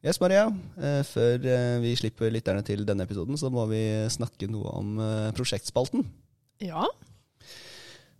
Yes, 0.00 0.16
Maria. 0.16 0.46
Eh, 0.80 1.02
Før 1.04 1.42
eh, 1.44 1.76
vi 1.82 1.92
slipper 1.98 2.32
lytterne 2.32 2.64
til 2.64 2.86
denne 2.88 3.04
episoden, 3.04 3.36
så 3.36 3.50
må 3.52 3.66
vi 3.68 3.82
snakke 4.08 4.48
noe 4.48 4.72
om 4.78 4.94
eh, 4.96 5.26
prosjektspalten. 5.36 6.06
Ja. 6.64 6.86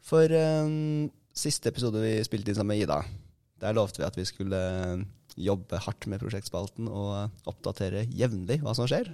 For 0.05 0.29
um, 0.29 1.09
siste 1.37 1.73
episode 1.73 2.03
vi 2.03 2.19
spilte 2.27 2.53
inn 2.53 2.59
sammen 2.59 2.75
med 2.75 2.85
Ida, 2.85 2.99
der 3.65 3.77
lovte 3.79 4.03
vi 4.03 4.09
at 4.09 4.19
vi 4.19 4.27
skulle 4.29 4.61
jobbe 5.41 5.81
hardt 5.81 6.09
med 6.11 6.21
prosjektspalten 6.21 6.89
og 6.91 7.49
oppdatere 7.49 8.05
jevnlig 8.13 8.59
hva 8.61 8.77
som 8.77 8.89
skjer. 8.91 9.09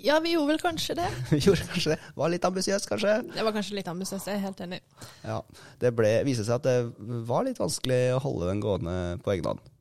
Ja, 0.00 0.20
vi 0.22 0.36
gjorde 0.36 0.54
vel 0.54 0.62
kanskje 0.62 0.94
det. 0.94 1.08
Vi 1.34 1.40
gjorde 1.42 1.64
kanskje 1.66 1.96
det. 1.96 2.10
Var 2.14 2.30
litt 2.30 2.44
ambisiøst, 2.46 2.86
kanskje. 2.86 3.16
Det 3.34 3.42
var 3.42 3.52
kanskje 3.56 3.74
litt 3.80 3.88
ambisiøst, 3.90 4.28
jeg 4.30 4.38
er 4.38 4.44
helt 4.44 4.60
enig. 4.62 4.78
Ja, 5.26 5.40
Det 5.82 5.90
ble, 5.98 6.12
viste 6.28 6.46
seg 6.46 6.60
at 6.60 6.68
det 6.68 7.24
var 7.26 7.42
litt 7.48 7.58
vanskelig 7.58 8.14
å 8.14 8.20
holde 8.22 8.52
den 8.52 8.62
gående 8.62 8.94
på 9.26 9.34
egen 9.34 9.50
hånd. 9.50 9.72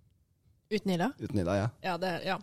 Uten 0.75 0.95
Ida. 0.95 1.11
Uten 1.21 1.41
Ida, 1.41 1.57
ja. 1.57 1.67
Ja, 1.85 1.97
det, 2.01 2.13
ja. 2.27 2.39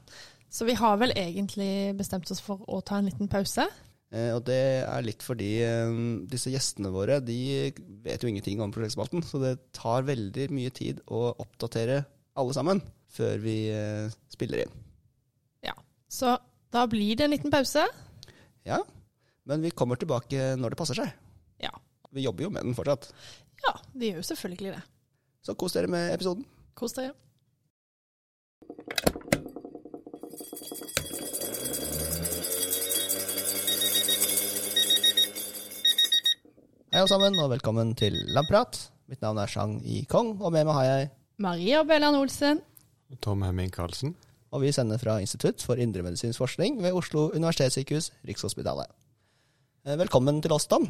Så 0.52 0.66
vi 0.68 0.76
har 0.76 0.98
vel 1.00 1.14
egentlig 1.16 1.94
bestemt 1.96 2.30
oss 2.32 2.42
for 2.44 2.60
å 2.68 2.82
ta 2.84 2.98
en 3.00 3.08
liten 3.08 3.30
pause. 3.32 3.64
Eh, 4.12 4.30
og 4.36 4.42
det 4.44 4.84
er 4.84 5.04
litt 5.06 5.24
fordi 5.24 5.52
eh, 5.64 5.92
disse 6.28 6.52
gjestene 6.52 6.90
våre 6.92 7.16
de 7.24 7.72
vet 8.04 8.20
jo 8.20 8.28
ingenting 8.28 8.60
om 8.60 8.72
prosjektspalten, 8.74 9.24
så 9.24 9.40
det 9.40 9.54
tar 9.76 10.04
veldig 10.08 10.50
mye 10.52 10.72
tid 10.74 11.00
å 11.08 11.30
oppdatere 11.40 12.02
alle 12.36 12.56
sammen 12.56 12.82
før 13.12 13.40
vi 13.40 13.56
eh, 13.72 14.12
spiller 14.32 14.66
inn. 14.66 14.74
Ja. 15.64 15.76
Så 16.12 16.36
da 16.72 16.84
blir 16.88 17.16
det 17.16 17.24
en 17.24 17.32
liten 17.32 17.52
pause. 17.52 17.86
Ja, 18.68 18.82
men 19.48 19.64
vi 19.64 19.72
kommer 19.74 19.96
tilbake 20.00 20.52
når 20.60 20.74
det 20.74 20.80
passer 20.82 21.00
seg. 21.00 21.16
Ja. 21.64 21.72
Vi 22.12 22.26
jobber 22.26 22.44
jo 22.44 22.52
med 22.52 22.68
den 22.68 22.76
fortsatt. 22.76 23.08
Ja, 23.64 23.76
vi 23.96 24.10
gjør 24.10 24.20
jo 24.20 24.28
selvfølgelig 24.28 24.76
det. 24.76 24.82
Så 25.42 25.56
kos 25.58 25.74
dere 25.74 25.90
med 25.90 26.12
episoden. 26.12 26.44
Kos 26.78 26.94
dere. 26.98 27.16
Hei 36.92 37.00
alle 37.00 37.08
sammen, 37.08 37.38
og 37.40 37.46
velkommen 37.48 37.94
til 37.96 38.18
Lamprat. 38.36 38.76
Mitt 39.08 39.22
navn 39.24 39.38
er 39.40 39.48
Chang 39.48 39.78
I. 39.80 40.02
Kong, 40.12 40.34
og 40.44 40.50
med 40.52 40.66
meg 40.68 40.76
har 40.76 40.84
jeg 40.84 41.06
Maria 41.40 41.78
Bellan 41.88 42.18
Olsen. 42.18 42.58
Tom 43.24 43.40
Hemming 43.46 43.70
Karlsen. 43.72 44.12
Og 44.52 44.60
vi 44.60 44.74
sender 44.76 45.00
fra 45.00 45.14
Institutt 45.24 45.64
for 45.64 45.80
indremedisinsk 45.80 46.36
forskning 46.36 46.82
ved 46.84 46.92
Oslo 46.92 47.30
universitetssykehus, 47.32 48.10
Rikshospitalet. 48.28 48.92
Eh, 49.86 49.96
Velkommen 50.02 50.42
til 50.44 50.52
oss, 50.52 50.68
Tom. 50.68 50.84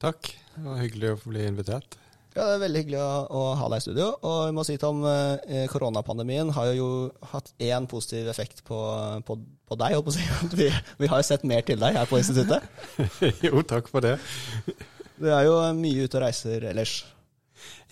Takk. 0.00 0.30
Det 0.54 0.64
var 0.64 0.80
hyggelig 0.80 1.12
å 1.12 1.20
få 1.20 1.34
bli 1.34 1.44
invitert. 1.50 1.98
Ja, 2.32 2.48
Det 2.48 2.54
er 2.56 2.64
veldig 2.64 2.80
hyggelig 2.86 3.02
å, 3.04 3.10
å 3.28 3.42
ha 3.60 3.68
deg 3.74 3.82
i 3.82 3.84
studio. 3.84 4.08
Og 4.24 4.40
vi 4.48 4.56
må 4.56 4.64
si 4.64 4.78
Tom, 4.80 5.04
eh, 5.04 5.68
koronapandemien 5.68 6.48
har 6.56 6.72
jo 6.72 6.88
hatt 7.34 7.52
én 7.60 7.84
positiv 7.92 8.32
effekt 8.32 8.64
på, 8.64 8.80
på, 9.28 9.36
på 9.68 9.80
deg. 9.84 10.00
Vi, 10.56 10.72
vi 10.72 11.12
har 11.12 11.20
jo 11.20 11.28
sett 11.28 11.44
mer 11.44 11.60
til 11.60 11.76
deg 11.84 12.00
her 12.00 12.08
på 12.08 12.24
instituttet. 12.24 12.64
jo, 13.50 13.60
takk 13.68 13.92
for 13.92 14.00
det. 14.00 14.16
Du 15.18 15.28
er 15.30 15.44
jo 15.46 15.58
mye 15.78 16.06
ute 16.06 16.18
og 16.18 16.24
reiser 16.26 16.70
ellers. 16.70 17.02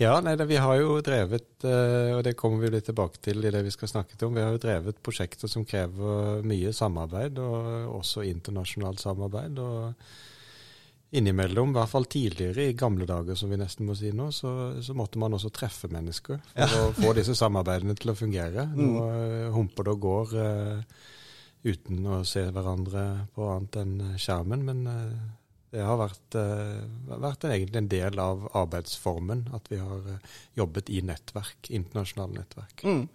Ja, 0.00 0.16
nei, 0.24 0.34
det, 0.36 0.48
vi 0.50 0.58
har 0.60 0.74
jo 0.80 0.98
drevet, 1.04 1.64
eh, 1.68 2.10
og 2.16 2.24
det 2.26 2.34
kommer 2.38 2.64
vi 2.64 2.72
litt 2.74 2.88
tilbake 2.88 3.20
til 3.22 3.44
i 3.44 3.52
det 3.54 3.62
vi 3.64 3.72
skal 3.72 3.90
snakke 3.90 4.18
om, 4.26 4.34
vi 4.34 4.42
har 4.44 4.54
jo 4.54 4.60
drevet 4.60 5.00
prosjekter 5.04 5.50
som 5.50 5.64
krever 5.68 6.42
mye 6.48 6.72
samarbeid, 6.76 7.38
og 7.38 7.98
også 8.00 8.24
internasjonalt 8.26 9.02
samarbeid. 9.02 9.60
og 9.62 9.94
Innimellom, 11.12 11.74
i 11.74 11.76
hvert 11.76 11.90
fall 11.92 12.06
tidligere 12.08 12.70
i 12.70 12.76
gamle 12.78 13.04
dager, 13.04 13.36
som 13.36 13.50
vi 13.52 13.58
nesten 13.60 13.84
må 13.84 13.94
si 13.96 14.14
nå, 14.16 14.30
så, 14.32 14.52
så 14.80 14.94
måtte 14.96 15.20
man 15.20 15.36
også 15.36 15.50
treffe 15.52 15.90
mennesker 15.92 16.38
for 16.54 16.76
å 16.78 16.94
få 16.96 17.12
disse 17.18 17.36
samarbeidene 17.36 17.96
til 18.00 18.14
å 18.14 18.16
fungere. 18.16 18.64
Nå 18.72 18.86
mm. 18.96 19.50
humper 19.52 19.86
det 19.86 19.92
og 19.92 20.06
går 20.06 20.32
eh, 20.40 21.02
uten 21.68 22.08
å 22.08 22.22
se 22.26 22.46
hverandre 22.48 23.04
på 23.36 23.44
annet 23.52 23.78
enn 23.82 23.94
skjermen, 24.16 24.64
men 24.70 24.82
eh, 24.88 25.20
det 25.72 25.80
har 25.80 25.96
vært, 25.96 26.36
eh, 26.36 26.82
vært 27.16 27.46
egentlig 27.48 27.80
en 27.80 27.88
del 27.88 28.18
av 28.20 28.44
arbeidsformen 28.60 29.46
at 29.56 29.70
vi 29.72 29.78
har 29.80 30.10
eh, 30.12 30.34
jobbet 30.60 30.90
i 30.92 31.00
nettverk, 31.08 31.70
internasjonale 31.72 32.42
nettverk. 32.42 32.84
Mm. 32.84 33.06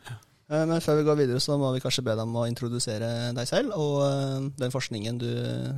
Eh, 0.49 0.65
Men 0.65 0.81
før 0.81 0.97
vi 0.97 1.05
går 1.05 1.19
videre, 1.21 1.43
så 1.43 1.57
må 1.61 1.69
vi 1.75 1.83
kanskje 1.83 2.05
be 2.07 2.15
deg 2.17 2.25
om 2.25 2.39
å 2.41 2.47
introdusere 2.49 3.11
deg 3.37 3.49
selv 3.49 3.77
og 3.77 4.49
den 4.57 4.73
forskningen 4.73 5.21
du 5.21 5.29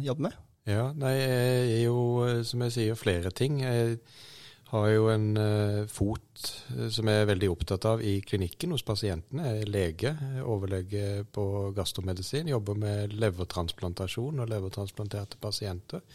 jobber 0.06 0.30
med. 0.30 0.40
Ja, 0.70 0.92
nei, 0.94 1.16
jeg 1.18 1.70
er 1.74 1.86
jo, 1.90 2.44
som 2.46 2.64
jeg 2.64 2.76
sier, 2.76 3.00
flere 3.00 3.32
ting. 3.34 3.60
Jeg 3.64 3.98
har 4.70 4.88
jo 4.94 5.08
en 5.10 5.32
fot 5.90 6.44
som 6.94 7.10
jeg 7.10 7.24
er 7.24 7.30
veldig 7.32 7.50
opptatt 7.50 7.88
av 7.90 8.04
i 8.06 8.20
klinikken 8.22 8.76
hos 8.76 8.86
pasientene. 8.86 9.48
Jeg 9.50 9.64
er 9.66 9.74
lege, 9.74 10.12
er 10.14 10.46
overlege 10.46 11.26
på 11.34 11.74
gastromedisin, 11.74 12.52
jobber 12.54 12.78
med 12.78 13.18
levertransplantasjon 13.18 14.44
og 14.44 14.54
levertransplanterte 14.54 15.42
pasienter. 15.42 16.06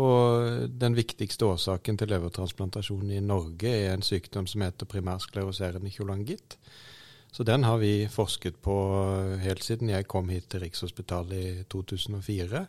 Og 0.00 0.70
den 0.80 0.96
viktigste 0.96 1.50
årsaken 1.50 1.98
til 2.00 2.08
levertransplantasjon 2.14 3.10
i 3.12 3.20
Norge 3.20 3.68
er 3.68 3.92
en 3.92 4.04
sykdom 4.06 4.46
som 4.48 4.64
heter 4.64 4.88
primærskleroserende 4.88 5.92
kjolangitt. 5.92 6.56
Så 7.32 7.44
den 7.48 7.64
har 7.64 7.78
vi 7.80 8.08
forsket 8.12 8.58
på 8.64 8.74
helt 9.40 9.64
siden 9.64 9.92
jeg 9.92 10.08
kom 10.08 10.28
hit 10.32 10.50
til 10.52 10.64
Rikshospitalet 10.64 11.38
i 11.38 11.64
2004. 11.72 12.66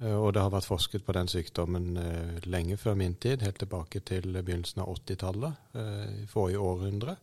Eh, 0.00 0.16
Og 0.16 0.32
det 0.34 0.42
har 0.42 0.52
vært 0.52 0.68
forsket 0.68 1.04
på 1.04 1.14
den 1.16 1.28
sykdommen 1.28 1.96
eh, 1.96 2.42
lenge 2.44 2.76
før 2.76 2.96
min 3.00 3.14
tid, 3.14 3.44
helt 3.44 3.58
tilbake 3.62 4.00
til 4.04 4.28
begynnelsen 4.36 4.84
av 4.84 4.92
80-tallet, 4.98 5.64
eh, 5.80 6.26
forrige 6.28 6.60
århundre. 6.60 7.16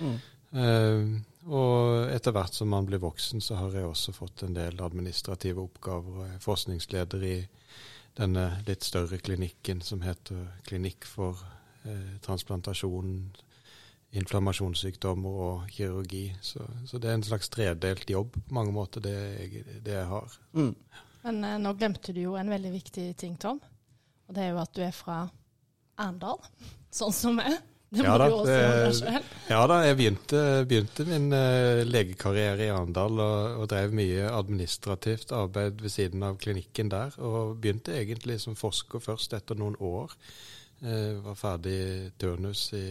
Mm. 0.00 0.20
Og 1.46 2.10
etter 2.10 2.34
hvert 2.34 2.56
som 2.56 2.72
man 2.72 2.86
blir 2.88 2.98
voksen, 2.98 3.40
så 3.40 3.54
har 3.54 3.76
jeg 3.76 3.86
også 3.86 4.12
fått 4.12 4.42
en 4.42 4.56
del 4.56 4.80
administrative 4.82 5.62
oppgaver. 5.62 6.16
og 6.18 6.24
er 6.26 6.42
forskningsleder 6.42 7.22
i 7.22 7.36
denne 8.20 8.46
litt 8.66 8.84
større 8.84 9.18
klinikken 9.22 9.80
som 9.84 10.02
heter 10.04 10.50
Klinikk 10.66 11.06
for 11.08 11.40
eh, 11.88 12.18
transplantasjon, 12.24 13.14
inflammasjonssykdommer 14.20 15.42
og 15.46 15.70
kirurgi. 15.72 16.26
Så, 16.44 16.64
så 16.86 17.00
det 17.00 17.10
er 17.10 17.18
en 17.18 17.26
slags 17.26 17.50
tredelt 17.52 18.10
jobb 18.10 18.36
på 18.36 18.56
mange 18.56 18.74
måter, 18.76 19.04
det 19.04 19.14
jeg, 19.14 19.64
det 19.86 19.96
jeg 19.96 20.08
har. 20.10 20.36
Mm. 20.56 20.74
Men 21.24 21.44
eh, 21.46 21.58
nå 21.62 21.74
glemte 21.78 22.14
du 22.16 22.22
jo 22.24 22.36
en 22.40 22.52
veldig 22.52 22.74
viktig 22.76 23.06
ting, 23.20 23.38
Tom. 23.40 23.60
Og 24.28 24.36
det 24.36 24.46
er 24.46 24.52
jo 24.54 24.62
at 24.62 24.74
du 24.76 24.82
er 24.84 24.94
fra 24.94 25.22
Arendal, 26.00 26.42
sånn 27.00 27.16
som 27.16 27.40
meg. 27.40 27.56
Det 27.90 28.04
må 28.04 28.06
Ja 28.06 28.18
da, 28.22 28.26
du 28.30 28.34
også 28.36 28.54
gjøre 28.54 28.90
selv. 28.94 29.30
Ja 29.50 29.60
da, 29.66 29.76
jeg 29.82 29.96
begynte, 29.98 30.40
begynte 30.70 31.06
min 31.08 31.24
uh, 31.34 31.80
legekarriere 31.88 32.68
i 32.68 32.70
Arendal 32.70 33.18
og, 33.18 33.56
og 33.64 33.66
drev 33.72 33.96
mye 33.98 34.28
administrativt 34.30 35.34
arbeid 35.34 35.82
ved 35.82 35.90
siden 35.90 36.22
av 36.22 36.38
klinikken 36.38 36.92
der. 36.92 37.16
Og 37.18 37.56
begynte 37.58 37.96
egentlig 37.98 38.38
som 38.44 38.54
forsker 38.58 39.02
først 39.02 39.34
etter 39.34 39.58
noen 39.58 39.74
år. 39.82 40.14
Uh, 40.84 41.18
var 41.26 41.36
ferdig 41.36 41.74
i 41.74 42.08
turnus 42.22 42.68
i 42.78 42.86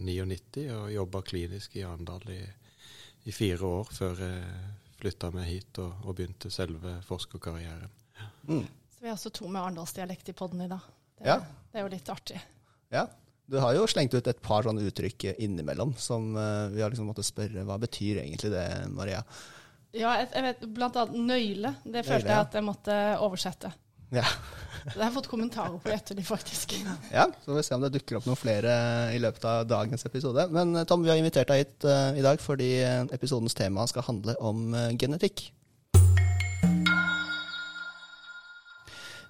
99 0.00 0.66
og 0.78 0.88
jobba 0.96 1.20
klinisk 1.28 1.76
i 1.76 1.84
Arendal 1.86 2.24
i, 2.32 2.40
i 3.28 3.36
fire 3.36 3.68
år 3.68 3.92
før 3.92 4.24
jeg 4.24 4.66
flytta 5.00 5.30
meg 5.36 5.48
hit 5.52 5.84
og, 5.84 6.00
og 6.04 6.16
begynte 6.16 6.50
selve 6.52 6.96
forskerkarrieren. 7.06 7.92
Mm. 8.48 8.64
Så 8.64 9.04
vi 9.04 9.08
er 9.08 9.14
altså 9.14 9.30
to 9.32 9.48
med 9.48 9.60
arendalsdialekt 9.62 10.32
i 10.32 10.36
podden 10.36 10.64
i 10.64 10.68
dag. 10.72 10.88
Det, 11.20 11.28
Ja. 11.28 11.42
det 11.72 11.78
er 11.80 11.84
jo 11.84 11.92
litt 11.92 12.08
artig. 12.12 12.40
Ja. 12.92 13.04
Du 13.50 13.58
har 13.58 13.74
jo 13.74 13.86
slengt 13.90 14.14
ut 14.14 14.28
et 14.30 14.42
par 14.44 14.62
sånne 14.62 14.84
uttrykk 14.86 15.32
innimellom 15.42 15.96
som 15.98 16.36
eh, 16.38 16.68
vi 16.70 16.84
har 16.84 16.92
liksom 16.92 17.08
måttet 17.10 17.26
spørre 17.26 17.64
hva 17.66 17.80
betyr 17.82 18.20
egentlig 18.22 18.52
det, 18.52 18.66
Maria? 18.94 19.24
Ja, 19.90 20.12
jeg, 20.20 20.30
vet 20.44 20.62
blant 20.70 20.98
annet 21.00 21.18
nøyle. 21.18 21.72
Det 21.82 22.04
følte 22.06 22.28
Nøyle, 22.28 22.30
ja. 22.30 22.36
jeg 22.36 22.46
at 22.46 22.54
jeg 22.54 22.66
måtte 22.68 22.98
oversette. 23.26 23.72
Ja. 24.14 24.22
Det 24.84 24.94
har 24.94 25.08
jeg 25.08 25.16
fått 25.18 25.30
kommentarer 25.32 25.82
på 25.82 25.90
etter 25.90 26.14
de, 26.14 26.22
faktisk. 26.26 26.76
ja, 27.18 27.26
så 27.26 27.50
får 27.50 27.58
vi 27.58 27.66
se 27.66 27.74
om 27.74 27.82
det 27.82 27.92
dukker 27.98 28.20
opp 28.20 28.30
noen 28.30 28.38
flere 28.38 28.72
i 29.16 29.18
løpet 29.22 29.50
av 29.50 29.66
dagens 29.66 30.06
episode. 30.06 30.46
Men 30.54 30.78
eh, 30.78 30.86
Tom, 30.86 31.02
vi 31.02 31.10
har 31.10 31.18
invitert 31.18 31.50
deg 31.50 31.64
hit 31.64 31.90
uh, 31.90 32.14
i 32.14 32.22
dag 32.22 32.38
fordi 32.42 32.72
episodens 33.10 33.58
tema 33.58 33.90
skal 33.90 34.06
handle 34.06 34.38
om 34.38 34.68
uh, 34.78 34.92
genetikk. 34.94 35.48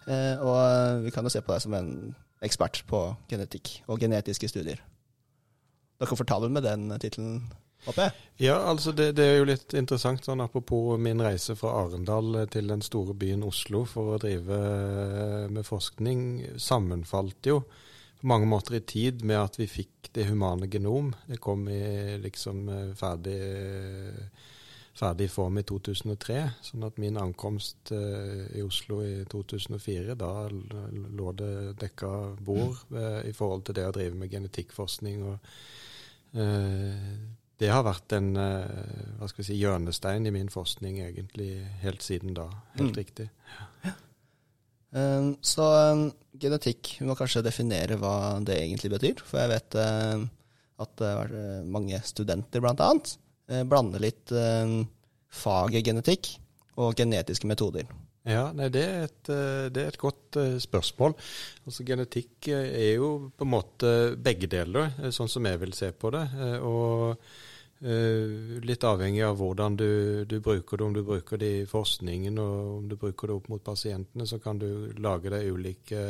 Uh, 0.05 0.37
og 0.45 1.07
vi 1.07 1.13
kan 1.15 1.25
jo 1.25 1.33
se 1.33 1.41
på 1.41 1.57
deg 1.57 1.65
som 1.65 1.81
en 1.81 1.95
ekspert 2.45 2.83
på 2.89 3.03
genetikk 3.31 3.81
og 3.89 4.01
genetiske 4.01 4.49
studier. 4.49 4.81
Dere 4.81 6.07
er 6.07 6.11
komfortabel 6.11 6.53
med 6.53 6.65
den 6.65 6.89
tittelen, 7.01 7.43
håper 7.85 8.07
jeg? 8.07 8.15
Ja, 8.47 8.57
altså 8.71 8.95
det, 8.97 9.11
det 9.19 9.27
er 9.27 9.39
jo 9.39 9.49
litt 9.51 9.75
interessant 9.77 10.25
sånn 10.25 10.41
apropos 10.41 10.97
min 11.01 11.21
reise 11.21 11.57
fra 11.61 11.75
Arendal 11.83 12.47
til 12.53 12.73
den 12.73 12.81
store 12.85 13.17
byen 13.21 13.45
Oslo 13.45 13.85
for 13.89 14.15
å 14.15 14.21
drive 14.23 14.57
eh, 14.57 15.47
med 15.53 15.69
forskning, 15.69 16.23
sammenfalt 16.57 17.51
jo 17.53 17.61
på 18.21 18.29
mange 18.29 18.49
måter 18.49 18.77
i 18.77 18.85
tid 18.85 19.25
med 19.25 19.41
at 19.41 19.57
vi 19.61 19.69
fikk 19.69 20.11
det 20.17 20.27
humane 20.29 20.69
genom. 20.73 21.13
Det 21.29 21.41
kom 21.41 21.69
i 21.73 22.17
liksom 22.21 22.69
eh, 22.69 22.89
ferdig, 22.97 23.37
ferdig 25.01 25.31
form 25.33 25.57
i 25.61 25.65
2003. 25.65 26.39
Sånn 26.67 26.85
at 26.87 26.99
min 27.01 27.17
ankomst 27.21 27.91
eh, 27.97 28.47
i 28.59 28.63
Oslo 28.67 29.01
i 29.07 29.25
2004, 29.33 30.15
da 30.21 30.31
lå 30.53 31.33
det 31.39 31.51
dekka 31.81 32.11
bord 32.45 32.77
eh, 32.93 33.23
i 33.31 33.35
forhold 33.37 33.65
til 33.69 33.79
det 33.81 33.87
å 33.89 33.95
drive 33.97 34.19
med 34.21 34.31
genetikkforskning. 34.35 35.23
og 35.33 35.39
eh, 36.37 37.15
det 37.61 37.69
har 37.69 37.83
vært 37.85 38.15
en 38.17 38.31
hva 38.39 39.27
skal 39.29 39.43
vi 39.43 39.45
si, 39.51 39.57
hjørnestein 39.61 40.25
i 40.25 40.31
min 40.33 40.49
forskning 40.49 41.03
egentlig 41.05 41.51
helt 41.83 42.01
siden 42.07 42.33
da. 42.39 42.47
Helt 42.79 42.95
Mm. 42.95 42.97
riktig. 42.97 43.27
Eh, 44.97 45.27
Så 45.45 45.67
genetikk, 46.41 46.97
vi 47.01 47.07
må 47.07 47.15
kanskje 47.19 47.43
definere 47.45 47.99
hva 48.01 48.41
det 48.45 48.57
egentlig 48.63 48.91
betyr. 48.95 49.21
For 49.25 49.39
jeg 49.43 49.53
vet 49.53 49.77
at 50.81 50.97
det 50.97 51.11
har 51.11 51.27
vært 51.29 51.67
mange 51.69 52.01
studenter 52.09 52.61
blant 52.65 52.81
annet 52.81 53.19
eh, 53.51 53.65
blander 53.69 54.03
litt 54.03 54.33
eh, 54.33 54.77
faget 55.31 55.87
genetikk 55.87 56.33
og 56.81 56.97
genetiske 56.99 57.49
metoder. 57.51 57.91
Ja, 58.29 58.51
nei, 58.53 58.69
det, 58.73 58.83
er 58.85 59.07
et, 59.09 59.31
eh, 59.33 59.69
det 59.73 59.85
er 59.85 59.93
et 59.93 60.01
godt 60.01 60.41
spørsmål. 60.63 61.17
Altså, 61.67 61.85
genetikk 61.89 62.51
er 62.55 62.97
jo 62.97 63.13
på 63.37 63.47
en 63.47 63.55
måte 63.55 63.95
begge 64.21 64.51
deler, 64.51 64.93
sånn 65.15 65.31
som 65.31 65.49
jeg 65.49 65.63
vil 65.63 65.77
se 65.77 65.93
på 65.93 66.13
det. 66.15 66.27
Og 66.67 67.17
litt 67.81 68.85
avhengig 68.85 69.23
av 69.25 69.39
hvordan 69.41 69.77
du, 69.81 69.91
du 70.29 70.35
bruker 70.45 70.77
det, 70.77 70.85
om 70.85 70.93
du 70.93 71.01
bruker 71.01 71.41
det 71.41 71.49
i 71.63 71.69
forskningen 71.69 72.37
og 72.43 72.57
om 72.75 72.91
du 72.91 72.99
bruker 73.01 73.31
det 73.31 73.37
opp 73.39 73.47
mot 73.49 73.63
pasientene, 73.65 74.27
så 74.29 74.37
kan 74.37 74.61
du 74.61 74.93
lage 75.01 75.33
deg 75.33 75.49
ulike 75.49 76.03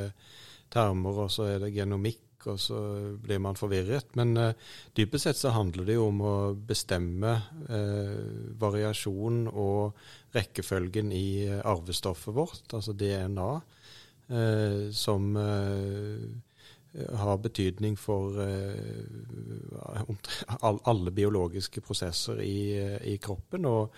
termer, 0.71 1.25
og 1.25 1.31
så 1.31 1.47
er 1.51 1.63
det 1.63 1.73
genomikk, 1.75 2.23
og 2.49 2.61
så 2.61 2.79
blir 3.21 3.41
man 3.43 3.59
forvirret. 3.59 4.15
Men 4.19 4.35
uh, 4.39 4.53
dypest 4.97 5.27
sett 5.27 5.41
så 5.41 5.53
handler 5.55 5.89
det 5.89 5.97
jo 5.99 6.07
om 6.09 6.21
å 6.25 6.35
bestemme 6.55 7.35
uh, 7.69 8.21
variasjon 8.61 9.47
og 9.51 9.99
rekkefølgen 10.35 11.11
i 11.11 11.49
eh, 11.49 11.63
arvestoffet 11.67 12.35
vårt, 12.37 12.69
altså 12.77 12.95
DNA, 12.95 13.51
uh, 14.31 14.85
som 14.95 15.33
har 16.91 17.37
betydning 17.39 17.97
for 17.99 18.35
alle 20.83 21.13
biologiske 21.15 21.83
prosesser 21.87 22.41
i, 22.43 22.79
i 23.11 23.17
kroppen, 23.23 23.67
og 23.71 23.95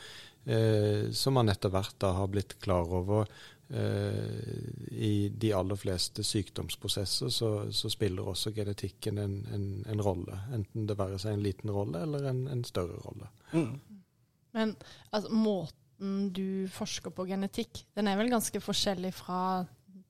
som 1.16 1.38
man 1.38 1.48
etter 1.48 1.72
hvert 1.72 1.96
da 2.04 2.10
har 2.18 2.28
blitt 2.28 2.58
klar 2.60 2.92
over 3.00 3.30
i 3.72 5.28
de 5.28 5.52
aller 5.56 5.78
fleste 5.80 6.24
sykdomsprosesser, 6.26 7.30
så, 7.32 7.50
så 7.72 7.90
spiller 7.92 8.26
også 8.28 8.52
genetikken 8.52 9.18
en, 9.18 9.38
en, 9.54 9.66
en 9.88 10.02
rolle. 10.04 10.36
Enten 10.52 10.84
det 10.88 10.98
være 10.98 11.20
seg 11.22 11.36
en 11.36 11.44
liten 11.46 11.72
rolle 11.72 12.02
eller 12.04 12.28
en, 12.28 12.42
en 12.52 12.64
større 12.68 13.00
rolle. 13.06 13.30
Mm. 13.54 14.02
Men 14.52 14.74
altså, 15.10 15.32
måten 15.32 16.28
du 16.36 16.68
forsker 16.72 17.14
på 17.16 17.26
genetikk, 17.30 17.84
den 17.96 18.10
er 18.10 18.18
vel 18.20 18.32
ganske 18.32 18.60
forskjellig 18.60 19.14
fra 19.16 19.40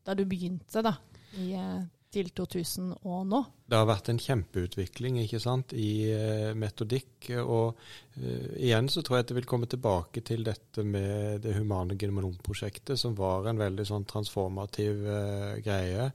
da 0.03 0.14
du 0.19 0.25
begynte, 0.26 0.82
da, 0.82 0.97
i 1.38 1.53
eh, 1.55 1.82
til 2.12 2.29
2000 2.37 2.93
og 3.09 3.25
nå? 3.31 3.41
Det 3.73 3.79
har 3.79 3.88
vært 3.88 4.11
en 4.12 4.20
kjempeutvikling 4.20 5.19
ikke 5.23 5.41
sant, 5.43 5.73
i 5.73 6.11
eh, 6.12 6.53
metodikk. 6.59 7.31
Og 7.41 7.73
uh, 7.73 8.49
igjen 8.61 8.91
så 8.93 9.00
tror 9.00 9.19
jeg 9.19 9.26
at 9.26 9.32
det 9.32 9.38
vil 9.41 9.49
komme 9.49 9.69
tilbake 9.70 10.25
til 10.29 10.44
dette 10.47 10.85
med 10.85 11.43
det 11.47 11.56
humane 11.56 11.97
genomprosjektet, 11.99 12.99
som 13.00 13.17
var 13.19 13.49
en 13.49 13.61
veldig 13.61 13.88
sånn 13.88 14.09
transformativ 14.11 15.05
uh, 15.09 15.59
greie. 15.64 16.11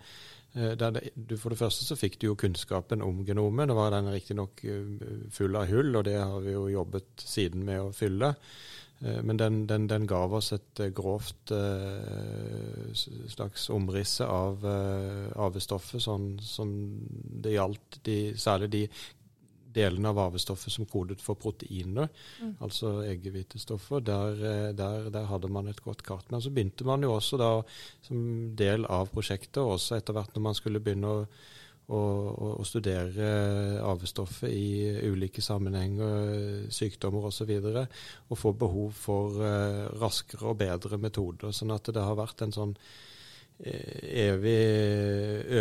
Der 0.57 0.93
det, 0.95 1.11
du, 1.13 1.35
for 1.37 1.53
det 1.53 1.59
første 1.59 1.85
så 1.85 1.97
fikk 1.99 2.15
du 2.17 2.31
jo 2.31 2.37
kunnskapen 2.39 3.03
om 3.05 3.19
genomet. 3.27 3.67
Nå 3.69 3.75
var 3.77 3.91
den 3.93 4.09
riktignok 4.13 4.63
uh, 4.65 5.27
full 5.33 5.57
av 5.57 5.69
hull, 5.73 5.91
og 5.97 6.05
det 6.07 6.17
har 6.19 6.39
vi 6.45 6.53
jo 6.53 6.67
jobbet 6.73 7.25
siden 7.25 7.65
med 7.65 7.83
å 7.83 7.93
fylle. 7.95 8.35
Eh, 9.01 9.21
Men 9.23 9.37
den, 9.37 9.59
den, 9.67 9.87
den 9.87 10.07
gav 10.07 10.33
oss 10.33 10.51
et 10.55 10.79
eh, 10.79 10.89
grovt 10.95 11.51
eh, 11.51 12.93
slags 13.29 13.69
omrisse 13.69 14.25
av 14.25 14.65
eh, 14.65 15.27
arvestoffet, 15.37 16.01
sånn 16.01 16.31
som 16.41 16.71
det 17.43 17.53
gjaldt 17.57 17.99
de, 18.07 18.17
særlig 18.39 18.69
de 18.73 18.83
delene 19.77 20.09
av 20.09 20.17
arvestoffet 20.23 20.73
som 20.73 20.87
kodet 20.89 21.19
for 21.21 21.37
proteiner, 21.37 22.07
Mm. 22.41 22.55
altså 22.61 22.95
eggehvitestoffer. 23.05 24.01
Der, 24.05 24.39
eh, 24.41 24.71
der, 24.73 25.09
der 25.13 25.25
hadde 25.29 25.49
man 25.53 25.67
et 25.67 25.83
godt 25.85 26.01
kart. 26.03 26.25
Men 26.31 26.41
så 26.41 26.49
begynte 26.53 26.85
man 26.85 27.01
jo 27.05 27.11
også 27.13 27.37
da, 27.37 27.51
som 28.07 28.55
del 28.57 28.85
av 28.85 29.09
prosjektet, 29.13 29.57
og 29.61 29.75
også 29.77 29.97
etter 29.99 30.13
hvert 30.17 30.33
når 30.35 30.41
man 30.47 30.57
skulle 30.57 30.81
begynne 30.81 31.07
å 31.13 31.27
å, 31.87 31.99
å 32.59 32.63
studere 32.67 33.27
arvestoffet 33.79 34.51
i 34.51 35.07
ulike 35.07 35.43
sammenhenger, 35.43 36.65
sykdommer 36.73 37.29
osv. 37.29 37.53
Og, 37.61 37.83
og 38.27 38.39
få 38.39 38.53
behov 38.59 38.97
for 38.97 39.43
eh, 39.43 39.85
raskere 40.01 40.51
og 40.51 40.59
bedre 40.59 40.99
metoder. 40.99 41.55
Sånn 41.55 41.71
at 41.75 41.87
det 41.93 42.03
har 42.03 42.19
vært 42.19 42.43
en 42.43 42.55
sånn 42.55 42.73
eh, 43.63 44.27
evig 44.27 44.57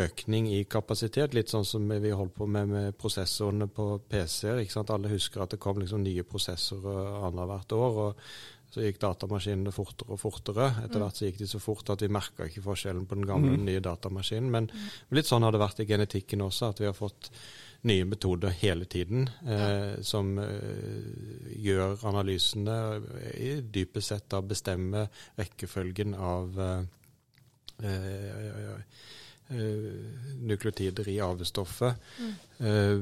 økning 0.03 0.51
i 0.57 0.65
kapasitet. 0.71 1.37
Litt 1.37 1.55
sånn 1.55 1.69
som 1.69 1.87
vi 1.87 2.11
holdt 2.11 2.35
på 2.41 2.51
med 2.51 2.75
med 2.75 2.99
prosessorene 2.99 3.71
på 3.71 3.93
PC-er. 4.11 4.65
Alle 4.83 5.15
husker 5.15 5.47
at 5.47 5.55
det 5.55 5.63
kom 5.63 5.79
liksom 5.83 6.03
nye 6.03 6.27
prosessorer 6.27 7.23
annethvert 7.31 7.79
år. 7.79 8.05
og 8.09 8.29
så 8.71 8.83
gikk 8.83 8.99
datamaskinene 9.01 9.73
fortere 9.73 10.11
og 10.13 10.21
fortere. 10.21 10.67
Etter 10.85 10.99
Mm. 10.99 11.03
hvert 11.07 11.17
så 11.17 11.27
gikk 11.31 11.39
de 11.39 11.47
så 11.47 11.61
fort 11.61 11.91
at 11.91 12.01
vi 12.03 12.09
merka 12.09 12.45
ikke 12.45 12.63
forskjellen 12.63 13.07
på 13.07 13.15
den 13.15 13.27
gamle 13.27 13.51
og 13.53 13.57
den 13.57 13.65
Mhm. 13.65 13.71
nye 13.75 13.81
datamaskinen. 13.81 14.51
Men 14.51 14.71
litt 15.11 15.25
sånn 15.27 15.43
har 15.43 15.53
det 15.53 15.61
vært 15.61 15.81
i 15.81 15.87
genetikken 15.87 16.41
også, 16.43 16.69
at 16.71 16.79
vi 16.81 16.85
har 16.87 16.93
fått 16.95 17.31
nye 17.85 18.05
metoder 18.05 18.51
hele 18.51 18.85
tiden 18.85 19.29
eh, 19.47 20.01
som 20.03 20.39
eh, 20.39 21.57
gjør 21.57 22.03
analysene 22.05 23.03
i 23.39 23.61
dypest 23.61 24.09
sett 24.09 24.29
da 24.29 24.41
bestemme 24.43 25.09
rekkefølgen 25.39 26.15
av 26.15 26.59
eh, 26.59 27.87
eh, 27.87 28.81
eh, 29.51 29.93
nukleotider 30.41 31.09
i 31.09 31.19
arvestoffet 31.21 31.97
Mm. 32.19 32.35
eh, 32.61 32.99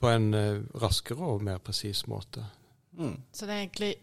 på 0.00 0.06
en 0.14 0.34
eh, 0.34 0.60
raskere 0.80 1.20
og 1.20 1.42
mer 1.42 1.58
presis 1.58 2.04
måte. 2.06 2.44
Mm. 2.98 3.16
Så 3.32 3.46
det 3.46 3.50
er 3.50 3.66
egentlig 3.66 3.96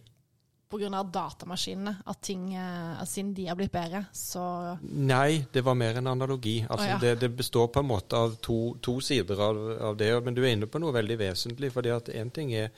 pga. 0.70 1.04
datamaskinene 1.04 1.96
at 2.06 2.22
ting 2.22 2.54
eh, 2.56 3.04
siden 3.06 3.34
de 3.34 3.48
har 3.48 3.58
blitt 3.60 3.74
bedre, 3.74 4.06
så 4.12 4.78
Nei, 4.82 5.46
det 5.52 5.64
var 5.66 5.76
mer 5.78 6.00
en 6.00 6.08
analogi. 6.08 6.60
Altså, 6.68 6.86
oh, 6.86 6.92
ja. 6.96 7.00
det, 7.02 7.16
det 7.22 7.30
består 7.38 7.68
på 7.68 7.84
en 7.84 7.90
måte 7.90 8.18
av 8.18 8.38
to, 8.42 8.78
to 8.82 9.00
sider 9.02 9.42
av, 9.42 9.60
av 9.92 9.98
det. 9.98 10.12
Men 10.24 10.38
du 10.38 10.44
er 10.44 10.56
inne 10.56 10.70
på 10.72 10.82
noe 10.82 10.96
veldig 10.96 11.20
vesentlig. 11.20 11.72
fordi 11.74 11.94
at 11.94 12.10
én 12.10 12.32
ting 12.34 12.54
er 12.54 12.72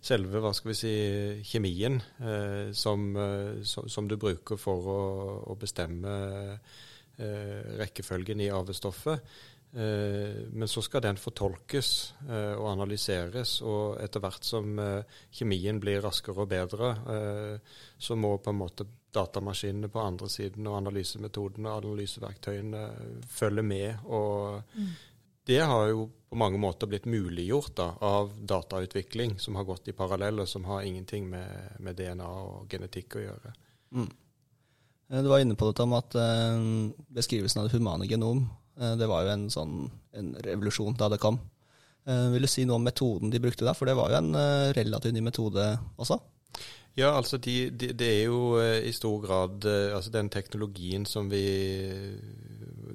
selve 0.00 0.40
hva 0.42 0.52
skal 0.54 0.72
vi 0.72 0.78
si, 0.78 0.94
kjemien 1.50 1.98
eh, 1.98 2.70
som, 2.76 3.08
eh, 3.16 3.62
som, 3.66 3.88
som 3.90 4.08
du 4.08 4.16
bruker 4.20 4.60
for 4.60 4.90
å, 4.92 5.00
å 5.50 5.56
bestemme 5.58 6.14
eh, 7.18 7.78
rekkefølgen 7.82 8.44
i 8.44 8.52
arvestoffet. 8.54 9.24
Eh, 9.72 10.48
men 10.50 10.68
så 10.68 10.80
skal 10.82 11.02
den 11.04 11.18
fortolkes 11.20 12.14
eh, 12.24 12.54
og 12.56 12.70
analyseres, 12.70 13.58
og 13.60 13.98
etter 14.00 14.22
hvert 14.24 14.46
som 14.46 14.78
eh, 14.80 15.18
kjemien 15.36 15.76
blir 15.80 16.00
raskere 16.00 16.46
og 16.46 16.48
bedre, 16.48 16.94
eh, 17.12 17.74
så 18.00 18.16
må 18.16 18.38
på 18.40 18.54
en 18.54 18.62
måte 18.62 18.86
datamaskinene 19.12 19.90
på 19.92 20.00
andre 20.00 20.28
siden 20.32 20.66
og 20.70 20.78
analysemetodene 20.78 21.68
og 21.68 21.82
analyseverktøyene 21.84 22.84
følge 23.28 23.62
med. 23.62 24.06
Og 24.06 24.62
Mm. 24.74 24.88
det 25.46 25.60
har 25.60 25.88
jo 25.88 26.08
på 26.28 26.36
mange 26.36 26.58
måter 26.58 26.86
blitt 26.86 27.06
muliggjort 27.06 27.74
da, 27.76 27.94
av 28.00 28.32
datautvikling 28.40 29.38
som 29.38 29.56
har 29.56 29.64
gått 29.64 29.88
i 29.88 29.92
parallell, 29.92 30.40
og 30.40 30.48
som 30.48 30.64
har 30.64 30.82
ingenting 30.82 31.28
med, 31.28 31.76
med 31.80 31.96
DNA 31.96 32.28
og 32.28 32.68
genetikk 32.68 33.16
å 33.16 33.24
gjøre. 33.24 33.52
Mm. 33.92 34.10
Du 35.08 35.28
var 35.28 35.40
inne 35.40 35.56
på 35.56 35.70
dette 35.70 35.86
med 35.88 36.04
at 36.04 36.16
beskrivelsen 37.08 37.62
av 37.62 37.68
det 37.68 37.78
humane 37.78 38.04
genom, 38.04 38.44
det 38.78 39.08
var 39.10 39.24
jo 39.26 39.32
en 39.34 39.48
sånn 39.50 39.72
en 40.18 40.34
revolusjon 40.44 40.96
da 40.98 41.08
det 41.12 41.20
kom. 41.22 41.38
Eh, 42.08 42.26
vil 42.32 42.46
du 42.46 42.50
si 42.50 42.64
noe 42.64 42.78
om 42.80 42.86
metoden 42.86 43.32
de 43.32 43.40
brukte 43.42 43.66
da? 43.66 43.74
For 43.76 43.88
det 43.88 43.96
var 43.98 44.12
jo 44.12 44.20
en 44.22 44.34
eh, 44.38 44.72
relativt 44.78 45.16
ny 45.16 45.22
metode 45.24 45.70
også. 46.00 46.18
Ja, 46.98 47.12
altså 47.14 47.38
de, 47.38 47.68
de, 47.70 47.92
det 47.94 48.08
er 48.08 48.22
jo 48.26 48.56
eh, 48.58 48.88
i 48.88 48.94
stor 48.96 49.20
grad 49.22 49.66
eh, 49.68 49.94
altså 49.94 50.10
den 50.14 50.30
teknologien 50.34 51.04
som 51.06 51.28
vi 51.30 51.44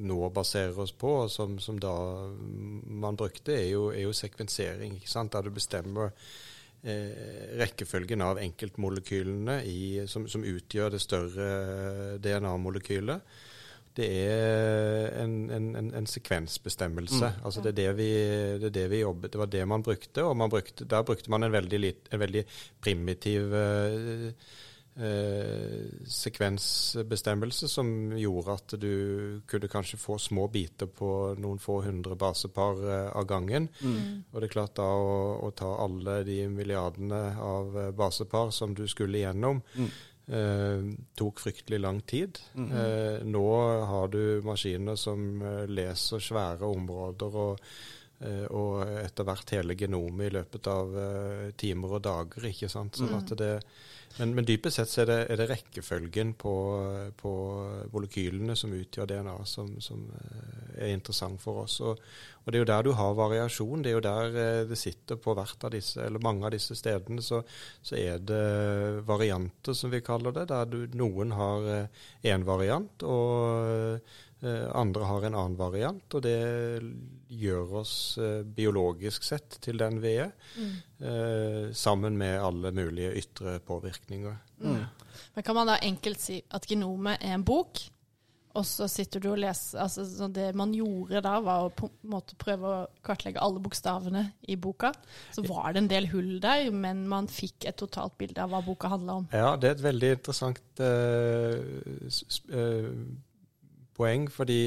nå 0.03 0.17
baserer 0.35 0.79
oss 0.83 0.91
på, 0.91 1.11
og 1.23 1.31
som, 1.31 1.55
som 1.63 1.77
da 1.79 1.93
man 2.33 3.15
brukte, 3.19 3.53
er 3.55 3.69
jo, 3.71 3.85
er 3.93 4.03
jo 4.03 4.17
sekvensering. 4.17 4.97
ikke 4.97 5.11
sant? 5.11 5.31
Der 5.31 5.45
du 5.45 5.53
bestemmer 5.55 6.11
eh, 6.83 7.53
rekkefølgen 7.61 8.25
av 8.25 8.41
enkeltmolekylene 8.43 9.61
i, 9.69 10.03
som, 10.11 10.27
som 10.27 10.43
utgjør 10.43 10.97
det 10.97 11.03
større 11.05 11.47
DNA-molekylet. 12.19 13.23
Det 13.93 14.07
er 14.09 15.11
en, 15.21 15.33
en, 15.53 15.69
en, 15.77 15.93
en 15.93 16.07
sekvensbestemmelse. 16.09 17.27
Mm. 17.29 17.45
Altså 17.45 17.61
det 17.61 17.75
det, 17.77 17.87
vi, 17.99 18.09
det 18.63 18.73
det 18.73 18.87
vi 18.89 19.03
jobbet 19.03 19.31
Det 19.31 19.37
var 19.39 19.51
det 19.53 19.65
man 19.69 19.83
brukte, 19.85 20.23
og 20.25 20.37
man 20.37 20.49
brukte, 20.49 20.85
der 20.89 21.05
brukte 21.05 21.29
man 21.29 21.43
en 21.43 21.53
veldig, 21.53 21.79
lit, 21.79 22.07
en 22.11 22.19
veldig 22.19 22.43
primitiv 22.81 23.53
eh, 23.53 24.31
eh, 24.95 25.91
sekvensbestemmelse 26.09 27.67
som 27.69 27.87
gjorde 28.17 28.55
at 28.57 28.75
du 28.81 29.41
kunne 29.49 29.69
kanskje 29.71 29.99
få 30.01 30.17
små 30.21 30.47
biter 30.53 30.89
på 30.89 31.09
noen 31.41 31.61
få 31.61 31.79
hundre 31.85 32.17
basepar 32.19 32.81
eh, 32.87 33.11
av 33.13 33.27
gangen. 33.29 33.69
Mm. 33.81 34.23
Og 34.31 34.39
det 34.41 34.49
er 34.49 34.55
klart 34.55 34.75
da 34.79 34.87
å, 34.87 35.19
å 35.47 35.51
ta 35.57 35.69
alle 35.85 36.23
de 36.27 36.39
milliardene 36.49 37.21
av 37.41 37.77
eh, 37.77 37.91
basepar 37.93 38.51
som 38.55 38.73
du 38.77 38.87
skulle 38.87 39.21
igjennom, 39.21 39.61
Mm. 39.73 39.89
Eh, 40.27 40.85
tok 41.15 41.39
fryktelig 41.43 41.79
lang 41.79 42.01
tid. 42.01 42.39
Mm. 42.53 42.71
Eh, 42.71 43.25
nå 43.25 43.47
har 43.89 44.07
du 44.13 44.41
maskiner 44.45 44.95
som 44.99 45.41
eh, 45.41 45.65
leser 45.67 46.23
svære 46.23 46.69
områder 46.69 47.41
og 47.47 47.67
og 48.53 48.83
etter 49.01 49.27
hvert 49.27 49.55
hele 49.55 49.75
genomet 49.79 50.29
i 50.29 50.35
løpet 50.37 50.69
av 50.71 50.95
eh, 50.99 51.49
timer 51.59 51.97
og 51.97 52.05
dager. 52.05 52.47
ikke 52.49 52.69
sant? 52.71 52.99
Sånn 52.99 53.17
at 53.17 53.33
det, 53.39 53.51
men, 54.19 54.35
men 54.37 54.45
dypest 54.45 54.77
sett 54.77 54.91
så 54.91 55.01
er 55.01 55.09
det, 55.09 55.17
er 55.33 55.39
det 55.41 55.47
rekkefølgen 55.49 56.35
på, 56.37 56.53
på 57.17 57.31
molekylene 57.95 58.53
som 58.57 58.75
utgjør 58.77 59.09
DNA, 59.09 59.37
som, 59.49 59.71
som 59.81 60.03
eh, 60.19 60.83
er 60.85 60.93
interessant 60.93 61.41
for 61.41 61.63
oss. 61.63 61.79
Og, 61.81 61.97
og, 62.43 62.51
det 62.51 62.59
er 62.59 62.61
jo 62.61 62.69
der 62.69 62.85
du 62.85 62.91
har 62.99 63.15
variasjon. 63.17 63.81
Det 63.81 63.89
er 63.89 63.97
jo 63.97 64.03
der 64.05 64.37
eh, 64.43 64.59
det 64.69 64.77
sitter 64.77 65.17
på 65.21 65.33
hvert 65.37 65.65
av 65.65 65.73
disse, 65.73 65.97
eller 66.05 66.21
mange 66.21 66.45
av 66.45 66.53
disse 66.53 66.77
stedene, 66.77 67.25
så, 67.25 67.41
så 67.81 67.97
er 67.97 68.21
det 68.21 68.43
varianter, 69.07 69.73
som 69.77 69.93
vi 69.93 70.03
kaller 70.05 70.35
det. 70.37 70.45
Der 70.53 70.69
du, 70.69 70.83
noen 70.99 71.33
har 71.33 71.65
én 71.73 72.35
eh, 72.35 72.45
variant, 72.45 73.07
og 73.09 74.21
andre 74.43 75.05
har 75.07 75.23
en 75.23 75.35
annen 75.39 75.53
variant, 75.55 76.15
og 76.17 76.23
det 76.25 76.35
gjør 77.39 77.77
oss 77.81 77.93
biologisk 78.55 79.25
sett 79.25 79.57
til 79.63 79.79
den 79.81 79.99
vi 80.03 80.17
er. 80.23 80.33
Mm. 80.57 80.73
Eh, 81.03 81.73
sammen 81.73 82.17
med 82.17 82.39
alle 82.39 82.71
mulige 82.71 83.15
ytre 83.19 83.59
påvirkninger. 83.59 84.35
Mm. 84.57 84.83
Men 85.33 85.43
Kan 85.43 85.55
man 85.55 85.67
da 85.67 85.75
enkelt 85.81 86.21
si 86.21 86.37
at 86.51 86.67
genomet 86.69 87.17
er 87.19 87.33
en 87.35 87.43
bok, 87.43 87.81
og 88.53 88.65
så 88.69 88.85
sitter 88.87 89.19
du 89.19 89.31
og 89.31 89.39
leser 89.41 89.81
altså 89.81 90.27
Det 90.29 90.51
man 90.55 90.75
gjorde 90.77 91.23
da, 91.25 91.39
var 91.41 91.65
å 91.65 91.71
på 91.73 91.89
en 91.89 92.11
måte 92.13 92.37
prøve 92.39 92.69
å 92.69 92.85
kartlegge 93.03 93.41
alle 93.41 93.59
bokstavene 93.59 94.23
i 94.47 94.55
boka. 94.55 94.93
Så 95.33 95.41
var 95.47 95.73
det 95.73 95.81
en 95.81 95.89
del 95.91 96.07
hull 96.13 96.37
der, 96.39 96.69
men 96.71 97.07
man 97.09 97.27
fikk 97.27 97.65
et 97.65 97.79
totalt 97.81 98.15
bilde 98.21 98.43
av 98.43 98.53
hva 98.53 98.61
boka 98.63 98.93
handla 98.93 99.17
om. 99.23 99.27
Ja, 99.33 99.55
det 99.57 99.71
er 99.71 99.75
et 99.79 99.87
veldig 99.87 100.11
interessant 100.19 100.83
uh, 100.85 101.57
uh, 102.53 102.93
poeng, 103.97 104.29
fordi 104.31 104.61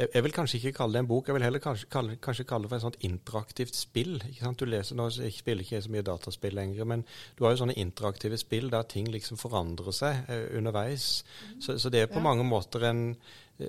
jeg, 0.00 0.22
vil 0.24 0.34
kanskje 0.34 0.58
ikke 0.60 0.76
kalle 0.78 0.96
det 0.96 1.02
en 1.04 1.10
bok, 1.10 1.28
jeg 1.28 1.36
vil 1.36 1.44
heller 1.44 1.62
kanskje 1.62 1.88
kalle, 1.92 2.16
kanskje 2.22 2.46
kalle 2.48 2.66
det 2.66 2.70
for 2.72 2.80
et 2.80 2.86
sånt 2.86 3.02
interaktivt 3.06 3.76
spill. 3.76 4.16
Du 4.56 4.64
leser, 4.68 4.96
Nå 4.98 5.08
jeg 5.12 5.34
spiller 5.36 5.66
ikke 5.66 5.82
så 5.84 5.92
mye 5.92 6.06
dataspill 6.06 6.56
lenger, 6.56 6.88
men 6.88 7.04
du 7.36 7.44
har 7.44 7.54
jo 7.54 7.62
sånne 7.62 7.76
interaktive 7.80 8.38
spill 8.40 8.70
der 8.72 8.88
ting 8.88 9.10
liksom 9.12 9.40
forandrer 9.40 9.94
seg 9.96 10.30
eh, 10.32 10.48
underveis. 10.58 11.10
Så, 11.58 11.76
så, 11.76 11.92
det 11.92 12.04
er 12.04 12.12
på 12.12 12.20
ja. 12.20 12.26
mange 12.30 12.46
måter 12.48 12.88
en 12.90 13.04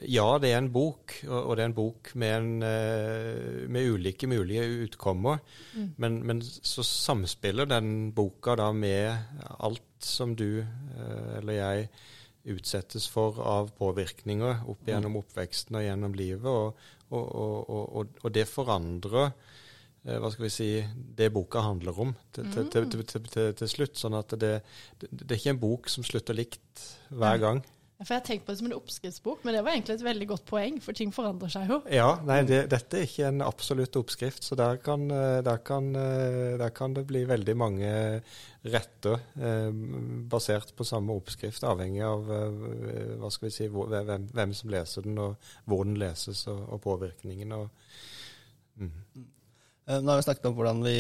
Ja, 0.08 0.38
det 0.40 0.54
er 0.54 0.62
en 0.62 0.72
bok, 0.72 1.18
og, 1.28 1.40
og 1.42 1.58
det 1.58 1.66
er 1.66 1.70
en 1.70 1.76
bok 1.76 2.14
med, 2.16 2.36
en, 2.38 2.64
eh, 2.64 3.66
med 3.68 3.92
ulike 3.92 4.30
mulige 4.32 4.64
utkommer, 4.86 5.42
mm. 5.76 5.90
men, 6.00 6.22
men, 6.30 6.40
så 6.42 6.86
samspiller 6.88 7.68
den 7.68 8.14
boka 8.16 8.56
da 8.56 8.70
med 8.72 9.12
alt 9.60 9.84
som 10.00 10.32
du 10.40 10.62
eh, 10.62 11.38
eller 11.42 11.60
jeg 11.60 11.92
utsettes 12.50 13.08
for 13.12 13.38
av 13.44 13.72
påvirkninger 13.78 14.64
opp 14.66 14.82
mm. 14.82 14.92
gjennom 14.94 15.18
oppveksten 15.22 15.78
og 15.78 15.86
gjennom 15.86 16.16
livet. 16.18 16.48
Og, 16.50 16.88
og, 17.12 17.74
og, 18.02 18.16
og 18.24 18.34
det 18.34 18.48
forandrer 18.50 19.28
eh, 19.30 20.18
hva 20.18 20.32
skal 20.34 20.48
vi 20.48 20.54
si, 20.54 20.70
det 21.18 21.32
boka 21.36 21.64
handler 21.66 22.00
om 22.06 22.16
til, 22.34 22.50
til, 22.72 22.90
til, 22.90 23.54
til 23.60 23.70
slutt. 23.70 24.00
Sånn 24.00 24.18
at 24.18 24.34
det, 24.42 24.56
det, 24.98 25.12
det, 25.12 25.30
er 25.30 25.40
ikke 25.40 25.56
en 25.56 25.64
bok 25.66 25.92
som 25.92 26.08
slutter 26.08 26.38
likt 26.38 26.88
hver 27.10 27.42
gang. 27.44 27.64
For 28.02 28.16
Jeg 28.16 28.24
tenkte 28.26 28.48
på 28.48 28.54
det 28.54 28.58
som 28.58 28.68
en 28.68 28.74
oppskriftsbok, 28.74 29.44
men 29.46 29.54
det 29.54 29.62
var 29.62 29.76
egentlig 29.76 29.94
et 30.00 30.04
veldig 30.06 30.28
godt 30.32 30.46
poeng, 30.50 30.78
for 30.82 30.98
ting 30.98 31.12
forandrer 31.14 31.52
seg 31.54 31.70
jo. 31.70 31.78
Ja, 31.94 32.16
nei, 32.26 32.40
det, 32.50 32.64
dette 32.72 32.98
er 32.98 33.06
ikke 33.06 33.28
en 33.30 33.44
absolutt 33.46 33.98
oppskrift, 34.00 34.46
så 34.48 34.56
der 34.58 34.80
kan, 34.82 35.04
eh, 35.14 35.42
der 35.46 35.60
kan, 35.62 35.92
eh, 35.94 36.56
der 36.58 36.72
kan 36.74 36.96
det 36.98 37.04
bli 37.12 37.22
veldig 37.30 37.54
mange 37.62 37.92
retter 38.74 39.20
eh, 39.38 39.70
basert 40.32 40.74
på 40.78 40.88
samme 40.88 41.14
oppskrift, 41.14 41.62
avhengig 41.68 42.02
av 42.08 42.32
eh, 42.34 43.12
hva 43.22 43.30
skal 43.34 43.52
vi 43.52 43.54
si, 43.54 43.68
hvor, 43.70 43.92
hvem, 43.94 44.26
hvem, 44.34 44.56
som 44.58 44.74
leser 44.74 45.06
den, 45.06 45.20
og 45.22 45.52
hvor 45.70 45.86
den 45.86 46.00
leses, 46.02 46.42
og, 46.50 46.64
og 46.74 46.82
påvirkningen. 46.82 47.54
Og, 47.54 47.92
mm. 48.82 48.96
Nå 49.92 50.08
har 50.08 50.22
vi 50.22 50.26
snakket 50.26 50.48
om 50.50 50.56
hvordan 50.58 50.82
vi 50.86 50.96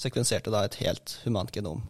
sekvenserte 0.00 0.50
da 0.50 0.64
et 0.66 0.80
helt 0.80 1.20
humant 1.22 1.52
genom. 1.54 1.84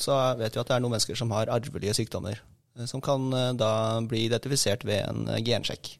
Så 0.00 0.16
vet 0.38 0.54
vi 0.54 0.60
at 0.62 0.70
det 0.70 0.76
er 0.76 0.84
noen 0.84 0.94
mennesker 0.94 1.18
som 1.18 1.32
har 1.34 1.50
arvelige 1.52 1.96
sykdommer. 1.98 2.38
Eh, 2.78 2.84
som 2.84 3.00
kan 3.00 3.32
eh, 3.32 3.52
da 3.58 4.00
bli 4.00 4.24
identifisert 4.28 4.84
ved 4.84 5.04
en 5.08 5.28
eh, 5.28 5.42
gensjekk. 5.44 5.96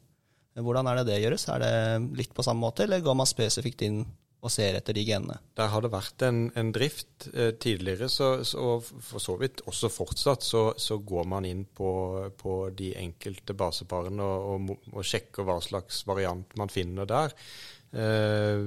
Hvordan 0.61 0.87
er 0.89 0.99
det 0.99 1.07
det 1.07 1.21
gjøres? 1.23 1.47
Er 1.47 1.61
det 1.63 2.17
litt 2.19 2.33
på 2.35 2.43
samme 2.43 2.65
måte, 2.65 2.83
eller 2.83 3.03
går 3.03 3.15
man 3.15 3.29
spesifikt 3.29 3.85
inn 3.87 4.01
og 4.41 4.51
ser 4.51 4.75
etter 4.75 4.97
de 4.97 5.05
genene? 5.07 5.37
Der 5.55 5.69
har 5.71 5.83
det 5.85 5.93
vært 5.93 6.25
en, 6.27 6.41
en 6.59 6.73
drift 6.75 7.29
tidligere, 7.63 8.09
så, 8.11 8.33
og 8.59 8.83
for 8.83 9.23
så 9.23 9.37
vidt 9.39 9.61
også 9.69 9.87
fortsatt, 9.93 10.43
så, 10.43 10.63
så 10.75 10.97
går 11.07 11.29
man 11.31 11.47
inn 11.47 11.61
på, 11.63 11.91
på, 12.35 12.55
de 12.75 12.89
enkelte 12.99 13.55
baseparene 13.55 14.27
og, 14.27 14.49
og, 14.73 14.89
og, 14.91 15.05
sjekker 15.07 15.47
hva 15.47 15.55
slags 15.63 16.01
variant 16.09 16.57
man 16.59 16.73
finner 16.73 17.07
der. 17.07 17.37
Eh, 17.91 18.65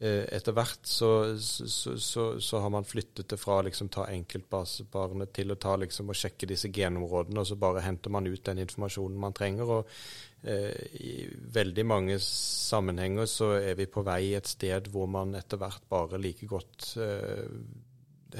etter 0.00 0.54
hvert 0.56 0.86
så, 0.88 1.36
så, 1.36 1.98
så, 2.00 2.22
så, 2.40 2.58
har 2.58 2.70
man 2.72 2.86
flyttet 2.88 3.28
det 3.28 3.36
fra 3.36 3.58
liksom 3.66 3.90
ta 3.92 4.06
enkeltbaseparene 4.08 5.26
til 5.28 5.52
å 5.52 5.58
ta 5.60 5.74
liksom 5.76 6.08
og 6.08 6.16
sjekke 6.16 6.48
disse 6.48 6.70
genområdene, 6.72 7.42
og 7.42 7.50
så 7.50 7.58
bare 7.60 7.82
henter 7.84 8.14
man 8.14 8.28
ut 8.30 8.44
den 8.46 8.62
informasjonen 8.64 9.20
man 9.20 9.36
trenger. 9.36 9.74
og 9.74 9.92
eh, 10.40 10.72
I 11.04 11.12
veldig 11.52 11.84
mange 11.84 12.16
sammenhenger 12.24 13.28
så 13.28 13.52
er 13.58 13.76
vi 13.76 13.90
på 13.92 14.04
vei 14.06 14.32
et 14.38 14.48
sted 14.48 14.88
hvor 14.88 15.10
man 15.12 15.36
etter 15.36 15.60
hvert 15.60 15.84
bare 15.92 16.22
like 16.22 16.48
godt 16.48 16.94
eh, 16.96 17.44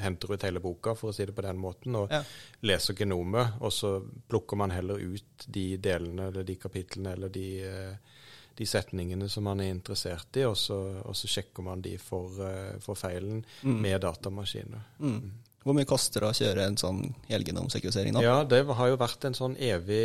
henter 0.01 0.33
ut 0.33 0.43
hele 0.43 0.59
boka, 0.63 0.95
for 0.95 1.11
å 1.11 1.15
si 1.15 1.25
det 1.27 1.35
på 1.35 1.45
den 1.45 1.59
måten, 1.61 1.95
og 1.99 2.11
ja. 2.11 2.21
leser 2.65 2.97
genomet. 2.97 3.57
Og 3.61 3.73
så 3.75 3.93
plukker 4.01 4.59
man 4.59 4.73
heller 4.73 5.01
ut 5.01 5.45
de 5.47 5.65
delene 5.81 6.29
eller 6.31 6.47
de 6.47 6.57
kapitlene 6.61 7.15
eller 7.15 7.33
de 7.33 7.47
eh, 7.67 8.17
de 8.57 8.67
setningene 8.67 9.29
som 9.31 9.45
man 9.47 9.61
er 9.63 9.71
interessert 9.71 10.37
i, 10.37 10.45
og 10.47 10.57
så, 10.59 10.77
og 11.05 11.15
så 11.17 11.29
sjekker 11.31 11.65
man 11.65 11.83
de 11.83 11.95
for, 12.01 12.41
uh, 12.41 12.75
for 12.83 12.99
feilen 12.99 13.43
mm. 13.61 13.77
med 13.81 14.01
datamaskiner. 14.03 14.83
Mm. 14.99 15.31
Hvor 15.61 15.75
mye 15.77 15.85
koster 15.85 16.23
det 16.23 16.29
å 16.31 16.37
kjøre 16.37 16.63
en 16.65 16.77
sånn 16.79 17.01
helgenomsekvensering 17.27 18.15
nå? 18.15 18.23
Ja, 18.25 18.39
Det 18.49 18.63
har 18.65 18.87
jo 18.89 18.97
vært 18.97 19.27
en 19.27 19.35
sånn 19.37 19.53
evig 19.61 20.01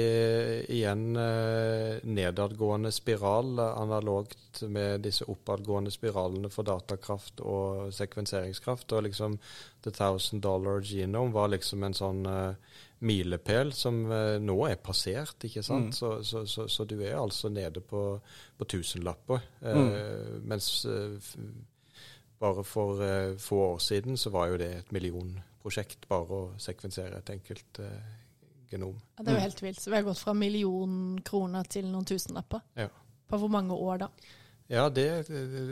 igjen 0.68 1.16
uh, 1.16 1.96
nedadgående 2.04 2.92
spiral, 2.92 3.54
uh, 3.56 3.70
analogt 3.80 4.60
med 4.68 5.06
disse 5.06 5.25
oppadgående 5.32 5.92
spiralene 5.94 6.50
for 6.52 6.68
datakraft 6.68 7.40
og 7.40 7.88
sekvenseringskraft. 7.96 8.92
Og 8.92 9.06
liksom 9.08 9.38
The 9.86 9.94
Thousand 9.96 10.44
Dollar 10.44 10.84
Genome 10.84 11.32
var 11.32 11.48
liksom 11.54 11.88
en 11.88 11.96
sånn 11.96 12.20
uh, 12.28 12.76
milepæl 13.08 13.72
som 13.76 14.02
uh, 14.12 14.36
nå 14.36 14.58
er 14.68 14.76
passert, 14.76 15.40
ikke 15.48 15.64
sant. 15.64 15.88
Mm. 15.88 15.96
Så, 15.96 16.10
så, 16.20 16.44
så, 16.44 16.68
så, 16.68 16.84
du 16.84 16.98
er 17.00 17.16
altså 17.16 17.48
nede 17.48 17.80
på, 17.80 18.04
på 18.60 18.68
tusenlapper. 18.76 19.40
Uh, 19.64 19.80
mm. 19.80 20.44
Mens 20.52 20.70
bare 22.43 22.64
for 22.66 23.00
få 23.40 23.59
år 23.73 23.78
siden 23.81 24.19
så 24.21 24.31
var 24.35 24.50
jo 24.50 24.61
det 24.61 24.71
et 24.78 24.93
millionprosjekt 24.93 26.09
bare 26.11 26.40
å 26.40 26.40
sekvensere 26.61 27.23
et 27.23 27.33
enkelt 27.33 27.81
genom. 28.71 28.97
Ja, 29.16 29.25
det 29.25 29.33
er 29.33 29.38
jo 29.38 29.45
helt 29.47 29.62
vilt. 29.62 29.81
Så 29.81 29.93
vi 29.93 29.99
har 29.99 30.07
gått 30.07 30.23
fra 30.23 30.35
million 30.37 31.21
kroner 31.25 31.69
til 31.71 31.88
noen 31.90 32.09
tusenlapper. 32.09 32.64
Ja. 32.78 32.90
På 33.26 33.40
hvor 33.40 33.52
mange 33.52 33.75
år 33.75 34.05
da? 34.05 34.11
Ja, 34.66 34.88
det, 34.90 35.28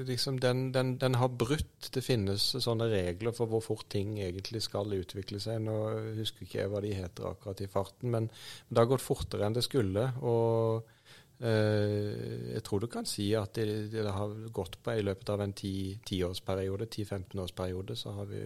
liksom, 0.06 0.38
den, 0.40 0.72
den, 0.72 0.98
den, 0.98 1.16
har 1.18 1.28
brutt. 1.28 1.88
Det 1.94 2.02
finnes 2.04 2.44
sånne 2.62 2.86
regler 2.92 3.34
for 3.34 3.50
hvor 3.50 3.62
fort 3.64 3.88
ting 3.90 4.20
egentlig 4.22 4.62
skal 4.62 4.94
utvikle 4.94 5.40
seg. 5.42 5.64
Nå 5.66 5.78
husker 6.20 6.46
ikke 6.46 6.60
jeg 6.60 6.70
hva 6.70 6.82
de 6.84 6.92
heter 6.94 7.26
akkurat 7.32 7.62
i 7.64 7.70
farten, 7.70 8.12
men, 8.14 8.28
det 8.70 8.78
har 8.78 8.90
gått 8.90 9.02
fortere 9.02 9.48
enn 9.48 9.56
det 9.56 9.66
skulle. 9.66 10.12
Og 10.22 10.93
jeg 11.38 12.62
tror 12.64 12.80
du 12.80 12.86
kan 12.88 13.06
si 13.08 13.26
at 13.36 13.56
det, 13.58 13.64
det, 13.92 14.04
har 14.06 14.34
gått 14.54 14.78
på 14.82 14.92
i 14.94 15.02
løpet 15.02 15.32
av 15.34 15.42
en 15.42 15.52
tiårsperiode, 15.52 16.86
ti 16.86 17.02
10-15-årsperiode, 17.04 17.96
så 17.98 18.14
har 18.20 18.28
vi, 18.30 18.42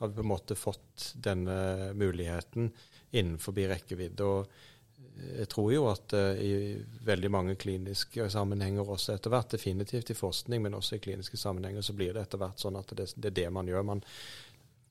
har 0.00 0.08
vi, 0.08 0.14
på 0.16 0.24
en 0.24 0.30
måte 0.30 0.56
fått 0.58 1.10
denne 1.22 1.92
muligheten 1.94 2.72
innenfor 3.12 3.60
rekkevidde. 3.68 4.24
og 4.24 4.56
jeg 5.16 5.48
tror 5.52 5.70
jo 5.72 5.86
at 5.88 6.12
uh, 6.16 6.36
i 6.40 6.76
veldig 7.04 7.30
mange 7.32 7.54
kliniske 7.60 8.28
sammenhenger 8.32 8.88
også 8.96 9.14
etter 9.16 9.32
hvert, 9.32 9.52
definitivt 9.54 10.12
i 10.12 10.16
forskning, 10.16 10.62
men 10.62 10.76
også 10.76 10.96
i 10.96 11.02
kliniske 11.04 11.38
sammenhenger, 11.40 11.84
så 11.84 11.94
blir 11.96 12.12
det 12.14 12.26
etter 12.26 12.40
hvert 12.40 12.60
sånn 12.60 12.76
at 12.80 12.92
det, 12.96 13.08
det 13.16 13.32
er 13.32 13.38
det 13.40 13.46
man 13.54 13.68
gjør. 13.70 13.86
Man 13.86 14.02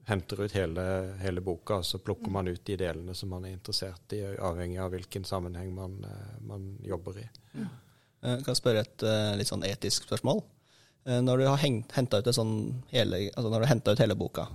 henter 0.06 0.42
ut 0.46 0.56
hele, 0.56 0.84
hele, 1.22 1.42
boka, 1.42 1.80
og 1.82 1.86
så 1.88 2.00
plukker 2.02 2.34
man 2.34 2.50
ut 2.50 2.62
de 2.66 2.78
delene 2.80 3.16
som 3.18 3.32
man 3.34 3.46
er 3.48 3.56
interessert 3.56 4.14
i, 4.14 4.22
avhengig 4.24 4.80
av 4.82 4.94
hvilken 4.94 5.26
sammenheng 5.28 5.72
man, 5.76 5.98
uh, 6.06 6.36
man 6.46 6.76
jobber 6.86 7.22
i. 7.24 7.26
Ja. 7.56 7.70
Jeg 8.26 8.46
kan 8.48 8.58
spørre 8.58 8.86
et 8.86 9.06
uh, 9.06 9.34
litt 9.38 9.50
sånn 9.52 9.66
etisk 9.68 10.08
spørsmål. 10.08 10.44
Når 11.06 11.38
du 11.38 11.44
har 11.46 11.60
henta 11.62 12.18
ut, 12.18 12.32
sånn 12.34 12.54
altså 12.90 13.92
ut 13.92 14.00
hele 14.02 14.16
boka, 14.18 14.48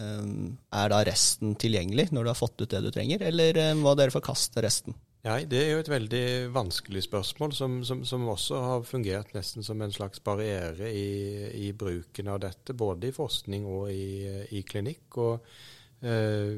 er 0.00 0.86
da 0.88 1.00
resten 1.04 1.50
tilgjengelig 1.60 2.06
når 2.08 2.24
du 2.24 2.30
har 2.30 2.38
fått 2.38 2.62
ut 2.62 2.70
det 2.72 2.80
du 2.80 2.88
trenger, 2.94 3.20
eller 3.28 3.58
må 3.76 3.92
dere 3.98 4.14
forkaste 4.14 4.64
resten? 4.64 4.96
Nei, 5.20 5.42
det 5.44 5.58
er 5.60 5.74
jo 5.74 5.80
et 5.82 5.90
veldig 5.92 6.24
vanskelig 6.54 7.02
spørsmål, 7.04 7.52
som, 7.52 7.74
som, 7.84 8.00
som, 8.08 8.22
også 8.32 8.60
har 8.64 8.86
fungert 8.88 9.34
nesten 9.36 9.66
som 9.66 9.82
en 9.84 9.92
slags 9.92 10.22
barriere 10.24 10.88
i, 10.96 11.10
i 11.66 11.68
bruken 11.76 12.30
av 12.32 12.40
dette, 12.46 12.72
både 12.72 13.10
i 13.10 13.16
forskning 13.16 13.66
og 13.68 13.90
i, 13.92 14.24
i 14.56 14.62
klinikk. 14.64 15.20
Og 15.20 16.08
eh, 16.08 16.56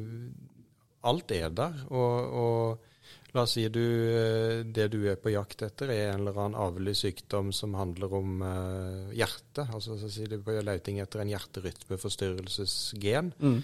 alt 1.11 1.35
er 1.35 1.51
der. 1.59 1.83
Og, 1.91 2.39
og 2.45 2.89
La 3.33 3.47
oss 3.47 3.55
si 3.57 3.63
du, 3.73 3.81
eh, 3.81 4.59
det 4.61 4.91
du 4.93 5.07
er 5.09 5.17
på 5.17 5.31
jakt 5.33 5.63
etter, 5.65 5.89
er 5.89 6.11
en 6.11 6.21
eller 6.21 6.37
annen 6.37 6.59
arvelig 6.61 6.99
sykdom 7.01 7.49
som 7.57 7.73
handler 7.79 8.13
om 8.19 8.43
uh, 8.45 9.09
hjertet. 9.17 9.73
Altså 9.73 9.97
så 10.01 10.09
sier 10.13 10.29
du 10.29 10.43
på 10.45 10.53
leiting 10.61 11.01
etter 11.01 11.21
en 11.23 11.33
hjerterytmeforstyrrelsesgen. 11.33 13.33
Mm. 13.41 13.63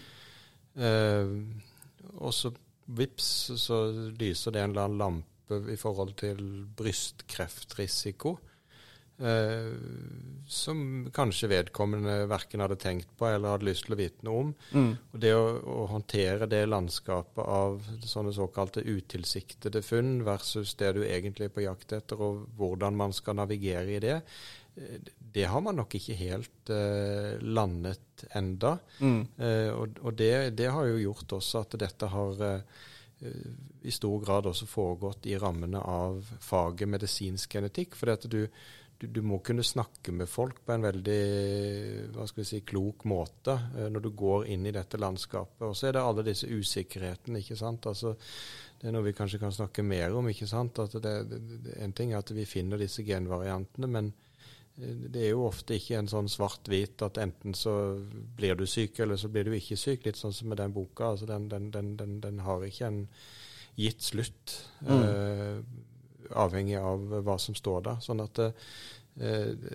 Uh, 0.78 1.28
og 2.16 2.32
så 2.32 2.48
vips, 2.88 3.50
så 3.60 3.82
lyser 4.18 4.54
det 4.54 4.62
en 4.62 4.72
eller 4.72 4.88
annen 4.88 5.02
lampe 5.02 5.62
i 5.72 5.76
forhold 5.80 6.16
til 6.20 6.40
brystkreftrisiko. 6.76 8.36
Eh, 9.18 9.72
som 10.46 11.08
kanskje 11.10 11.48
vedkommende 11.50 12.28
verken 12.30 12.62
hadde 12.62 12.76
tenkt 12.78 13.08
på 13.18 13.26
eller 13.26 13.56
hadde 13.56 13.66
lyst 13.66 13.88
til 13.88 13.96
å 13.96 13.98
vite 13.98 14.26
noe 14.26 14.42
om. 14.44 14.52
Mm. 14.70 14.92
Og 14.94 15.18
Det 15.24 15.32
å, 15.34 15.48
å, 15.58 15.78
håndtere 15.90 16.46
det 16.46 16.60
landskapet 16.68 17.42
av 17.42 17.82
sånne 18.06 18.30
såkalte 18.36 18.84
utilsiktede 18.86 19.82
funn 19.82 20.22
versus 20.28 20.76
det 20.78 20.92
du 20.94 21.02
egentlig 21.02 21.48
er 21.48 21.56
på 21.56 21.66
jakt 21.66 21.96
etter, 21.98 22.22
og 22.22 22.46
hvordan 22.60 22.94
man 23.00 23.16
skal 23.16 23.40
navigere 23.40 23.96
i 23.96 24.02
det, 24.04 24.20
det 25.32 25.44
har 25.44 25.60
man 25.60 25.76
nok 25.78 25.94
ikke 25.98 26.16
helt 26.18 26.70
eh, 26.72 27.38
landet 27.42 28.24
enda. 28.38 28.78
Mm. 29.00 29.20
Eh, 29.36 29.70
og, 29.74 30.00
og 30.02 30.16
det, 30.18 30.32
det, 30.58 30.70
har 30.72 30.86
jo 30.88 31.00
gjort 31.02 31.38
også 31.38 31.64
at 31.64 31.76
dette 31.82 32.08
har 32.12 32.44
eh, 32.46 32.82
i 33.82 33.92
stor 33.94 34.20
grad 34.24 34.46
også 34.46 34.66
foregått 34.66 35.26
i 35.26 35.38
rammene 35.38 35.80
av 35.82 36.20
faget 36.40 36.88
medisinsk 36.88 37.58
genetikk. 37.58 37.96
For 37.98 38.14
at 38.14 38.26
du, 38.30 38.40
du, 38.98 39.06
du, 39.06 39.20
må 39.22 39.40
kunne 39.44 39.66
snakke 39.66 40.14
med 40.14 40.30
folk 40.30 40.62
på 40.64 40.74
en 40.74 40.86
veldig 40.86 41.22
hva 42.14 42.26
skal 42.28 42.42
vi 42.42 42.48
si, 42.48 42.62
klok 42.66 43.04
måte 43.10 43.58
eh, 43.76 43.90
når 43.92 44.06
du 44.06 44.12
går 44.22 44.48
inn 44.54 44.66
i 44.66 44.74
dette 44.74 45.00
landskapet. 45.00 45.66
Og 45.68 45.76
så 45.76 45.90
er 45.90 45.98
det 45.98 46.06
alle 46.06 46.26
disse 46.30 46.48
usikkerhetene. 46.48 47.42
ikke 47.42 47.58
sant? 47.58 47.90
Altså, 47.90 48.14
det 48.78 48.88
er 48.88 48.94
noe 48.94 49.06
vi 49.06 49.16
kanskje 49.18 49.42
kan 49.42 49.54
snakke 49.54 49.84
mer 49.86 50.16
om. 50.16 50.30
ikke 50.30 50.48
sant? 50.48 50.80
At 50.82 50.96
det, 51.02 51.18
det, 51.30 51.76
en 51.82 51.94
ting 51.94 52.14
er 52.14 52.22
at 52.22 52.32
vi 52.34 52.48
finner 52.48 52.80
disse 52.80 53.04
genvariantene, 53.06 53.90
men 53.90 54.10
det 54.78 55.24
er 55.24 55.32
jo 55.32 55.46
ofte 55.48 55.74
ikke 55.74 55.98
en 55.98 56.08
sånn 56.10 56.28
svart-hvit 56.30 57.02
at 57.02 57.18
enten 57.18 57.54
så 57.56 57.72
blir 58.38 58.54
du 58.58 58.64
syk, 58.68 59.00
eller 59.02 59.18
så 59.18 59.30
blir 59.32 59.48
du 59.48 59.56
ikke 59.56 59.78
syk. 59.78 60.06
Litt 60.06 60.20
sånn 60.20 60.34
som 60.34 60.52
med 60.52 60.60
den 60.60 60.74
boka. 60.74 61.12
altså 61.12 61.26
Den, 61.26 61.48
den, 61.50 61.70
den, 61.98 62.18
den 62.22 62.42
har 62.46 62.62
ikke 62.62 62.86
en 62.86 63.00
gitt 63.78 64.06
slutt. 64.06 64.54
Mm. 64.86 65.02
Uh, 65.02 66.30
avhengig 66.38 66.78
av 66.78 67.18
hva 67.26 67.38
som 67.42 67.56
står 67.58 67.88
der. 67.88 68.04
Sånn 68.04 68.22
at 68.22 68.42
uh, 68.44 69.66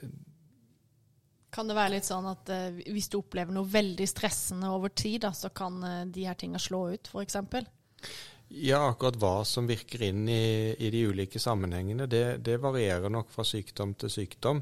Kan 1.53 1.69
det 1.69 1.77
være 1.77 1.97
litt 1.97 2.07
sånn 2.07 2.29
at 2.31 2.53
uh, 2.55 2.81
hvis 2.87 3.11
du 3.11 3.19
opplever 3.19 3.55
noe 3.55 3.67
veldig 3.67 4.07
stressende 4.07 4.71
over 4.71 4.95
tid, 4.95 5.25
da, 5.27 5.33
så 5.35 5.51
kan 5.51 5.83
de 6.15 6.27
her 6.29 6.39
tinga 6.39 6.63
slå 6.63 6.85
ut, 6.95 7.11
f.eks.? 7.11 7.41
Ja, 8.53 8.83
akkurat 8.91 9.17
hva 9.17 9.35
som 9.49 9.65
virker 9.65 10.03
inn 10.05 10.27
i, 10.29 10.75
i 10.77 10.89
de 10.93 11.05
ulike 11.09 11.39
sammenhengene, 11.41 12.05
det, 12.05 12.25
det, 12.45 12.59
varierer 12.61 13.09
nok 13.09 13.31
fra 13.33 13.45
sykdom 13.47 13.95
til 13.97 14.11
sykdom. 14.13 14.61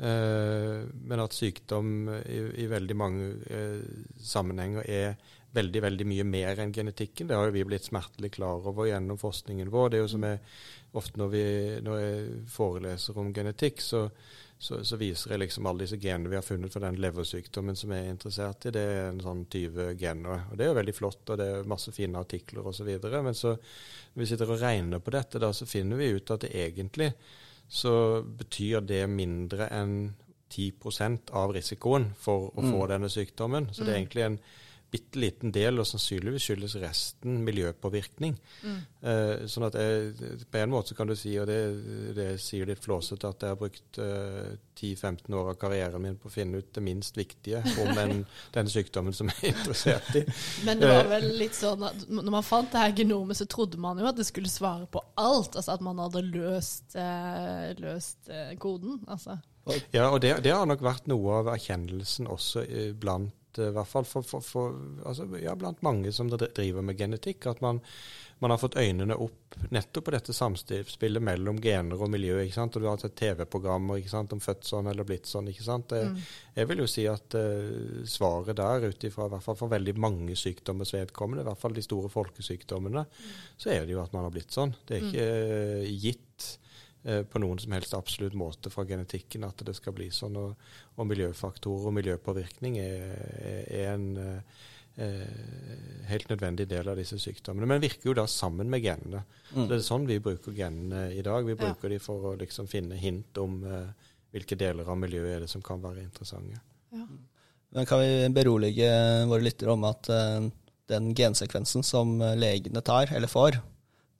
Eh, 0.00 0.80
men 1.06 1.22
at 1.22 1.36
sykdom 1.36 2.08
i, 2.24 2.40
i 2.64 2.66
veldig 2.70 2.96
mange 2.98 3.28
eh, 3.46 3.84
sammenhenger 4.18 4.88
er 4.88 5.14
veldig 5.54 5.82
veldig 5.82 6.06
mye 6.10 6.26
mer 6.26 6.62
enn 6.62 6.74
genetikken. 6.74 7.30
Det 7.30 7.38
har 7.38 7.48
jo 7.48 7.54
vi 7.54 7.64
blitt 7.70 7.86
smertelig 7.86 8.32
klar 8.34 8.66
over 8.70 8.88
gjennom 8.90 9.18
forskningen 9.20 9.70
vår. 9.70 9.90
Det 9.90 9.98
er 9.98 10.04
jo 10.04 10.12
som 10.14 10.26
jeg, 10.26 10.42
ofte 10.98 11.22
når, 11.22 11.32
vi, 11.34 11.46
når 11.86 12.02
jeg 12.02 12.28
foreleser 12.50 13.18
om 13.22 13.32
genetikk, 13.34 13.82
så, 13.82 14.06
så, 14.60 14.82
så, 14.84 14.96
viser 15.00 15.32
jeg 15.32 15.40
liksom 15.40 15.64
alle 15.66 15.86
disse 15.86 15.96
genene 15.96 16.28
vi 16.28 16.36
har 16.36 16.44
funnet 16.44 16.72
for 16.72 16.84
den 16.84 16.98
leversykdommen 17.00 17.78
som 17.80 17.94
jeg 17.94 18.04
er 18.04 18.12
interessert 18.12 18.66
i. 18.68 18.72
Det 18.76 18.82
er 18.84 19.06
en 19.08 19.22
sånn 19.24 19.46
20 19.48 19.94
gener. 19.96 20.42
og 20.50 20.58
Det 20.58 20.66
er 20.66 20.68
jo 20.68 20.76
veldig 20.76 20.94
flott, 20.98 21.22
og 21.32 21.40
det 21.40 21.46
er 21.48 21.70
masse 21.70 21.94
fine 21.96 22.20
artikler 22.20 22.68
osv. 22.68 22.90
Men 23.00 23.36
så 23.38 23.54
når 23.54 24.20
vi 24.20 24.28
sitter 24.28 24.52
og 24.52 24.60
regner 24.60 25.00
på 25.00 25.14
dette, 25.16 25.40
da, 25.40 25.48
så 25.56 25.68
finner 25.68 25.96
vi 25.96 26.10
ut 26.12 26.34
at 26.34 26.44
det 26.44 26.52
egentlig 26.60 27.14
så 27.70 27.94
betyr 28.20 28.84
det 28.84 29.04
mindre 29.08 29.70
enn 29.72 29.94
10% 30.50 31.32
av 31.40 31.54
risikoen 31.56 32.10
for 32.18 32.50
å 32.50 32.64
få 32.64 32.82
mm. 32.82 32.88
denne 32.92 33.10
sykdommen. 33.12 33.70
Så 33.72 33.86
det 33.86 33.94
er 33.94 33.96
mm. 33.96 34.00
egentlig 34.02 34.26
en 34.26 34.38
bitte 34.90 35.20
liten 35.22 35.52
del, 35.54 35.78
og 35.78 35.86
sannsynligvis 35.88 36.48
skyldes 36.48 36.74
resten 36.82 37.38
miljøpåvirkning. 37.46 38.34
Mm. 38.66 38.78
Eh, 39.10 39.34
sånn 39.50 39.68
at 39.68 39.78
jeg, 39.78 40.30
På 40.50 40.58
en 40.60 40.72
måte 40.72 40.96
kan 40.98 41.08
du 41.08 41.14
si, 41.18 41.36
og 41.40 41.46
det, 41.50 41.60
det 42.16 42.30
sier 42.42 42.68
litt 42.68 42.82
flåsete, 42.82 43.30
at 43.30 43.46
jeg 43.46 43.54
har 43.54 43.60
brukt 43.60 44.00
eh, 44.02 44.56
10-15 44.80 45.34
år 45.36 45.52
av 45.52 45.58
karrieren 45.60 46.02
min 46.02 46.16
på 46.18 46.30
å 46.30 46.32
finne 46.32 46.60
ut 46.60 46.70
det 46.74 46.82
minst 46.84 47.18
viktige 47.18 47.62
om 47.84 47.92
en, 48.00 48.24
den 48.56 48.70
sykdommen 48.72 49.16
som 49.16 49.30
jeg 49.32 49.50
er 49.50 49.54
interessert 49.54 50.10
i. 50.18 50.24
Men 50.66 50.82
det 50.82 50.90
var 50.90 51.04
eh, 51.04 51.12
vel 51.14 51.28
litt 51.42 51.58
sånn 51.58 51.84
at 51.86 52.06
når 52.08 52.32
man 52.38 52.46
fant 52.46 52.72
det 52.72 52.84
her 52.84 52.96
genomet, 53.02 53.38
så 53.38 53.46
trodde 53.50 53.80
man 53.80 54.00
jo 54.00 54.08
at 54.10 54.18
det 54.18 54.26
skulle 54.28 54.50
svare 54.50 54.88
på 54.90 55.02
alt. 55.20 55.54
Altså 55.54 55.76
at 55.76 55.84
man 55.84 56.00
hadde 56.02 56.24
løst, 56.26 56.96
eh, 56.98 57.70
løst 57.80 58.32
eh, 58.32 58.56
koden. 58.60 59.02
altså. 59.06 59.38
Ja, 59.92 60.08
og 60.08 60.22
det, 60.24 60.32
det, 60.42 60.50
har 60.56 60.64
nok 60.66 60.80
vært 60.82 61.06
noe 61.10 61.42
av 61.42 61.50
erkjennelsen 61.52 62.26
også 62.32 62.64
blant 62.98 63.36
Eh, 63.58 63.64
uh, 63.64 63.84
fall 63.84 64.04
for, 64.04 64.22
for, 64.22 64.40
for 64.40 64.74
altså, 65.06 65.26
ja, 65.42 65.54
blant 65.56 65.82
mange 65.82 66.12
som 66.12 66.30
driver 66.30 66.82
med 66.82 66.98
genetikk, 66.98 67.46
at 67.46 67.60
man, 67.60 67.80
man, 68.38 68.50
har 68.50 68.60
fått 68.60 68.76
øynene 68.78 69.16
opp 69.16 69.56
nettopp 69.74 70.06
på 70.06 70.14
dette 70.14 70.34
samspillet 70.36 71.22
mellom 71.22 71.58
gener 71.62 72.00
og 72.00 72.12
miljø. 72.12 72.38
ikke 72.42 72.56
sant? 72.56 72.76
Og 72.76 72.82
Du 72.82 72.88
har 72.88 72.98
hatt 72.98 73.16
TV-programmer 73.18 74.00
om 74.20 74.40
født 74.40 74.70
sånn 74.70 74.90
eller 74.92 75.08
blitt 75.08 75.26
sånn. 75.26 75.50
ikke 75.50 75.66
sant? 75.66 75.96
Jeg, 75.96 76.12
mm. 76.12 76.22
Jeg 76.60 76.70
vil 76.70 76.84
jo 76.84 76.88
si 76.90 77.06
at 77.10 77.38
uh, 77.38 78.00
svaret 78.06 78.60
der, 78.62 78.88
ut 78.88 79.04
ifra 79.10 79.28
hvert 79.28 79.44
fall 79.44 79.58
for 79.58 79.74
veldig 79.74 79.96
mange 79.98 80.38
sykdommers 80.38 80.94
vedkommende, 80.94 81.44
i 81.44 81.50
hvert 81.50 81.60
fall 81.60 81.76
de 81.76 81.84
store 81.84 82.12
folkesykdommene, 82.12 83.06
mm. 83.06 83.36
så 83.60 83.74
er 83.74 83.84
det 83.84 83.96
jo 83.96 84.04
at 84.04 84.16
man 84.16 84.28
har 84.28 84.34
blitt 84.34 84.54
sånn. 84.54 84.76
Det 84.86 84.98
er 84.98 85.08
ikke 85.10 85.30
uh, 85.30 85.94
gitt 86.00 86.26
Eh, 87.02 87.22
på 87.22 87.40
noen 87.40 87.56
som 87.58 87.72
helst 87.72 87.94
absolutt 87.96 88.34
måte 88.36 88.68
fra 88.68 88.82
genetikken 88.84 89.46
at 89.46 89.62
det 89.64 89.72
skal 89.78 89.94
bli 89.96 90.10
sånn. 90.12 90.36
Og, 90.36 90.66
og 91.00 91.08
miljøfaktorer 91.08 91.88
og 91.88 91.96
miljøpåvirkning 91.96 92.76
er, 92.82 93.14
er 93.66 93.94
en 93.94 94.06
eh, 94.20 96.04
helt 96.10 96.28
nødvendig 96.32 96.66
del 96.70 96.90
av 96.92 97.00
disse 97.00 97.18
sykdommene. 97.20 97.68
Men 97.68 97.82
virker 97.82 98.10
jo 98.10 98.16
da 98.18 98.26
sammen 98.30 98.70
med 98.72 98.84
genene. 98.84 99.24
Mm. 99.54 99.66
Det 99.70 99.78
er 99.78 99.86
sånn 99.86 100.08
vi 100.08 100.20
bruker 100.22 100.56
genene 100.56 101.08
i 101.16 101.24
dag. 101.26 101.46
Vi 101.48 101.58
bruker 101.58 101.88
ja. 101.88 101.96
de 101.96 102.04
for 102.04 102.32
å 102.32 102.36
liksom 102.40 102.68
finne 102.70 103.00
hint 103.00 103.40
om 103.40 103.62
eh, 103.64 104.08
hvilke 104.34 104.58
deler 104.60 104.88
av 104.88 105.00
miljøet 105.00 105.36
er 105.36 105.44
det 105.46 105.52
som 105.52 105.64
kan 105.64 105.82
være 105.82 106.04
interessante. 106.04 106.60
Ja. 106.92 107.06
Men 107.70 107.86
kan 107.86 108.00
vi 108.02 108.28
berolige 108.34 108.90
våre 109.30 109.46
lyttere 109.46 109.76
om 109.76 109.86
at 109.88 110.10
eh, 110.12 110.50
den 110.90 111.12
gensekvensen 111.14 111.86
som 111.86 112.16
legene 112.34 112.82
tar, 112.82 113.12
eller 113.14 113.30
får, 113.30 113.60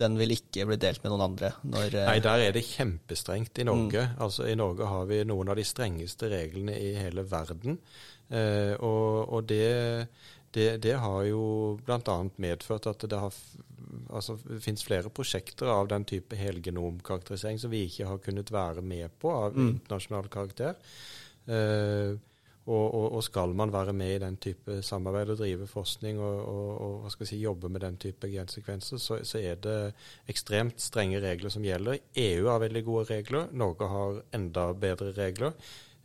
den 0.00 0.16
vil 0.20 0.34
ikke 0.34 0.66
bli 0.68 0.78
delt 0.80 1.02
med 1.04 1.12
noen 1.12 1.26
andre. 1.28 1.52
Når, 1.62 1.96
Nei, 2.08 2.18
der 2.24 2.44
er 2.46 2.56
det 2.56 2.64
kjempestrengt 2.66 3.60
i 3.60 3.66
Norge. 3.68 4.06
Mm. 4.10 4.20
Altså 4.26 4.48
I 4.48 4.56
Norge 4.58 4.88
har 4.88 5.08
vi 5.10 5.22
noen 5.28 5.52
av 5.52 5.60
de 5.60 5.66
strengeste 5.68 6.30
reglene 6.32 6.76
i 6.80 6.94
hele 6.96 7.24
verden. 7.28 7.78
Eh, 8.30 8.74
og, 8.78 9.32
og 9.34 9.48
det, 9.50 10.06
det, 10.54 10.68
det, 10.84 10.96
har 11.02 11.24
jo 11.28 11.42
bl.a. 11.84 12.16
medført 12.40 12.88
at 12.90 13.04
det 13.10 13.18
har 13.18 13.34
altså, 14.08 14.38
det 14.46 14.62
finnes 14.64 14.86
flere 14.86 15.12
prosjekter 15.14 15.70
av 15.72 15.90
den 15.90 16.06
type 16.08 16.38
helgenomkarakterisering 16.38 17.60
som 17.60 17.72
vi 17.72 17.84
ikke 17.88 18.08
har 18.08 18.24
kunnet 18.24 18.52
være 18.54 18.84
med 18.86 19.12
på 19.20 19.32
av 19.34 19.56
mm. 19.56 19.68
internasjonal 19.68 20.30
karakter. 20.32 20.78
Eh, 21.50 22.16
og, 22.70 22.94
og, 22.94 23.06
og, 23.16 23.22
skal 23.26 23.54
man 23.56 23.72
være 23.72 23.92
med 23.96 24.14
i 24.14 24.22
den 24.22 24.37
type 24.42 24.78
samarbeid 24.87 25.33
og 25.35 25.38
drive 25.40 25.66
forskning 25.66 26.20
og, 26.22 27.04
og 27.04 27.26
si, 27.26 27.40
jobbe 27.42 27.68
med 27.68 27.83
den 27.83 27.98
type 27.98 28.30
gensekvenser, 28.30 29.02
så, 29.02 29.18
så, 29.26 29.38
er 29.38 29.59
det 29.61 29.76
ekstremt 30.30 30.80
strenge 30.80 31.20
regler 31.20 31.50
som 31.50 31.66
gjelder. 31.66 31.98
EU 32.16 32.48
har 32.48 32.62
veldig 32.62 32.85
gode 32.87 33.04
regler. 33.11 33.48
Norge 33.52 33.88
har 33.90 34.20
enda 34.37 34.70
bedre 34.72 35.12
regler. 35.16 35.56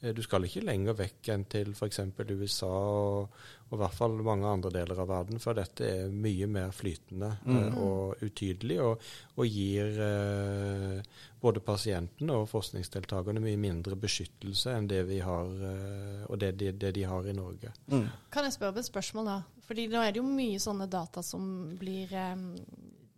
Eh, 0.01 0.13
du 0.15 0.21
skal 0.25 0.47
ikke 0.47 0.65
lenger 0.65 0.97
vekk 0.97 1.31
enn 1.35 1.45
til 1.51 1.73
f.eks. 1.75 2.01
USA 2.31 2.71
og, 2.71 3.37
og 3.65 3.77
i 3.77 3.81
hvert 3.81 3.95
fall 3.97 4.13
mange 4.21 4.45
andre 4.45 4.69
deler 4.73 4.99
av 5.01 5.07
verden, 5.09 5.39
for 5.41 5.57
dette 5.57 5.87
er 5.87 6.11
mye 6.13 6.45
mer 6.49 6.73
flytende 6.75 7.31
mm. 7.41 7.55
uh, 7.55 7.77
og 7.81 8.25
utydelig, 8.25 8.77
og, 8.83 9.07
og 9.41 9.49
gir 9.49 9.97
uh, 9.97 11.23
både 11.41 11.63
pasientene 11.65 12.37
og 12.37 12.49
forskningsdeltakerne 12.51 13.41
mye 13.41 13.57
mindre 13.61 13.97
beskyttelse 13.97 14.75
enn 14.75 14.89
det 14.91 15.01
vi 15.09 15.17
har, 15.25 15.49
uh, 15.49 16.21
og 16.29 16.37
det, 16.43 16.53
det, 16.61 16.75
det, 16.81 16.93
de 16.99 17.07
har 17.09 17.25
i 17.25 17.33
Norge. 17.33 17.73
Mm. 17.89 18.05
Kan 18.33 18.45
jeg 18.45 18.57
spørre 18.59 18.83
et 18.83 18.89
spørsmål, 18.91 19.31
da? 19.33 19.39
Fordi 19.65 19.87
nå 19.89 20.03
er 20.03 20.13
det 20.13 20.21
jo 20.21 20.27
mye 20.29 20.61
sånne 20.61 20.85
data 20.91 21.25
som 21.25 21.49
blir, 21.79 22.13
um, 22.35 22.51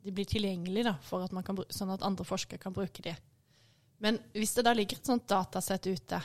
de 0.07 0.15
blir 0.15 0.31
tilgjengelige, 0.31 0.87
da, 0.87 0.95
for 1.03 1.27
at 1.27 1.35
man 1.35 1.43
kan, 1.43 1.59
sånn 1.67 1.91
at 1.91 2.07
andre 2.07 2.27
forskere 2.27 2.63
kan 2.63 2.75
bruke 2.75 3.03
de. 3.03 3.17
Men 3.99 4.19
hvis 4.31 4.55
det 4.55 4.63
da 4.63 4.71
ligger 4.77 4.99
et 4.99 5.09
sånt 5.09 5.27
datasett 5.27 5.91
ute, 5.91 6.23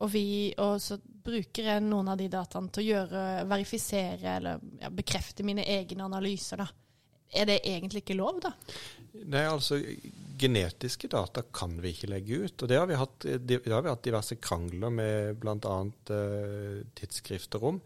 og, 0.00 0.08
vi, 0.12 0.52
og 0.56 0.78
så 0.80 0.96
bruker 1.00 1.66
jeg 1.74 1.84
noen 1.84 2.08
av 2.12 2.20
de 2.20 2.28
dataene 2.32 2.72
til 2.72 2.82
å 2.82 2.88
gjøre, 2.88 3.24
verifisere 3.50 4.36
eller 4.38 4.62
ja, 4.80 4.88
bekrefte 4.92 5.44
mine 5.46 5.66
egne 5.68 6.06
analyser. 6.06 6.62
da. 6.62 6.68
Er 7.30 7.46
det 7.46 7.60
egentlig 7.68 8.02
ikke 8.02 8.16
lov, 8.18 8.40
da? 8.42 8.54
Nei, 9.30 9.44
altså 9.46 9.78
genetiske 10.40 11.10
data 11.12 11.44
kan 11.52 11.76
vi 11.82 11.92
ikke 11.92 12.10
legge 12.10 12.40
ut. 12.46 12.62
Og 12.62 12.70
det 12.70 12.78
har 12.80 12.88
vi 12.88 12.98
hatt, 12.98 13.26
har 13.28 13.84
vi 13.84 13.92
hatt 13.92 14.06
diverse 14.06 14.38
krangler 14.42 14.94
med 14.94 15.36
bl.a. 15.42 15.76
Eh, 16.16 16.80
tidsskrifter 16.96 17.66
om. 17.70 17.80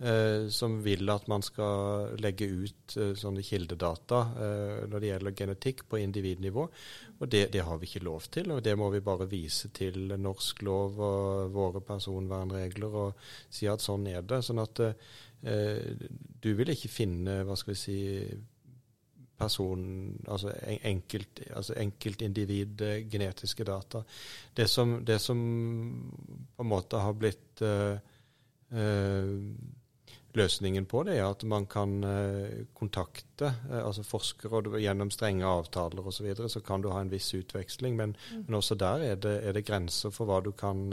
Eh, 0.00 0.48
som 0.48 0.78
vil 0.84 1.08
at 1.12 1.28
man 1.30 1.44
skal 1.44 2.16
legge 2.20 2.48
ut 2.48 2.96
eh, 2.96 3.12
sånne 3.18 3.44
kildedata 3.46 4.20
eh, 4.46 4.76
når 4.90 4.96
det 4.96 5.10
gjelder 5.12 5.36
genetikk 5.42 5.84
på 5.88 6.00
individnivå. 6.02 6.66
Og 7.20 7.30
det, 7.30 7.46
det, 7.54 7.64
har 7.66 7.80
vi 7.80 7.88
ikke 7.90 8.04
lov 8.06 8.28
til, 8.32 8.52
og 8.54 8.62
det 8.64 8.76
må 8.80 8.90
vi 8.94 9.02
bare 9.04 9.28
vise 9.30 9.72
til 9.76 10.14
norsk 10.16 10.62
lov 10.66 11.00
og 11.00 11.50
våre 11.54 11.84
personvernregler 11.84 13.00
og 13.04 13.26
si 13.52 13.68
at 13.70 13.84
sånn 13.84 14.08
er 14.10 14.24
det. 14.24 14.42
Sånn 14.46 14.62
at 14.62 14.80
eh, 14.86 16.08
du 16.40 16.54
vil 16.56 16.72
ikke 16.72 16.92
finne 16.92 17.42
hva 17.44 17.58
skal 17.58 17.76
vi 17.76 17.82
si 17.84 18.00
person, 19.40 19.82
altså 20.28 20.52
enkelt, 20.84 21.40
altså 21.56 21.76
enkeltindivid, 21.80 22.80
eh, 22.84 23.08
genetiske 23.10 23.64
data. 23.64 24.02
Det 24.56 24.68
som, 24.68 24.98
det 25.04 25.18
som, 25.18 25.40
på 26.56 26.64
en 26.64 26.68
måte 26.68 27.00
har 27.00 27.16
blitt 27.16 27.62
uh, 27.64 27.96
uh, 28.76 29.38
løsningen 30.36 30.86
på 30.90 31.02
det, 31.08 31.16
er 31.18 31.30
at 31.30 31.44
man 31.48 31.66
kan 31.70 31.96
uh, 32.04 32.66
kontakte 32.76 33.52
altså 33.70 34.04
forskere 34.06 34.60
og 34.60 34.76
gjennom 34.82 35.10
strenge 35.14 35.48
avtaler 35.48 36.04
osv. 36.04 36.20
Så, 36.20 36.26
videre, 36.26 36.52
så 36.52 36.60
kan 36.64 36.84
du 36.84 36.90
ha 36.92 37.00
en 37.00 37.12
viss 37.12 37.32
utveksling, 37.34 37.96
men, 37.96 38.14
mm. 38.30 38.44
men 38.46 38.60
også 38.60 38.76
der 38.78 39.06
er 39.12 39.16
det, 39.16 39.38
er 39.48 39.56
det, 39.56 39.64
grenser 39.66 40.12
for 40.14 40.28
hva 40.28 40.42
du 40.44 40.52
kan 40.52 40.90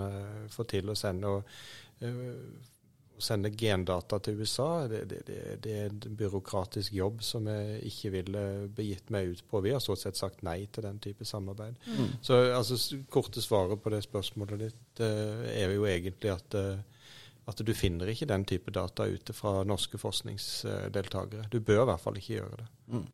få 0.53 0.63
til 0.69 0.89
å 0.89 0.97
sende. 0.97 1.37
og 1.37 2.73
å 3.17 3.23
sende 3.23 3.49
gendata 3.57 4.19
til 4.21 4.41
USA, 4.41 4.87
det, 4.89 5.01
det, 5.09 5.21
det, 5.63 5.73
er 5.73 5.89
en 5.89 6.17
byråkratisk 6.19 6.93
jobb 6.93 7.23
som 7.25 7.47
jeg 7.49 7.79
ikke 7.89 8.11
ville 8.13 8.43
begitt 8.77 9.09
meg 9.13 9.31
ut 9.33 9.43
på. 9.49 9.61
Vi 9.65 9.73
har 9.73 9.81
stort 9.83 10.03
sett 10.03 10.19
sagt 10.19 10.43
nei 10.45 10.59
til 10.71 10.85
den 10.85 10.99
type 11.01 11.25
samarbeid. 11.25 11.79
Mm. 11.87 12.11
Så 12.21 12.39
altså, 12.53 12.77
korte 13.13 13.41
svaret 13.41 13.81
på 13.81 13.93
det 13.93 14.03
spørsmålet 14.05 14.67
ditt 14.67 15.01
er 15.01 15.73
jo 15.73 15.87
egentlig 15.89 16.35
at, 16.35 16.59
at 17.47 17.61
du 17.63 17.71
finner 17.77 18.09
ikke 18.11 18.27
den 18.29 18.43
type 18.47 18.73
data 18.75 19.05
ute 19.07 19.35
fra 19.35 19.61
norske 19.67 19.99
forskningsdeltakere. 20.01 21.47
Du 21.51 21.61
bør 21.61 21.85
i 21.85 21.87
hvert 21.91 22.03
fall 22.03 22.19
ikke 22.19 22.35
gjøre 22.41 22.59
det. 22.59 22.67
Mm. 22.91 23.05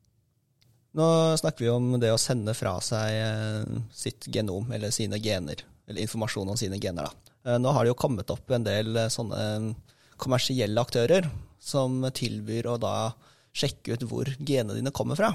Nå 0.98 1.08
snakker 1.42 1.66
vi 1.66 1.72
om 1.74 1.94
det 2.02 2.12
å 2.14 2.22
sende 2.22 2.54
fra 2.58 2.76
seg 2.86 3.18
uh, 3.18 3.78
sitt 3.94 4.28
genom, 4.34 4.70
eller 4.74 4.94
sine 4.94 5.18
gener, 5.22 5.64
eller 5.88 6.06
informasjon 6.06 6.50
om 6.54 6.60
sine 6.60 6.82
gener. 6.82 7.10
da. 7.10 7.58
Nå 7.60 7.74
har 7.76 7.84
det 7.84 7.94
jo 7.94 8.00
kommet 8.00 8.30
opp 8.34 8.52
en 8.56 8.66
del 8.66 8.98
sånne 9.12 9.74
kommersielle 10.22 10.82
aktører 10.82 11.28
som 11.64 12.04
tilbyr 12.14 12.70
å 12.72 12.78
da 12.82 12.96
sjekke 13.54 13.96
ut 13.96 14.06
hvor 14.10 14.30
genene 14.40 14.78
dine 14.78 14.94
kommer 14.96 15.20
fra. 15.20 15.34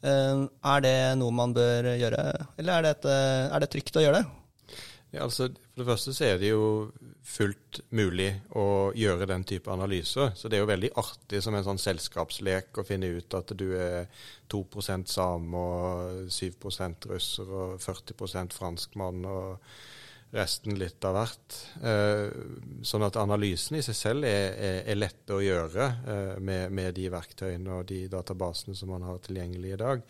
Eh, 0.00 0.44
er 0.72 0.84
det 0.84 0.96
noe 1.20 1.34
man 1.34 1.54
bør 1.56 1.92
gjøre, 2.00 2.22
eller 2.60 2.72
er 2.78 2.86
det, 2.86 2.92
et, 2.96 3.08
eh, 3.12 3.48
er 3.52 3.60
det 3.60 3.70
trygt 3.72 3.96
å 3.96 4.04
gjøre 4.04 4.22
det? 4.22 4.39
Ja, 5.10 5.24
altså, 5.24 5.48
for 5.50 5.82
det 5.82 5.88
første 5.88 6.12
så 6.14 6.26
er 6.28 6.36
det 6.38 6.52
jo 6.52 6.90
fullt 7.26 7.80
mulig 7.90 8.28
å 8.54 8.92
gjøre 8.94 9.26
den 9.26 9.42
type 9.48 9.72
analyser. 9.72 10.30
Så 10.38 10.48
det 10.48 10.58
er 10.58 10.62
jo 10.62 10.70
veldig 10.70 10.92
artig 11.02 11.40
som 11.42 11.56
en 11.58 11.66
sånn 11.66 11.82
selskapslek 11.82 12.78
å 12.78 12.86
finne 12.86 13.10
ut 13.18 13.34
at 13.34 13.50
du 13.58 13.72
er 13.74 14.06
2% 14.52 15.10
same 15.10 15.64
og 15.64 16.28
7% 16.30 17.10
russer 17.10 17.56
og 17.62 17.80
40% 17.82 18.54
franskmann. 18.54 19.24
og 19.26 19.58
resten 20.30 20.78
litt 20.78 21.04
av 21.04 21.16
hvert. 21.16 21.56
Eh, 21.82 22.28
sånn 22.86 23.02
at 23.02 23.18
analysen 23.18 23.80
i 23.80 23.82
seg 23.82 23.96
selv 23.98 24.28
er, 24.28 24.54
er, 24.54 24.76
er 24.92 24.98
lette 24.98 25.34
å 25.34 25.42
gjøre 25.42 25.86
eh, 26.06 26.34
med, 26.38 26.70
med, 26.70 26.94
de 26.94 27.08
verktøyene 27.10 27.80
og 27.80 27.88
de 27.90 28.04
databasene 28.12 28.78
som 28.78 28.92
man 28.94 29.06
har 29.08 29.18
tilgjengelig 29.24 29.74
i 29.74 29.80
dag. 29.80 30.04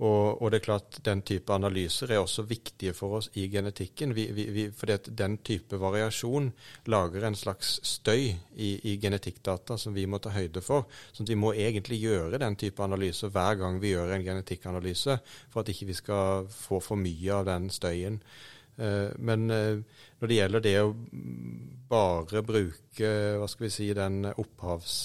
Eh, 0.00 0.06
og, 0.06 0.42
og, 0.42 0.50
det 0.50 0.60
er 0.60 0.64
klart 0.64 0.98
Den 1.04 1.22
type 1.22 1.52
analyser 1.52 2.10
er 2.10 2.20
også 2.20 2.46
viktige 2.48 2.92
for 2.96 3.18
oss 3.18 3.30
i 3.34 3.48
genetikken. 3.48 4.14
Vi, 4.14 4.30
vi, 4.32 4.46
vi, 4.50 4.70
fordi 4.70 4.92
at 4.92 5.10
Den 5.16 5.38
type 5.44 5.76
variasjon 5.80 6.52
lager 6.86 7.26
en 7.26 7.36
slags 7.36 7.80
støy 7.86 8.30
i, 8.56 8.80
i, 8.82 8.96
genetikkdata 9.00 9.76
som 9.78 9.94
vi 9.94 10.06
må 10.06 10.18
ta 10.18 10.30
høyde 10.30 10.60
for. 10.60 10.86
Så 11.12 11.24
vi 11.28 11.36
må 11.36 11.52
egentlig 11.52 12.00
gjøre 12.00 12.40
den 12.40 12.56
type 12.56 12.82
analyser 12.82 13.28
hver 13.30 13.58
gang 13.60 13.80
vi 13.80 13.94
gjør 13.94 14.14
en 14.14 14.24
genetikkanalyse, 14.24 15.18
for 15.50 15.60
at 15.60 15.68
ikke 15.68 15.90
vi 15.90 15.98
skal 15.98 16.48
få 16.50 16.80
for 16.80 16.96
mye 16.96 17.34
av 17.34 17.46
den 17.48 17.70
støyen. 17.70 18.20
Uh, 18.80 19.12
men 19.18 19.50
uh, 19.50 19.82
når 20.20 20.30
det 20.30 20.36
gjelder 20.38 20.62
det 20.64 20.76
å 20.80 20.94
bare 21.90 22.40
bruke 22.46 23.10
hva 23.36 23.48
skal 23.50 23.66
vi 23.66 23.74
si, 23.74 23.90
den 23.96 24.24
opphavs... 24.32 24.96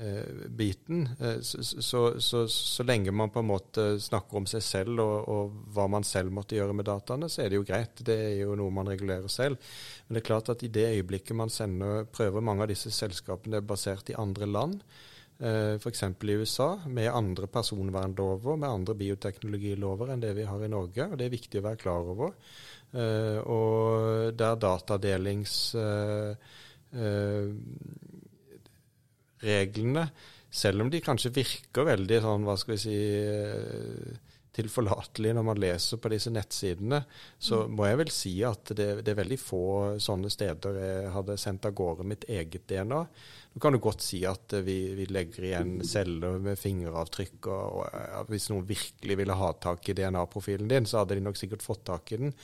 Eh, 0.00 0.48
biten. 0.48 1.08
Eh, 1.20 1.40
så, 1.40 1.62
så, 1.62 2.20
så, 2.20 2.48
så, 2.48 2.82
lenge 2.82 3.10
man 3.10 3.30
på 3.30 3.38
en 3.38 3.48
måte 3.48 3.86
snakker 4.00 4.38
om 4.38 4.44
seg 4.46 4.62
selv 4.62 5.00
og, 5.02 5.16
og, 5.26 5.56
hva 5.74 5.88
man 5.90 6.04
selv 6.06 6.30
måtte 6.36 6.54
gjøre 6.54 6.76
med 6.78 6.86
dataene, 6.86 7.26
så 7.26 7.42
er 7.42 7.50
det 7.50 7.58
jo 7.58 7.64
greit. 7.66 7.98
Det 8.06 8.14
er 8.14 8.36
jo 8.44 8.54
noe 8.54 8.70
man 8.70 8.86
regulerer 8.86 9.26
selv. 9.26 9.58
Men 10.06 10.14
det 10.14 10.22
er 10.22 10.28
klart 10.28 10.52
at 10.54 10.62
i 10.62 10.70
det 10.70 10.84
øyeblikket 10.92 11.34
man 11.40 11.50
sender, 11.50 12.06
prøver 12.14 12.46
mange 12.46 12.62
av 12.62 12.70
disse 12.70 12.94
selskapene 12.94 13.58
er 13.58 13.66
basert 13.66 14.12
i 14.14 14.16
andre 14.22 14.46
land, 14.46 14.78
eh, 15.42 15.74
f.eks. 15.82 16.04
i 16.06 16.38
USA, 16.44 16.68
med 16.86 17.10
andre 17.10 17.50
personvernlover, 17.58 18.54
med 18.54 18.70
andre 18.70 18.94
bioteknologilover 19.02 20.14
enn 20.14 20.22
det 20.22 20.30
vi 20.38 20.46
har 20.46 20.62
i 20.62 20.70
Norge. 20.70 21.08
og 21.10 21.18
Det 21.18 21.26
er 21.26 21.34
viktig 21.34 21.58
å 21.58 21.66
være 21.66 21.82
klar 21.82 22.14
over. 22.14 22.38
Og 23.50 24.30
der 24.38 24.54
datadelings 24.62 25.56
reglene, 29.44 30.08
selv 30.50 30.82
om 30.82 30.90
de 30.90 31.02
kanskje 31.04 31.34
virker 31.36 31.86
veldig 31.90 32.22
sånn, 32.24 32.46
hva 32.48 32.56
skal 32.58 32.74
vi 32.74 32.80
si 32.82 32.96
eh, 32.96 34.28
tilforlatelige 34.58 35.36
når 35.36 35.46
man 35.46 35.60
leser 35.60 36.00
på 36.02 36.10
disse 36.12 36.32
nettsidene, 36.34 37.02
så 37.38 37.62
mm. 37.62 37.74
må 37.78 37.88
jeg 37.88 38.00
vel 38.00 38.12
si 38.14 38.32
at 38.46 38.72
det, 38.74 38.88
det, 39.04 39.12
er 39.12 39.20
veldig 39.20 39.40
få 39.40 39.64
sånne 40.02 40.32
steder 40.32 40.80
jeg 40.82 41.12
hadde 41.14 41.38
sendt 41.40 41.68
av 41.68 41.76
gårde 41.78 42.06
mitt 42.08 42.26
eget 42.32 42.66
DNA. 42.70 43.04
Nå 43.58 43.62
kan 43.62 43.74
du 43.74 43.80
godt 43.82 44.04
si 44.06 44.20
at 44.22 44.52
vi, 44.62 44.76
vi 44.94 45.04
legger 45.10 45.48
igjen 45.48 45.80
celler 45.82 46.36
med 46.38 46.60
fingeravtrykk, 46.60 47.48
og, 47.50 47.64
og 47.80 47.88
ja, 47.90 48.20
hvis 48.30 48.44
noen 48.52 48.68
virkelig 48.68 49.16
ville 49.18 49.34
ha 49.34 49.48
tak 49.58 49.88
i 49.90 49.96
DNA-profilen 49.98 50.70
din, 50.70 50.86
så 50.86 51.00
hadde 51.00 51.16
de 51.18 51.24
nok 51.26 51.40
sikkert 51.40 51.64
fått 51.66 51.82
tak 51.88 52.12
i 52.14 52.20
den. 52.20 52.36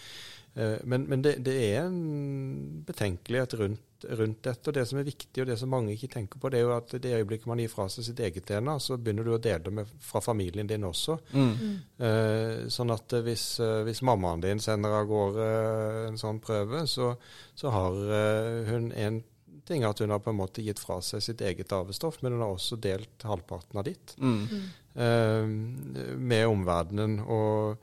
Eh, 0.58 0.80
men, 0.82 1.04
men 1.06 1.22
det, 1.22 1.36
det, 1.46 1.54
er 1.68 1.84
en 1.84 2.82
betenkelighet 2.82 3.54
rundt 3.60 4.08
rundt 4.10 4.42
dette. 4.42 4.66
Og 4.68 4.74
det 4.74 4.82
som 4.90 4.98
er 4.98 5.06
viktig, 5.06 5.44
og 5.44 5.46
det 5.48 5.56
som 5.60 5.70
mange 5.70 5.94
ikke 5.94 6.10
tenker 6.16 6.42
på, 6.42 6.50
det 6.50 6.58
er 6.58 6.66
jo 6.66 6.72
at 6.74 6.96
det 7.00 7.12
øyeblikket 7.14 7.46
man 7.48 7.62
gir 7.62 7.70
fra 7.70 7.86
seg 7.88 8.08
sitt 8.08 8.18
eget 8.20 8.50
DNA, 8.50 8.74
så 8.82 8.98
begynner 8.98 9.24
du 9.24 9.36
å 9.36 9.38
dele 9.38 9.62
det 9.68 9.74
med, 9.78 9.92
fra 10.02 10.18
familien 10.24 10.66
din 10.68 10.84
også. 10.84 11.14
Mm. 11.30 11.54
Uh, 12.02 12.66
sånn 12.74 12.90
at 12.92 13.14
hvis, 13.24 13.46
hvis, 13.86 14.02
mammaen 14.04 14.42
din 14.42 14.60
sender 14.60 14.98
av 14.98 15.06
gårde 15.08 15.46
en 16.10 16.18
sånn 16.20 16.42
prøve, 16.44 16.82
så, 16.90 17.14
så 17.54 17.72
har 17.72 18.02
hun 18.68 18.90
en 18.92 19.22
ting 19.68 19.84
at 19.88 20.00
hun 20.02 20.12
har 20.12 20.22
på 20.24 20.32
en 20.32 20.40
måte 20.40 20.64
gitt 20.64 20.80
fra 20.82 21.00
seg 21.04 21.22
sitt 21.24 21.44
eget 21.44 21.72
arvestoff, 21.72 22.20
men 22.22 22.36
hun 22.36 22.44
har 22.44 22.54
også 22.54 22.76
delt 22.80 23.24
halvparten 23.24 23.80
av 23.80 23.86
ditt 23.88 24.16
mm. 24.18 24.42
med 26.20 26.46
omverdenen. 26.46 27.20
og 27.24 27.80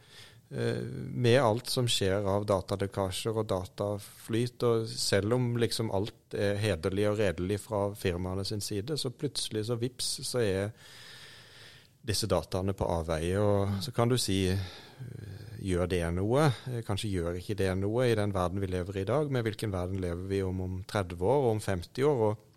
Eh, 0.55 0.83
med 0.97 1.41
alt 1.41 1.69
som 1.69 1.87
skjer 1.87 2.25
av 2.27 2.43
datalekkasjer 2.45 3.37
og 3.39 3.45
dataflyt, 3.47 4.63
og 4.67 4.89
selv 4.89 5.37
om 5.37 5.53
liksom 5.61 5.93
alt 5.95 6.35
er 6.35 6.59
hederlig 6.59 7.05
og 7.07 7.21
redelig 7.21 7.61
fra 7.63 7.85
firmaene 7.95 8.43
sin 8.47 8.63
side, 8.63 8.97
så 8.99 9.13
plutselig 9.15 9.69
så 9.69 9.77
vips, 9.79 10.09
så 10.27 10.41
er 10.43 10.73
disse 12.03 12.27
dataene 12.27 12.75
på 12.75 12.89
avveie. 12.97 13.39
Og 13.39 13.79
så 13.85 13.95
kan 13.95 14.11
du 14.11 14.17
si 14.19 14.41
eh, 14.51 15.40
gjør 15.61 15.89
det 15.91 16.03
noe? 16.17 16.51
Eh, 16.69 16.83
kanskje 16.85 17.11
gjør 17.11 17.39
ikke 17.39 17.57
det 17.59 17.71
noe 17.79 18.07
i 18.09 18.15
den 18.17 18.33
verden 18.35 18.61
vi 18.61 18.69
lever 18.71 18.97
i 18.97 19.01
i 19.01 19.09
dag, 19.09 19.31
Med 19.31 19.43
hvilken 19.43 19.71
verden 19.73 20.01
lever 20.01 20.23
vi 20.27 20.41
om 20.43 20.61
om 20.61 20.83
30 20.87 21.21
år 21.21 21.43
og 21.43 21.51
om 21.51 21.59
50 21.59 22.03
år? 22.03 22.23
og 22.29 22.47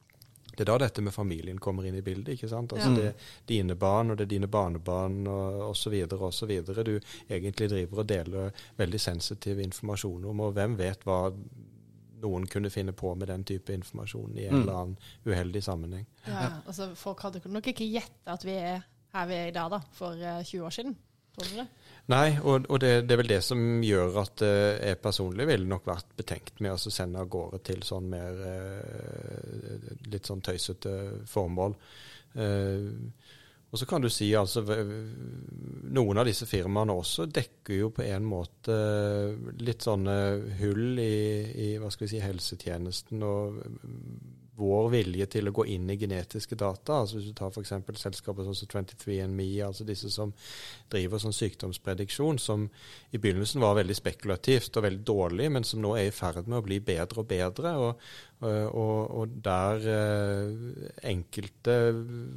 det 0.54 0.62
er 0.62 0.70
da 0.70 0.78
dette 0.78 1.02
med 1.02 1.10
familien 1.14 1.58
kommer 1.58 1.84
inn 1.84 1.96
i 1.98 2.02
bildet. 2.02 2.34
ikke 2.34 2.48
sant? 2.48 2.72
Altså 2.72 2.90
ja. 2.90 2.94
Det 2.94 3.06
er 3.06 3.14
dine 3.48 3.74
barn, 3.74 4.10
og 4.10 4.16
det 4.16 4.28
er 4.28 4.30
dine 4.36 4.46
barnebarn 4.46 5.26
osv. 5.26 5.94
osv. 6.14 6.52
Du 6.84 7.00
egentlig 7.28 7.70
driver 7.70 7.98
og 7.98 8.06
deler 8.06 8.50
veldig 8.76 9.00
sensitiv 9.00 9.58
informasjon 9.58 10.24
om, 10.24 10.40
og 10.40 10.52
hvem 10.52 10.78
vet 10.78 11.02
hva 11.02 11.32
noen 12.22 12.46
kunne 12.46 12.70
finne 12.70 12.92
på 12.92 13.14
med 13.14 13.28
den 13.32 13.44
type 13.44 13.74
informasjon 13.74 14.38
i 14.38 14.46
en 14.46 14.54
mm. 14.54 14.60
eller 14.62 14.80
annen 14.80 14.96
uheldig 15.26 15.62
sammenheng. 15.64 16.06
Ja, 16.26 16.62
altså 16.66 16.92
Folk 16.94 17.26
hadde 17.26 17.42
nok 17.50 17.66
ikke 17.74 17.90
gjetta 17.90 18.38
at 18.38 18.46
vi 18.46 18.54
er 18.54 18.84
her 19.14 19.26
vi 19.30 19.34
er 19.34 19.50
i 19.50 19.54
dag, 19.54 19.70
da, 19.70 19.80
for 19.94 20.18
20 20.18 20.56
eh, 20.58 20.64
år 20.66 20.74
siden. 20.74 20.96
Tror 21.34 21.50
du 21.50 21.58
det? 21.60 21.66
Nei, 22.12 22.34
og, 22.44 22.66
og 22.68 22.80
det, 22.82 23.06
det, 23.08 23.14
er 23.14 23.20
vel 23.22 23.30
det 23.30 23.40
som 23.46 23.60
gjør 23.80 24.18
at 24.20 24.42
uh, 24.44 24.74
jeg 24.76 25.00
personlig 25.00 25.46
ville 25.48 25.68
nok 25.68 25.86
vært 25.88 26.10
betenkt 26.18 26.60
med 26.60 26.74
å 26.74 26.92
sende 26.92 27.22
av 27.22 27.30
gårde 27.32 27.62
til 27.64 27.80
sånn 27.86 28.10
mer 28.12 28.42
uh, 28.44 29.94
litt 30.12 30.28
sånn 30.28 30.44
tøysete 30.44 30.92
formål. 31.30 31.78
Uh, 32.36 32.92
og 33.74 33.80
så 33.80 33.88
kan 33.90 34.04
du 34.04 34.06
si 34.12 34.28
altså 34.38 34.62
Noen 34.62 36.20
av 36.20 36.28
disse 36.28 36.46
firmaene 36.46 36.94
også 36.94 37.24
dekker 37.26 37.74
jo 37.80 37.88
på 37.96 38.04
en 38.04 38.26
måte 38.28 38.76
litt 39.58 39.82
sånne 39.82 40.14
hull 40.60 41.00
i, 41.02 41.16
i 41.64 41.68
hva 41.82 41.90
skal 41.90 42.06
vi 42.06 42.12
si, 42.12 42.20
helsetjenesten 42.22 43.24
og 43.26 43.58
vår 44.54 44.90
vilje 44.92 45.26
til 45.34 45.50
å 45.50 45.52
gå 45.54 45.64
inn 45.74 45.88
i 45.90 45.96
genetiske 45.98 46.56
data. 46.58 47.00
altså 47.00 47.18
Hvis 47.18 47.32
du 47.32 47.34
tar 47.38 47.50
f.eks. 47.50 47.72
selskaper 48.00 48.46
sånn 48.46 48.56
som 48.58 48.70
23andMe, 48.70 49.48
altså 49.66 49.86
disse 49.86 50.10
som 50.14 50.32
driver 50.92 51.22
sånn 51.22 51.34
sykdomsprediksjon, 51.34 52.38
som 52.38 52.68
i 53.10 53.18
begynnelsen 53.18 53.62
var 53.64 53.78
veldig 53.80 53.96
spekulativt 53.98 54.78
og 54.78 54.86
veldig 54.86 55.04
dårlig, 55.10 55.50
men 55.56 55.66
som 55.66 55.82
nå 55.82 55.96
er 55.98 56.10
i 56.10 56.14
ferd 56.14 56.46
med 56.46 56.60
å 56.60 56.66
bli 56.68 56.78
bedre 56.86 57.24
og 57.24 57.28
bedre. 57.32 57.74
Og, 57.82 58.06
og, 58.44 58.96
og 59.18 59.36
der 59.44 59.90
eh, 59.90 60.88
enkelte 61.10 61.78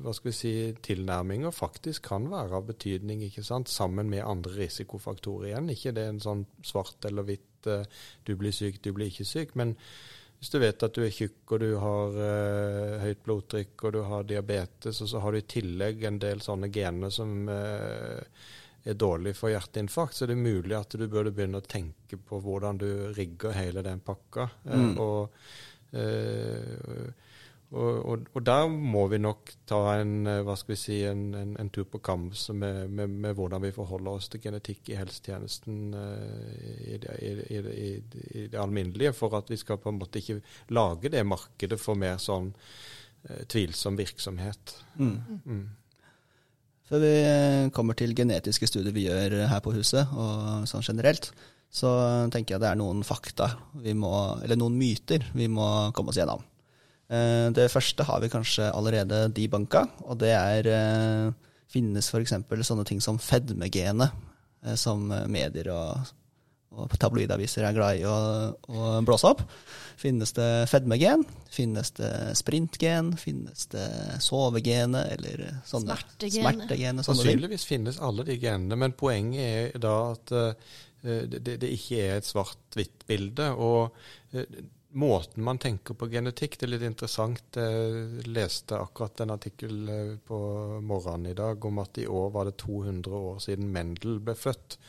hva 0.01 0.13
skal 0.15 0.31
vi 0.31 0.37
si, 0.39 0.55
tilnærminger 0.89 1.53
faktisk 1.53 2.09
kan 2.09 2.29
være 2.33 2.57
av 2.57 2.69
betydning, 2.71 3.27
ikke 3.27 3.45
sant, 3.45 3.69
sammen 3.69 4.09
med 4.09 4.25
andre 4.25 4.57
risikofaktorer 4.63 5.51
igjen. 5.51 5.73
Ikke 5.73 5.93
det 5.93 6.07
er 6.07 6.15
en 6.15 6.23
sånn 6.23 6.47
svart 6.65 7.05
eller 7.05 7.27
hvitt 7.29 7.69
eh, 7.69 7.85
du 8.25 8.37
blir 8.39 8.55
syk, 8.55 8.81
du 8.81 8.95
blir 8.95 9.13
ikke 9.13 9.27
syk. 9.27 9.53
men 9.59 9.77
hvis 10.37 10.51
du 10.53 10.59
vet 10.61 10.83
at 10.85 10.93
du 10.93 11.01
er 11.01 11.13
tjukk 11.13 11.55
og 11.55 11.61
du 11.63 11.71
har 11.81 12.17
uh, 12.21 12.97
høyt 13.01 13.23
blodtrykk 13.25 13.83
og 13.87 13.95
du 13.95 14.01
har 14.05 14.27
diabetes, 14.29 15.01
og 15.01 15.09
så 15.09 15.21
har 15.23 15.33
du 15.33 15.39
i 15.39 15.47
tillegg 15.49 16.03
en 16.05 16.19
del 16.21 16.43
sånne 16.45 16.69
gener 16.73 17.13
som 17.13 17.49
uh, 17.49 18.21
er 18.87 18.99
dårlig 19.01 19.33
for 19.35 19.51
hjerteinfarkt, 19.51 20.15
så 20.15 20.27
er 20.27 20.35
det 20.35 20.39
mulig 20.43 20.77
at 20.77 20.93
du 20.93 21.07
burde 21.09 21.33
begynne 21.33 21.59
å 21.59 21.65
tenke 21.65 22.19
på 22.21 22.41
hvordan 22.43 22.77
du 22.83 22.89
rigger 23.17 23.57
hele 23.57 23.81
den 23.85 24.03
pakka. 24.05 24.49
Uh, 24.67 24.77
mm. 24.77 24.93
og 25.01 25.41
og, 27.67 28.05
og, 28.07 28.27
og, 28.31 28.43
der 28.47 28.69
må 28.71 29.01
vi 29.11 29.17
nok 29.19 29.49
ta 29.67 29.79
en, 29.99 30.21
eh, 30.29 30.39
hva 30.47 30.53
skal 30.55 30.71
vi 30.71 30.79
si, 30.79 31.01
en, 31.03 31.25
en, 31.35 31.49
en 31.59 31.71
tur 31.73 31.83
på 31.91 31.99
kammerset 31.99 32.55
med, 32.55 32.87
med, 32.87 33.11
med, 33.11 33.35
hvordan 33.35 33.65
vi 33.65 33.73
forholder 33.75 34.21
oss 34.21 34.29
til 34.31 34.41
genetikk 34.45 34.93
i 34.93 34.95
helsetjenesten 34.95 35.81
uh, 35.91 36.53
i, 36.87 36.95
det, 37.03 37.17
i, 37.19 37.33
i, 37.57 37.59
i, 37.91 38.45
det, 38.47 38.55
alminnelige, 38.61 39.11
for 39.17 39.35
at 39.35 39.51
vi 39.51 39.59
skal 39.59 39.81
på 39.83 39.91
en 39.91 39.99
måte 39.99 40.23
ikke 40.23 40.39
lage 40.71 41.11
det 41.11 41.25
markedet 41.27 41.81
for 41.81 41.99
mer 41.99 42.15
sånn 42.23 42.53
uh, 42.55 43.43
tvilsom 43.51 43.99
virksomhet. 43.99 44.77
Mm. 44.95 45.13
Mm. 45.43 45.61
Før 46.87 47.03
vi 47.03 47.15
kommer 47.75 47.99
til 47.99 48.15
genetiske 48.15 48.71
studier 48.71 48.95
vi 48.95 49.09
gjør 49.09 49.41
her 49.51 49.59
på 49.59 49.75
huset, 49.75 50.07
og 50.15 50.63
sånn 50.71 50.87
generelt, 50.87 51.33
så 51.67 51.89
tenker 52.31 52.55
jeg 52.55 52.63
det 52.63 52.71
er 52.71 52.79
noen 52.79 53.03
fakta, 53.03 53.57
må, 53.91 54.13
eller 54.39 54.55
noen 54.55 54.79
myter, 54.79 55.33
vi 55.35 55.51
må 55.51 55.91
komme 55.91 56.15
oss 56.15 56.23
gjennom. 56.23 56.47
Eh, 57.07 57.47
det 57.55 57.69
første 57.71 58.03
har 58.03 58.19
vi 58.19 58.31
kanskje 58.31 58.67
allerede 58.75 59.27
debunka, 59.31 59.85
og 60.03 60.19
det 60.19 60.33
er 60.35 60.67
eh, 60.67 61.27
finnes 61.71 62.11
f.eks. 62.11 62.35
sånne 62.67 62.87
ting 62.87 62.99
som 63.03 63.19
fedmegenet, 63.21 64.11
eh, 64.65 64.75
som 64.75 65.05
medier 65.31 65.71
og, 65.71 66.11
og 66.75 66.91
tabloidaviser 66.99 67.63
er 67.63 67.77
glad 67.77 68.01
i 68.01 68.03
å, 68.03 68.17
å, 68.51 68.89
blåse 69.07 69.31
opp. 69.31 69.45
Finnes 69.97 70.35
det 70.35 70.49
fedmegen? 70.67 71.23
Finnes 71.53 71.95
det 71.95 72.11
sprintgen? 72.37 73.15
Finnes 73.17 73.71
det 73.71 73.87
sovegenet 74.23 75.15
eller 75.15 75.47
sånne 75.63 75.95
smertegenet? 75.95 76.43
smertegenet 76.43 77.07
Sannsynligvis 77.07 77.69
finnes 77.71 78.03
alle 78.03 78.27
de 78.27 78.35
genene, 78.41 78.75
men 78.83 78.99
poenget 78.99 79.71
er 79.71 79.81
da 79.81 79.95
at 80.11 80.35
uh, 80.35 80.75
det, 81.07 81.39
det, 81.47 81.71
ikke 81.71 82.03
er 82.03 82.19
et 82.19 82.27
svart-hvitt 82.27 83.07
bilde. 83.09 83.49
og 83.55 83.95
uh, 84.35 84.59
måten 84.89 85.43
man 85.43 85.57
tenker 85.57 85.93
på 85.93 86.07
genetikk. 86.11 86.57
Det 86.57 86.67
er 86.67 86.71
litt 86.73 86.85
interessant. 86.87 87.59
Jeg 87.59 88.25
leste 88.29 88.79
akkurat 88.79 89.23
en 89.23 89.35
artikkel 89.35 89.91
eh, 89.91 90.15
på 90.23 90.39
morgenen 90.81 91.31
i 91.31 91.37
dag 91.37 91.65
om 91.65 91.83
at 91.83 91.99
i 92.01 92.07
år 92.07 92.31
var 92.35 92.47
det 92.47 92.57
200 92.63 93.21
år 93.31 93.39
siden 93.43 93.71
Mendel 93.73 94.19
ble 94.23 94.35
født. 94.37 94.79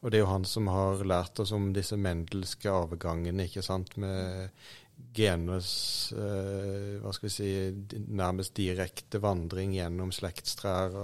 Og 0.00 0.10
det 0.10 0.18
er 0.18 0.24
jo 0.24 0.32
han 0.32 0.44
som 0.48 0.68
har 0.70 1.04
lært 1.08 1.40
oss 1.42 1.52
om 1.56 1.70
disse 1.74 1.96
mendelske 1.98 2.70
avgangene, 2.70 3.46
ikke 3.48 3.64
sant, 3.64 3.96
med 4.00 4.52
geners 5.16 5.72
eh, 6.16 6.96
hva 7.02 7.12
skal 7.12 7.28
vi 7.28 7.32
si, 7.34 7.50
nærmest 8.06 8.54
direkte 8.56 9.20
vandring 9.20 9.74
gjennom 9.76 10.12
slektstrær 10.14 10.94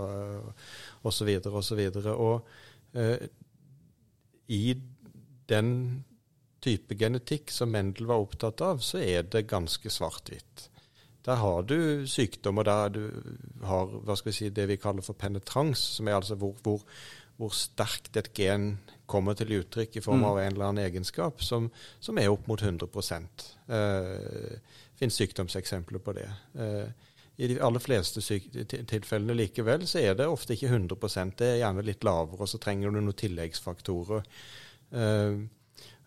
osv. 1.03 1.33
osv. 1.37 1.53
Og, 1.53 1.65
så 1.67 2.15
og, 2.15 2.15
og 2.17 3.01
eh, 3.01 3.29
i 4.53 4.65
den 5.49 5.75
type 6.63 6.97
genetikk 6.99 7.51
som 7.51 7.73
Mendel 7.75 8.09
var 8.11 8.23
opptatt 8.23 8.63
av, 8.65 8.83
så 8.85 9.01
er 9.03 9.27
det 9.31 9.49
ganske 9.51 9.91
svart-hvitt. 9.91 10.69
Der 11.27 11.39
har 11.39 11.63
du 11.63 12.07
sykdommer 12.11 12.67
der 12.67 12.89
du 12.95 13.03
har 13.63 13.91
hva 14.03 14.17
skal 14.19 14.33
vi 14.33 14.39
si, 14.41 14.49
det 14.51 14.67
vi 14.71 14.79
kaller 14.83 15.07
for 15.07 15.19
penetrans, 15.19 15.83
som 15.99 16.09
er 16.09 16.19
altså 16.19 16.35
hvor, 16.39 16.57
hvor, 16.67 16.83
hvor 17.39 17.55
sterkt 17.55 18.19
et 18.19 18.33
gen 18.35 18.73
kommer 19.07 19.39
til 19.39 19.55
uttrykk 19.61 19.99
i 19.99 20.03
form 20.03 20.25
av 20.25 20.39
mm. 20.39 20.43
en 20.43 20.53
eller 20.53 20.69
annen 20.71 20.85
egenskap, 20.87 21.43
som, 21.45 21.71
som 22.03 22.19
er 22.19 22.33
opp 22.33 22.51
mot 22.51 22.63
100 22.63 22.91
eh, 23.07 23.23
Det 23.69 24.99
finnes 24.99 25.19
sykdomseksempler 25.23 26.03
på 26.03 26.17
det. 26.19 26.29
Eh, 26.59 26.91
I 27.39 27.53
de 27.53 27.61
aller 27.63 27.83
fleste 27.83 28.23
tilfellene 28.23 29.39
likevel 29.39 29.87
så 29.87 30.03
er 30.03 30.19
det 30.19 30.27
ofte 30.27 30.57
ikke 30.57 30.75
100% 30.75 31.39
det 31.39 31.53
er 31.53 31.63
gjerne 31.63 31.87
litt 31.87 32.07
lavere, 32.07 32.43
og 32.43 32.51
så 32.51 32.59
trenger 32.59 32.91
du 32.91 32.99
noen 32.99 33.19
tilleggsfaktorer. 33.23 34.27
Eh, 34.27 34.63
Eh, 34.93 35.39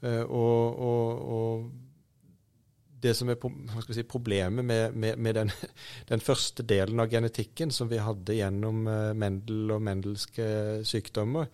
og, 0.06 0.80
og, 0.86 1.22
og, 1.36 1.66
det 3.06 3.14
som 3.18 3.30
er 3.30 3.38
si, 3.94 4.04
problemet 4.08 4.66
med, 4.66 4.96
med, 4.98 5.20
med 5.22 5.38
den, 5.38 5.52
den, 6.12 6.24
første 6.24 6.66
delen 6.68 7.02
av 7.02 7.12
genetikken 7.12 7.74
som 7.74 7.90
vi 7.92 8.02
hadde 8.02 8.38
gjennom 8.38 8.86
eh, 8.90 9.12
Mendel 9.18 9.76
og 9.76 9.84
mendelske 9.86 10.48
sykdommer, 10.88 11.50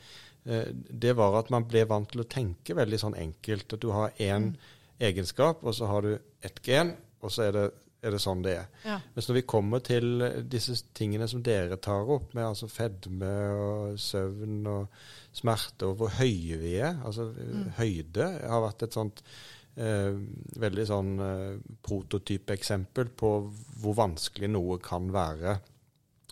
eh, 0.46 0.70
det 0.72 1.16
var 1.20 1.40
at 1.42 1.52
man 1.54 1.68
ble 1.70 1.84
vant 1.90 2.12
til 2.12 2.24
å 2.24 2.30
tenke 2.30 2.78
veldig 2.78 3.02
sånn 3.02 3.18
enkelt. 3.20 3.76
At 3.76 3.84
du 3.84 3.90
har 3.96 4.16
én 4.18 4.52
mm. 4.52 4.74
egenskap, 5.10 5.64
og 5.66 5.76
så 5.78 5.90
har 5.92 6.08
du 6.08 6.14
ett 6.46 6.62
gen, 6.66 6.96
og 7.22 7.34
så 7.34 7.50
er 7.50 7.58
det, 7.58 7.68
er 8.02 8.16
det 8.16 8.22
sånn 8.22 8.42
det 8.46 8.54
er. 8.58 8.68
Ja. 8.86 8.98
Mens 9.14 9.30
når 9.30 9.38
vi 9.38 9.48
kommer 9.54 9.82
til 9.86 10.26
disse 10.50 10.78
tingene 10.98 11.28
som 11.30 11.44
dere 11.46 11.78
tar 11.78 12.10
opp, 12.10 12.34
med 12.38 12.48
altså 12.48 12.70
fedme 12.72 13.32
og 13.54 14.00
søvn 14.02 14.62
og 14.72 15.02
smerte 15.38 15.90
og 15.92 16.00
hvor 16.00 16.14
høye 16.18 16.58
vi 16.62 16.76
er. 16.82 16.98
Altså 17.06 17.30
mm. 17.32 17.74
høyde 17.78 18.30
har 18.42 18.64
vært 18.66 18.88
et 18.88 18.98
sånt 18.98 19.22
eh, 19.78 20.18
veldig 20.66 20.88
sånn 20.90 21.12
eh, 21.28 21.60
prototypeksempel 21.86 23.14
på 23.22 23.34
hvor 23.84 24.00
vanskelig 24.02 24.50
noe 24.52 24.80
kan 24.84 25.12
være. 25.14 25.60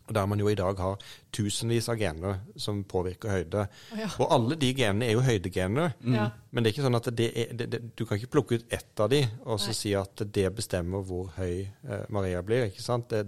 Der 0.10 0.26
man 0.30 0.40
jo 0.42 0.50
i 0.50 0.58
dag 0.58 0.80
har 0.80 0.98
tusenvis 1.32 1.90
av 1.90 2.00
gener 2.00 2.40
som 2.58 2.84
påvirker 2.84 3.30
høyde. 3.30 3.66
Ja. 3.98 4.10
Og 4.18 4.32
alle 4.34 4.58
de 4.60 4.72
genene 4.74 5.06
er 5.06 5.18
jo 5.18 5.26
høydegener. 5.26 5.94
Mm. 6.02 6.16
Ja. 6.18 6.30
Men 6.50 6.64
det 6.64 6.70
er 6.70 6.74
ikke 6.74 6.86
sånn 6.88 6.98
at 6.98 7.10
det 7.20 7.28
er, 7.30 7.52
det, 7.54 7.68
det, 7.70 7.80
du 7.94 8.06
kan 8.08 8.18
ikke 8.18 8.32
plukke 8.34 8.58
ut 8.58 8.74
ett 8.74 9.04
av 9.04 9.12
de 9.12 9.22
og 9.46 9.60
så 9.62 9.74
si 9.78 9.92
at 9.98 10.24
det 10.34 10.48
bestemmer 10.58 11.04
hvor 11.06 11.30
høy 11.36 11.62
eh, 11.62 12.06
Maria 12.10 12.42
blir. 12.46 12.70
ikke 12.72 12.82
sant? 12.82 13.14
Det, 13.14 13.22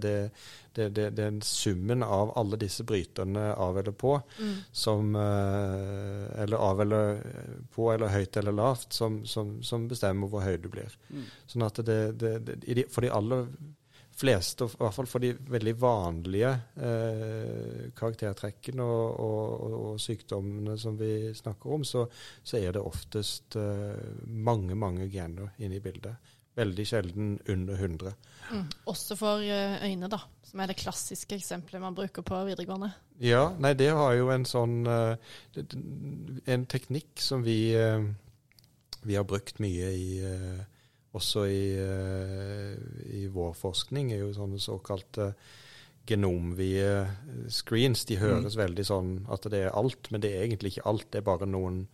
det, 0.74 0.88
det, 0.96 1.10
det, 1.14 1.26
er 1.28 1.38
summen 1.46 2.02
av 2.02 2.32
alle 2.38 2.58
disse 2.58 2.82
bryterne 2.88 3.52
av 3.54 3.78
eller 3.78 3.94
på, 3.94 4.16
mm. 4.38 4.56
som 4.72 5.14
eh, 5.14 6.42
Eller 6.42 6.56
av 6.56 6.82
eller 6.82 7.22
på 7.74 7.92
eller 7.92 8.10
høyt 8.10 8.40
eller 8.40 8.58
lavt, 8.58 8.90
som, 8.92 9.22
som, 9.26 9.60
som 9.62 9.86
bestemmer 9.88 10.32
hvor 10.32 10.42
høy 10.42 10.56
du 10.58 10.66
blir. 10.72 10.90
Mm. 11.12 11.28
Sånn 11.46 11.68
at 11.68 11.78
det, 11.86 12.00
det, 12.18 12.88
For 12.90 13.06
de 13.06 13.14
aller 13.14 13.46
fleste, 14.22 14.66
i 14.66 14.80
hvert 14.80 14.96
fall 14.96 15.08
for 15.10 15.22
de 15.22 15.32
veldig 15.52 15.74
vanlige 15.80 16.50
eh, 16.78 17.88
karaktertrekkene 17.98 18.84
og, 18.84 19.08
og, 19.22 19.64
og, 19.78 19.96
sykdommene 20.02 20.76
som 20.80 20.98
vi 21.00 21.32
snakker 21.36 21.74
om, 21.76 21.86
så, 21.86 22.06
så 22.42 22.60
er 22.60 22.76
det 22.76 22.84
oftest 22.84 23.58
eh, 23.60 23.98
mange, 24.26 24.78
mange 24.78 25.08
gener 25.12 25.52
inne 25.58 25.78
i 25.78 25.84
bildet. 25.84 26.32
Veldig 26.54 26.84
sjelden 26.84 27.38
under 27.48 27.78
100. 27.80 28.14
Mm. 28.52 28.66
Også 28.92 29.16
for 29.16 29.40
eh, 29.40 29.78
øyne, 29.88 30.10
da, 30.12 30.20
som 30.44 30.60
er 30.60 30.68
det 30.70 30.80
klassiske 30.82 31.38
eksempelet 31.38 31.80
man 31.82 31.96
bruker 31.96 32.26
på 32.26 32.42
videregående. 32.48 32.92
Ja, 33.24 33.46
nei, 33.58 33.72
det 33.78 33.88
har 33.96 34.12
jo 34.18 34.28
en 34.34 34.44
sånn 34.48 34.82
uh, 34.88 35.14
En 36.50 36.64
teknikk 36.66 37.22
som 37.22 37.44
vi, 37.46 37.72
uh, 37.78 38.02
vi 39.06 39.16
har 39.16 39.24
brukt 39.28 39.62
mye 39.62 39.92
i 39.94 40.06
Også 41.12 41.44
i, 41.44 41.64
i, 43.12 43.26
vår 43.28 43.52
forskning, 43.58 44.14
er 44.14 44.22
jo 44.22 44.30
sånne 44.32 44.60
såkalte 44.62 45.32
genomvide 46.08 47.06
screens. 47.52 48.06
De 48.08 48.16
høres 48.16 48.56
mm. 48.56 48.60
veldig 48.62 48.86
sånn 48.88 49.10
at 49.32 49.44
det 49.52 49.66
er 49.66 49.76
alt, 49.76 50.08
men 50.10 50.24
det 50.24 50.32
er 50.32 50.46
egentlig 50.46 50.74
ikke 50.74 50.88
alt. 50.88 51.10
Det 51.12 51.20
er 51.20 51.28
bare 51.28 51.48
noen 51.50 51.84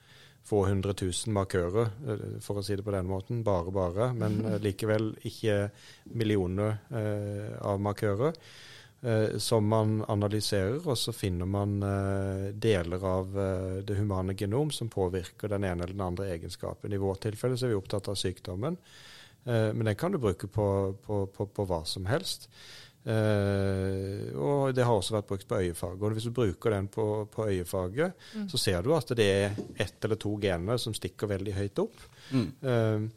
få 0.48 0.64
hundre 0.68 0.94
tusen 0.96 1.34
markører, 1.36 1.90
eh, 2.08 2.24
for 2.44 2.60
å 2.60 2.64
si 2.64 2.76
det 2.76 2.86
på 2.86 2.94
den 2.94 3.08
måten. 3.08 3.42
Bare, 3.46 3.72
bare. 3.74 4.10
Men 4.16 4.40
eh, 4.46 4.58
likevel 4.64 5.12
ikke 5.28 5.68
millioner 6.14 6.78
eh, 6.88 7.54
av 7.60 7.80
markører. 7.84 8.36
Eh, 9.02 9.38
som 9.38 9.68
man 9.68 10.04
analyserer, 10.08 10.80
og 10.82 10.98
så 10.98 11.12
finner 11.14 11.46
man 11.46 11.76
eh, 11.86 12.48
deler 12.50 13.04
av 13.06 13.36
eh, 13.38 13.76
det 13.86 13.94
humane 13.94 14.34
genom 14.34 14.72
som 14.74 14.90
påvirker 14.90 15.52
den 15.52 15.68
ene 15.68 15.84
eller 15.84 15.94
den 15.94 16.02
andre 16.02 16.26
egenskapen. 16.32 16.92
I 16.92 16.98
vårt 16.98 17.22
tilfelle 17.22 17.54
så 17.54 17.68
er 17.68 17.76
vi 17.76 17.78
opptatt 17.78 18.10
av 18.10 18.18
sykdommen, 18.18 18.80
men 19.48 19.86
den 19.86 19.96
kan 19.96 20.12
du 20.12 20.18
bruke 20.20 20.44
på, 20.50 20.64
på, 21.06 21.22
på, 21.32 21.44
på 21.56 21.64
hva 21.64 21.78
som 21.88 22.04
helst. 22.10 22.50
Uh, 23.08 24.34
og 24.36 24.74
det 24.76 24.84
har 24.84 24.92
også 24.92 25.14
vært 25.14 25.28
brukt 25.30 25.46
på 25.48 25.60
øyefaget. 25.62 26.02
Og 26.02 26.16
hvis 26.18 26.26
du 26.28 26.34
bruker 26.36 26.74
den 26.74 26.90
på, 26.92 27.06
på 27.32 27.46
øyefarge, 27.48 28.10
mm. 28.34 28.50
så 28.52 28.60
ser 28.60 28.82
du 28.84 28.90
at 28.92 29.14
det 29.16 29.28
er 29.38 29.56
ett 29.80 30.04
eller 30.04 30.20
to 30.20 30.34
gener 30.42 30.82
som 30.82 30.92
stikker 30.92 31.30
veldig 31.30 31.54
høyt 31.56 31.80
opp. 31.86 32.04
Mm. 32.34 33.08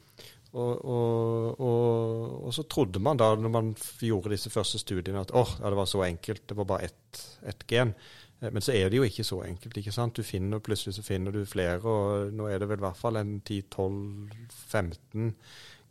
Og, 0.52 0.86
og, 0.86 1.62
og, 1.64 2.32
og 2.48 2.54
så 2.56 2.66
trodde 2.68 3.00
man 3.00 3.20
da, 3.20 3.30
når 3.40 3.54
man 3.54 3.70
gjorde 4.04 4.34
disse 4.34 4.52
første 4.52 4.82
studiene, 4.82 5.22
at 5.24 5.32
oh, 5.38 5.54
ja, 5.62 5.70
det 5.72 5.80
var 5.80 5.88
så 5.88 6.04
enkelt, 6.04 6.44
det 6.50 6.58
var 6.60 6.68
bare 6.68 6.90
ett, 6.90 7.22
ett 7.48 7.64
gen. 7.68 7.94
Eh, 8.42 8.52
Men 8.52 8.62
så 8.62 8.76
er 8.76 8.90
det 8.90 9.00
jo 9.00 9.08
ikke 9.08 9.24
så 9.24 9.42
enkelt. 9.48 9.78
ikke 9.78 9.96
sant? 9.96 10.16
Du 10.16 10.28
finner, 10.28 10.60
Plutselig 10.60 10.98
så 10.98 11.06
finner 11.08 11.32
du 11.32 11.46
flere, 11.46 11.80
og 11.80 12.34
nå 12.36 12.50
er 12.52 12.60
det 12.60 12.68
vel 12.72 12.82
i 12.82 12.88
hvert 12.88 13.00
fall 13.00 13.22
en 13.22 13.38
10-12-15 13.42 15.32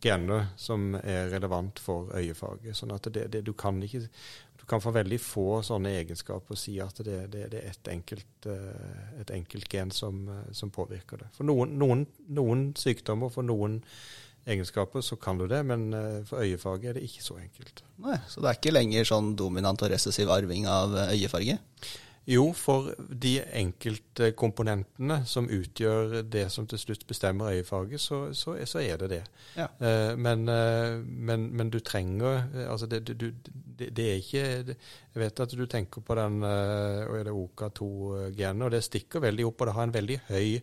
gener 0.01 0.47
som 0.57 0.95
er 0.97 1.29
relevant 1.33 1.81
for 1.81 2.13
øyefaget. 2.17 2.77
Sånn 2.77 2.93
at 2.95 3.09
det, 3.13 3.27
det, 3.33 3.45
du 3.45 3.53
kan 3.53 3.83
ikke 3.85 4.07
du 4.61 4.67
kan 4.69 4.81
få 4.81 4.93
veldig 4.93 5.19
få 5.21 5.63
sånne 5.65 5.93
egenskaper 6.03 6.55
og 6.55 6.61
si 6.61 6.77
at 6.85 7.01
det, 7.05 7.19
det, 7.33 7.47
det 7.53 7.61
er 7.65 7.73
et 7.73 7.89
enkelt, 7.93 8.49
eh, 8.49 9.21
et 9.23 9.33
enkelt 9.35 9.69
gen 9.73 9.93
som, 9.95 10.21
eh, 10.29 10.51
som 10.57 10.73
påvirker 10.73 11.23
det. 11.23 11.31
For 11.37 11.49
noen, 11.49 11.73
noen, 11.81 12.05
noen 12.29 12.67
sykdommer, 12.79 13.33
for 13.33 13.47
noen 13.47 13.81
egenskaper, 14.49 15.01
så 15.01 15.17
kan 15.17 15.39
du 15.39 15.47
det, 15.49 15.63
men 15.67 15.93
eh, 15.95 16.21
for 16.29 16.43
øyefarge 16.45 16.91
er 16.91 16.99
det 16.99 17.07
ikke 17.07 17.25
så 17.25 17.39
enkelt. 17.41 17.83
Nei, 18.01 18.19
så 18.29 18.41
det 18.41 18.51
er 18.51 18.61
ikke 18.61 18.77
lenger 18.77 19.09
sånn 19.09 19.35
dominant 19.39 19.83
og 19.85 19.93
recessiv 19.93 20.31
arving 20.33 20.69
av 20.71 20.97
eh, 20.97 21.17
øyefarge? 21.19 21.59
Jo, 22.31 22.45
for 22.55 22.93
de 22.99 23.41
enkelte 23.59 24.29
komponentene 24.39 25.23
som 25.27 25.49
utgjør 25.51 26.21
det 26.31 26.45
som 26.53 26.67
til 26.69 26.79
slutt 26.79 27.07
bestemmer 27.09 27.57
øyefarget, 27.57 28.01
så, 28.01 28.21
så, 28.37 28.55
så 28.69 28.83
er 28.85 29.01
det 29.01 29.09
det. 29.11 29.23
Ja. 29.57 29.67
Eh, 29.81 30.13
men, 30.21 30.45
men, 30.47 31.49
men 31.57 31.73
du 31.73 31.81
trenger 31.81 32.45
Altså, 32.69 32.87
det, 32.87 33.03
du, 33.09 33.31
det, 33.79 33.91
det 33.97 34.07
er 34.07 34.21
ikke 34.21 34.45
Jeg 34.45 35.23
vet 35.25 35.43
at 35.43 35.57
du 35.57 35.65
tenker 35.67 36.05
på 36.07 36.15
den 36.15 36.45
er 36.45 37.25
det 37.27 37.35
OKA2-genet, 37.35 38.65
og 38.69 38.73
det 38.77 38.85
stikker 38.87 39.25
veldig 39.25 39.49
opp, 39.49 39.61
og 39.61 39.71
det 39.71 39.77
har 39.79 39.89
en 39.89 39.99
veldig 39.99 40.21
høy 40.29 40.61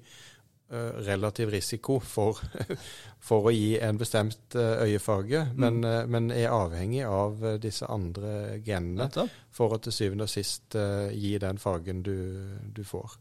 relativ 1.08 1.50
risiko 1.54 2.00
for, 2.04 2.40
for 3.28 3.48
å 3.48 3.54
gi 3.56 3.78
en 3.80 4.00
bestemt 4.00 4.56
øyefarge, 4.56 4.98
øyefarge, 4.98 5.48
men, 5.56 5.84
eh, 5.84 6.06
men 6.08 6.32
er 6.32 6.50
avhengig 6.52 7.06
av 7.06 7.46
eh, 7.46 7.60
disse 7.60 7.86
andre 7.86 8.60
genene 8.66 9.10
for 9.52 9.74
å 9.74 9.80
til 9.80 9.94
syvende 9.94 10.28
og 10.28 10.30
sist 10.30 10.76
uh, 10.76 11.10
gi 11.12 11.38
den 11.42 11.58
fargen 11.58 12.04
du, 12.04 12.18
du 12.74 12.84
får. 12.84 13.18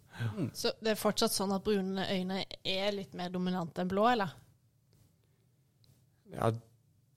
Så 0.53 0.73
det 0.81 0.93
er 0.93 1.01
fortsatt 1.01 1.33
sånn 1.33 1.55
at 1.57 1.65
brune 1.65 2.05
øyne 2.13 2.45
er 2.63 2.93
litt 2.93 3.15
mer 3.15 3.31
dominante 3.33 3.83
enn 3.83 3.89
blå, 3.89 4.07
eller? 4.11 4.35
Ja, 6.33 6.51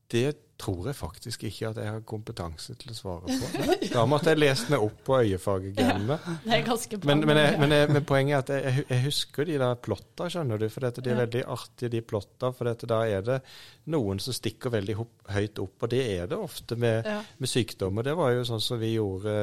det 0.09 0.29
tror 0.59 0.89
jeg 0.89 0.95
faktisk 0.99 1.43
ikke 1.47 1.69
at 1.69 1.77
jeg 1.79 1.87
har 1.87 2.01
kompetanse 2.03 2.73
til 2.75 2.89
å 2.91 2.95
svare 2.97 3.31
på. 3.31 3.75
Da 3.93 4.01
måtte 4.05 4.33
jeg 4.33 4.41
lese 4.41 4.65
meg 4.73 4.81
opp 4.83 4.97
på 5.07 5.15
øyefargegenene. 5.23 6.17
Det 6.43 6.51
er 6.57 6.65
ganske 6.67 6.97
bra. 6.99 7.07
Men, 7.13 7.21
men, 7.29 7.37
jeg, 7.39 7.53
men, 7.61 7.71
jeg, 7.77 7.89
men 7.95 8.03
poenget 8.09 8.35
er 8.35 8.41
at 8.41 8.49
jeg, 8.75 8.83
jeg- 8.89 9.03
husker 9.05 9.47
de 9.47 9.55
der 9.61 9.77
plotta, 9.79 10.27
skjønner 10.33 10.59
du. 10.59 10.65
For 10.73 10.83
dette, 10.83 11.01
de 11.05 11.13
er 11.13 11.21
veldig 11.21 11.45
artige, 11.55 11.91
de 11.95 12.01
plotta. 12.03 12.51
For 12.57 12.67
dette, 12.67 12.89
da 12.91 12.99
er 13.07 13.23
det 13.29 13.37
noen 13.95 14.19
som 14.19 14.35
stikker 14.35 14.73
veldig 14.75 14.97
hopp, 14.99 15.13
høyt 15.31 15.61
opp. 15.63 15.77
Og 15.87 15.93
det 15.95 16.01
er 16.17 16.27
det 16.33 16.41
ofte 16.43 16.75
med, 16.75 17.07
Ja. 17.07 17.21
med 17.39 17.49
sykdommer. 17.53 18.03
Det 18.09 18.17
var 18.19 18.35
jo 18.35 18.43
sånn 18.51 18.61
som 18.67 18.83
vi 18.83 18.91
gjorde, 18.97 19.37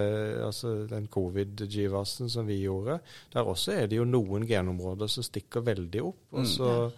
altså 0.50 0.74
den 0.92 1.09
covid-givasen 1.09 2.29
som 2.31 2.46
vi 2.46 2.61
gjorde. 2.66 3.00
Der 3.33 3.48
også 3.48 3.72
er 3.81 3.88
det 3.88 3.96
jo 4.02 4.05
noen 4.05 4.44
genområder 4.46 5.09
som 5.09 5.24
stikker 5.24 5.64
veldig 5.64 6.02
opp. 6.12 6.20
Og 6.33 6.44
Mm. 6.44 6.50
så, 6.52 6.70
eh, 6.87 6.90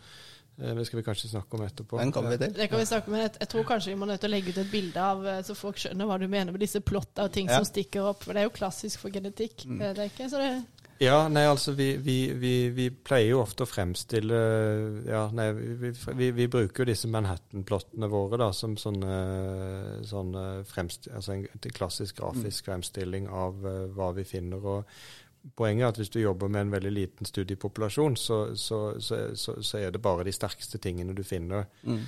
Det 0.59 0.85
skal 0.89 0.99
vi 0.99 1.05
kanskje 1.07 1.29
snakke 1.31 1.55
om 1.55 1.63
etterpå. 1.63 1.99
Den 2.03 2.11
kommer 2.13 2.35
vi 2.35 2.41
til. 2.43 2.55
Det 2.57 2.67
kan 2.73 2.81
vi 2.83 2.87
snakke 2.91 3.07
om, 3.07 3.15
men 3.15 3.23
jeg, 3.27 3.35
jeg 3.41 3.49
tror 3.53 3.67
kanskje 3.69 3.93
vi 3.93 3.99
må 4.01 4.09
nødt 4.11 4.21
til 4.25 4.31
å 4.31 4.33
legge 4.35 4.51
ut 4.51 4.59
et 4.65 4.73
bilde 4.73 5.05
av 5.11 5.27
eh, 5.31 5.43
så 5.47 5.55
folk 5.55 5.79
skjønner 5.79 6.09
hva 6.11 6.17
du 6.19 6.27
mener 6.27 6.51
med 6.55 6.65
disse 6.65 6.83
plotta 6.83 7.29
og 7.29 7.33
ting 7.37 7.47
Ja. 7.47 7.61
som 7.61 7.69
stikker 7.69 8.11
opp. 8.11 8.25
For 8.27 8.35
det 8.35 8.43
er 8.43 8.49
jo 8.51 8.57
klassisk 8.59 9.05
for 9.05 9.15
genetikk. 9.15 9.63
Mm. 9.71 9.79
Det 9.85 9.95
er 10.03 10.11
ikke 10.11 10.27
så 10.33 10.43
det 10.43 10.51
Ja, 10.99 11.29
nei, 11.31 11.45
altså 11.47 11.77
vi, 11.79 11.93
vi, 12.03 12.17
vi, 12.35 12.53
vi 12.75 12.89
pleier 12.91 13.37
jo 13.37 13.43
ofte 13.45 13.63
å 13.63 13.71
fremstille 13.71 14.41
Ja, 15.07 15.29
nei, 15.31 15.47
vi, 15.55 15.93
vi, 16.19 16.31
vi 16.35 16.49
bruker 16.51 16.83
jo 16.83 16.89
disse 16.91 17.07
Manhattan-plottene 17.07 18.09
våre 18.11 18.41
da, 18.43 18.51
som 18.51 18.75
sånne, 18.75 19.15
sånne 20.11 20.45
fremst, 20.67 21.07
altså 21.15 21.37
en, 21.37 21.47
en 21.55 21.77
klassisk 21.79 22.19
grafisk 22.19 22.67
fremstilling 22.67 23.31
av 23.31 23.63
uh, 23.63 23.87
hva 23.95 24.11
vi 24.19 24.27
finner. 24.27 24.59
og 24.59 24.99
Poenget 25.57 25.85
er 25.85 25.93
at 25.93 26.01
hvis 26.01 26.13
du 26.15 26.21
jobber 26.21 26.51
med 26.53 26.67
en 26.67 26.73
veldig 26.77 26.95
liten 26.95 27.29
studiepopulasjon, 27.29 28.17
så, 28.17 28.41
så, 28.57 28.81
så, 29.01 29.21
så, 29.37 29.79
er 29.79 29.93
det 29.95 30.03
bare 30.05 30.27
de 30.27 30.35
sterkeste 30.35 30.81
tingene 30.83 31.17
du 31.17 31.25
finner. 31.27 31.69
Mm. 31.83 32.03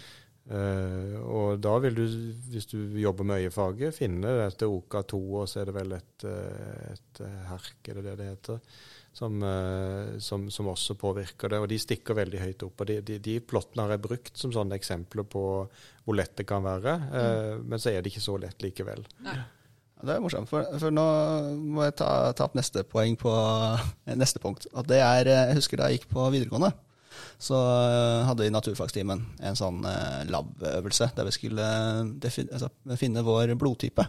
Uh, 0.50 1.18
og 1.30 1.60
da 1.62 1.76
vil 1.84 1.94
du, 1.94 2.04
hvis 2.50 2.66
du 2.72 2.78
jobber 2.98 3.26
med 3.28 3.44
øyefaget, 3.44 3.94
finne 3.94 4.32
dette 4.40 4.66
OK2, 4.66 5.20
og 5.42 5.44
så 5.50 5.60
er 5.60 5.68
det 5.68 5.76
vel 5.76 5.94
et, 5.94 6.24
eh, 6.26 6.88
et 6.90 7.20
eh, 7.22 7.36
herk, 7.46 7.76
er 7.86 8.00
det 8.00 8.06
det 8.08 8.16
det 8.18 8.26
heter, 8.32 8.80
som, 9.14 9.36
uh, 9.44 10.16
som, 10.18 10.48
som 10.50 10.72
også 10.72 10.96
påvirker 10.98 11.52
det. 11.52 11.60
Og 11.62 11.68
de 11.70 11.78
stikker 11.78 12.18
veldig 12.18 12.42
høyt 12.42 12.66
opp. 12.66 12.82
og 12.82 12.90
De, 12.90 12.98
de, 13.06 13.20
de 13.22 13.38
plottene 13.44 13.86
har 13.86 13.94
jeg 13.94 14.04
brukt 14.08 14.42
som 14.42 14.54
sånne 14.54 14.80
eksempler 14.80 15.28
på 15.28 15.44
hvor 16.04 16.16
lett 16.16 16.34
det 16.40 16.48
kan 16.48 16.64
være, 16.64 16.98
eh, 17.14 17.56
men 17.62 17.78
så 17.78 17.92
er 17.92 18.02
det 18.02 18.10
ikke 18.10 18.24
så 18.24 18.36
lett 18.40 18.64
likevel. 18.64 19.04
Ja, 19.26 19.42
Det 20.00 20.14
er 20.14 20.22
morsomt, 20.22 20.48
for, 20.48 20.64
for 20.80 20.94
nå 20.94 21.06
må 21.76 21.84
jeg 21.86 21.98
ta, 22.00 22.10
ta 22.36 22.46
opp 22.46 22.54
neste 22.58 22.84
poeng 22.88 23.18
på 23.20 23.32
eh, 23.32 24.14
neste 24.16 24.40
punkt. 24.42 24.68
Og 24.72 24.86
det 24.88 25.00
er, 25.02 25.28
eh, 25.28 25.50
Jeg 25.50 25.60
husker 25.60 25.80
da 25.80 25.90
jeg 25.90 26.00
gikk 26.00 26.08
på 26.14 26.24
videregående, 26.32 26.72
så 27.40 27.58
eh, 27.58 28.22
hadde 28.28 28.46
vi 28.46 28.48
i 28.48 28.54
naturfagstimen 28.54 29.26
en 29.44 29.58
sånn 29.58 29.84
lab-øvelse 30.30 31.10
der 31.16 31.28
vi 31.28 31.36
skulle 31.36 31.68
altså, 32.16 32.72
finne 33.00 33.26
vår 33.26 33.54
blodtype. 33.60 34.08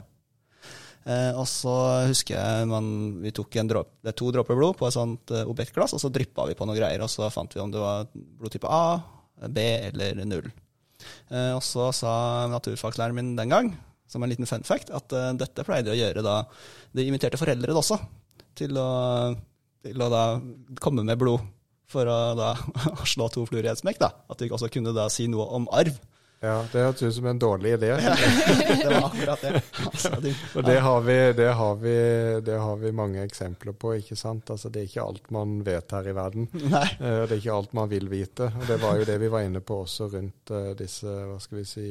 Eh, 1.02 1.32
og 1.34 1.48
så 1.50 1.76
husker 2.08 2.38
jeg 2.38 2.72
man, 2.72 2.92
vi 3.24 3.34
tok 3.36 3.58
en 3.58 3.72
dråp, 3.72 3.96
det 4.06 4.14
er 4.14 4.20
to 4.22 4.32
dråper 4.32 4.60
blod 4.60 4.78
på 4.80 4.88
et 4.88 4.96
sånt 4.96 5.34
objektglass, 5.44 5.96
og 5.98 6.04
så 6.04 6.14
dryppa 6.14 6.46
vi 6.48 6.56
på 6.56 6.68
noen 6.68 6.78
greier, 6.78 7.04
og 7.04 7.12
så 7.12 7.32
fant 7.34 7.56
vi 7.58 7.64
om 7.64 7.74
det 7.74 7.82
var 7.82 8.12
blodtype 8.14 8.70
A, 8.70 8.84
B 9.50 9.64
eller 9.90 10.22
null. 10.30 10.52
Eh, 11.32 11.54
og 11.56 11.64
så 11.66 11.90
sa 11.96 12.14
naturfaglæreren 12.52 13.18
min 13.18 13.34
den 13.40 13.54
gang, 13.54 13.72
som 14.12 14.24
en 14.24 14.30
liten 14.32 14.50
fun 14.50 14.66
fact, 14.68 14.92
at 14.92 15.16
uh, 15.16 15.32
dette 15.40 15.64
pleide 15.68 15.88
de 15.90 15.96
å 15.96 16.00
gjøre 16.02 16.24
da 16.26 16.36
De 16.92 17.08
inviterte 17.08 17.40
foreldre 17.40 17.74
også 17.80 17.98
til 18.60 18.76
å, 18.78 18.90
til 19.88 20.04
å 20.04 20.12
da 20.12 20.24
komme 20.84 21.06
med 21.08 21.18
blod 21.22 21.40
for 21.92 22.08
å 22.08 22.20
da 22.36 22.54
slå 23.14 23.30
to 23.32 23.46
fluer 23.48 23.66
i 23.68 23.72
et 23.72 23.80
smekk. 23.80 24.00
da. 24.04 24.12
At 24.32 24.40
de 24.44 24.52
også 24.52 24.70
kunne 24.72 24.94
da 24.96 25.08
si 25.12 25.26
noe 25.32 25.48
om 25.56 25.68
arv. 25.72 25.96
Ja, 26.42 26.56
Det 26.74 26.82
hørtes 26.82 27.04
ut 27.06 27.16
som 27.20 27.26
en 27.30 27.40
dårlig 27.40 27.76
idé. 27.76 27.92
det 28.02 28.88
var 28.90 29.04
akkurat 29.12 29.44
det. 29.46 29.60
Altså, 29.86 30.10
de, 30.24 30.32
Og 30.58 30.64
det 30.66 30.78
har, 30.82 31.02
vi, 31.06 31.18
det, 31.38 31.50
har 31.60 31.76
vi, 31.84 31.96
det 32.48 32.56
har 32.64 32.80
vi 32.82 32.92
mange 32.98 33.22
eksempler 33.28 33.76
på. 33.78 33.94
ikke 34.00 34.18
sant? 34.18 34.50
Altså, 34.50 34.72
Det 34.74 34.82
er 34.82 34.88
ikke 34.90 35.04
alt 35.06 35.30
man 35.36 35.60
vet 35.68 35.94
her 35.94 36.10
i 36.10 36.16
verden. 36.18 36.48
Nei. 36.64 36.88
Eh, 36.98 37.20
Det 37.30 37.36
er 37.36 37.38
ikke 37.44 37.58
alt 37.60 37.76
man 37.78 37.92
vil 37.92 38.10
vite. 38.10 38.50
og 38.58 38.66
Det 38.72 38.80
var 38.82 38.98
jo 38.98 39.06
det 39.12 39.20
vi 39.22 39.30
var 39.36 39.46
inne 39.46 39.62
på 39.62 39.84
også 39.84 40.10
rundt 40.16 40.56
eh, 40.58 40.72
disse 40.82 41.06
hva 41.30 41.38
skal 41.44 41.62
vi 41.62 41.68
si, 41.70 41.86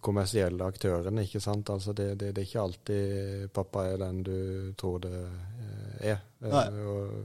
kommersielle 0.00 0.64
aktørene. 0.64 1.24
ikke 1.26 1.40
sant? 1.42 1.70
Altså 1.70 1.92
det, 1.92 2.12
det, 2.20 2.32
det 2.36 2.44
er 2.44 2.46
ikke 2.46 2.62
alltid 2.62 3.50
pappa 3.52 3.88
er 3.90 3.98
den 4.04 4.22
du 4.22 4.38
tror 4.78 5.02
det 5.02 5.16
eh, 5.18 6.14
er. 6.14 6.22
Eh, 6.44 7.18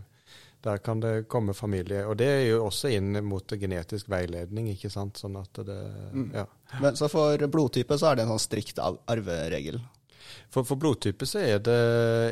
der 0.63 0.77
kan 0.79 0.99
det 1.03 1.27
komme 1.27 1.53
familie. 1.53 2.05
Og 2.07 2.17
det 2.17 2.27
er 2.27 2.45
jo 2.47 2.61
også 2.65 2.93
inn 2.95 3.17
mot 3.27 3.51
genetisk 3.59 4.07
veiledning, 4.09 4.69
ikke 4.71 4.89
sant. 4.89 5.19
Sånn 5.19 5.35
at 5.37 5.65
det 5.67 5.81
Mm. 6.13 6.29
Ja. 6.33 6.45
Men 6.81 6.95
så 6.95 7.09
for 7.09 7.37
blodtype 7.47 7.97
så 7.97 8.11
er 8.11 8.15
det 8.15 8.23
en 8.23 8.33
sånn 8.33 8.39
strikt 8.41 8.79
arveregel. 8.79 9.79
For, 10.53 10.63
for 10.63 10.77
blodtype 10.77 11.25
så 11.25 11.41
er 11.41 11.59
det, 11.65 11.77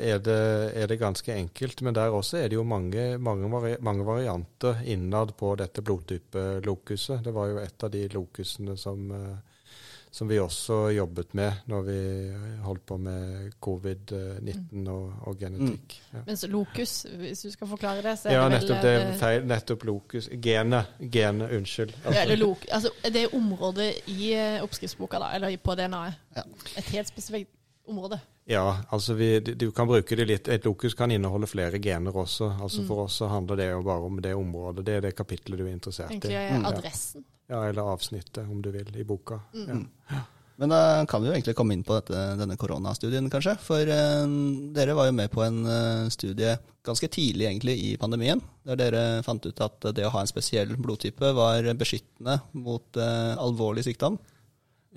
er, 0.06 0.20
det, 0.22 0.42
er 0.78 0.88
det 0.88 1.00
ganske 1.02 1.34
enkelt, 1.34 1.82
men 1.82 1.96
der 1.98 2.14
også 2.14 2.38
er 2.38 2.50
det 2.50 2.56
jo 2.60 2.64
mange, 2.64 3.18
mange, 3.18 3.50
vari, 3.50 3.76
mange 3.82 4.06
varianter 4.06 4.84
innad 4.86 5.34
på 5.38 5.56
dette 5.58 5.82
blodtype-lokuset. 5.82 7.24
Det 7.26 7.34
var 7.34 7.50
jo 7.50 7.62
et 7.64 7.84
av 7.84 7.92
de 7.94 8.04
lokusene 8.14 8.78
som, 8.78 9.10
eh, 9.18 9.51
som 10.12 10.28
vi 10.28 10.40
også 10.44 10.90
jobbet 10.92 11.34
med 11.40 11.62
når 11.72 11.86
vi 11.88 12.00
holdt 12.66 12.84
på 12.86 12.98
med 13.00 13.54
covid-19 13.64 14.90
og, 14.92 15.14
og 15.28 15.38
genetikk. 15.40 15.96
Ja. 16.12 16.24
Mens 16.28 16.44
lokus, 16.52 16.96
hvis 17.22 17.46
du 17.46 17.52
skal 17.54 17.72
forklare 17.72 18.04
det, 18.04 18.18
så 18.20 18.30
er 18.30 18.36
Ja, 18.36 18.44
det 18.50 18.58
nettopp 18.60 18.84
vel 18.84 18.90
det 18.90 19.06
eh, 19.06 19.16
feil. 19.22 19.48
Nettopp 19.48 19.88
lokus. 19.88 20.28
Genet. 20.44 20.92
Gene, 21.00 21.48
unnskyld. 21.58 21.96
ja, 22.06 22.26
eller 22.26 22.42
lok, 22.44 22.68
altså, 22.72 22.92
det 23.08 23.24
er 23.24 23.36
området 23.40 23.90
i 24.12 24.34
eh, 24.36 24.60
oppskriftsboka, 24.64 25.24
da, 25.24 25.32
eller 25.40 25.58
på 25.64 25.80
DNA-et. 25.80 26.20
Ja. 26.36 26.46
Et 26.78 26.94
helt 26.98 27.08
spesifikt 27.08 27.52
område. 27.88 28.20
Ja, 28.52 28.78
altså 28.90 29.14
vi, 29.14 29.40
du 29.40 29.72
kan 29.72 29.88
bruke 29.88 30.16
det 30.16 30.26
litt. 30.28 30.48
Et 30.52 30.66
lokus 30.66 30.96
kan 30.98 31.12
inneholde 31.12 31.48
flere 31.48 31.80
gener 31.80 32.16
også. 32.16 32.50
Altså 32.62 32.84
For 32.88 33.06
oss 33.06 33.20
så 33.22 33.30
handler 33.32 33.60
det 33.60 33.70
jo 33.72 33.82
bare 33.86 34.08
om 34.08 34.22
det 34.22 34.34
området. 34.36 34.86
Det 34.86 34.96
er 34.98 35.06
det 35.08 35.16
kapittelet 35.16 35.62
du 35.62 35.68
er 35.68 35.76
interessert 35.76 36.12
Egentlig 36.12 36.36
i. 36.36 36.58
Mm. 36.58 36.66
adressen. 36.66 37.24
Ja, 37.24 37.41
eller 37.50 37.82
avsnittet, 37.94 38.44
om 38.46 38.62
du 38.62 38.70
vil, 38.72 38.92
i 38.96 39.08
boka. 39.08 39.40
Mm. 39.56 39.88
Ja. 40.12 40.22
Men 40.62 40.70
da 40.70 41.06
kan 41.10 41.24
vi 41.24 41.30
jo 41.30 41.34
egentlig 41.34 41.56
komme 41.58 41.74
inn 41.74 41.82
på 41.82 41.96
dette, 41.98 42.20
denne 42.38 42.54
koronastudien, 42.60 43.32
kanskje. 43.34 43.56
For 43.66 43.82
eh, 43.82 44.34
dere 44.76 44.94
var 44.94 45.08
jo 45.10 45.16
med 45.18 45.32
på 45.34 45.42
en 45.42 45.64
eh, 45.66 46.10
studie 46.14 46.54
ganske 46.86 47.10
tidlig 47.10 47.48
egentlig 47.48 47.76
i 47.82 47.92
pandemien, 47.98 48.44
der 48.68 48.78
dere 48.78 49.04
fant 49.26 49.46
ut 49.46 49.62
at 49.66 49.90
det 49.98 50.06
å 50.06 50.14
ha 50.14 50.22
en 50.22 50.30
spesiell 50.30 50.76
blodtype 50.78 51.34
var 51.38 51.66
beskyttende 51.80 52.38
mot 52.54 53.00
eh, 53.02 53.34
alvorlig 53.42 53.88
sykdom. 53.90 54.20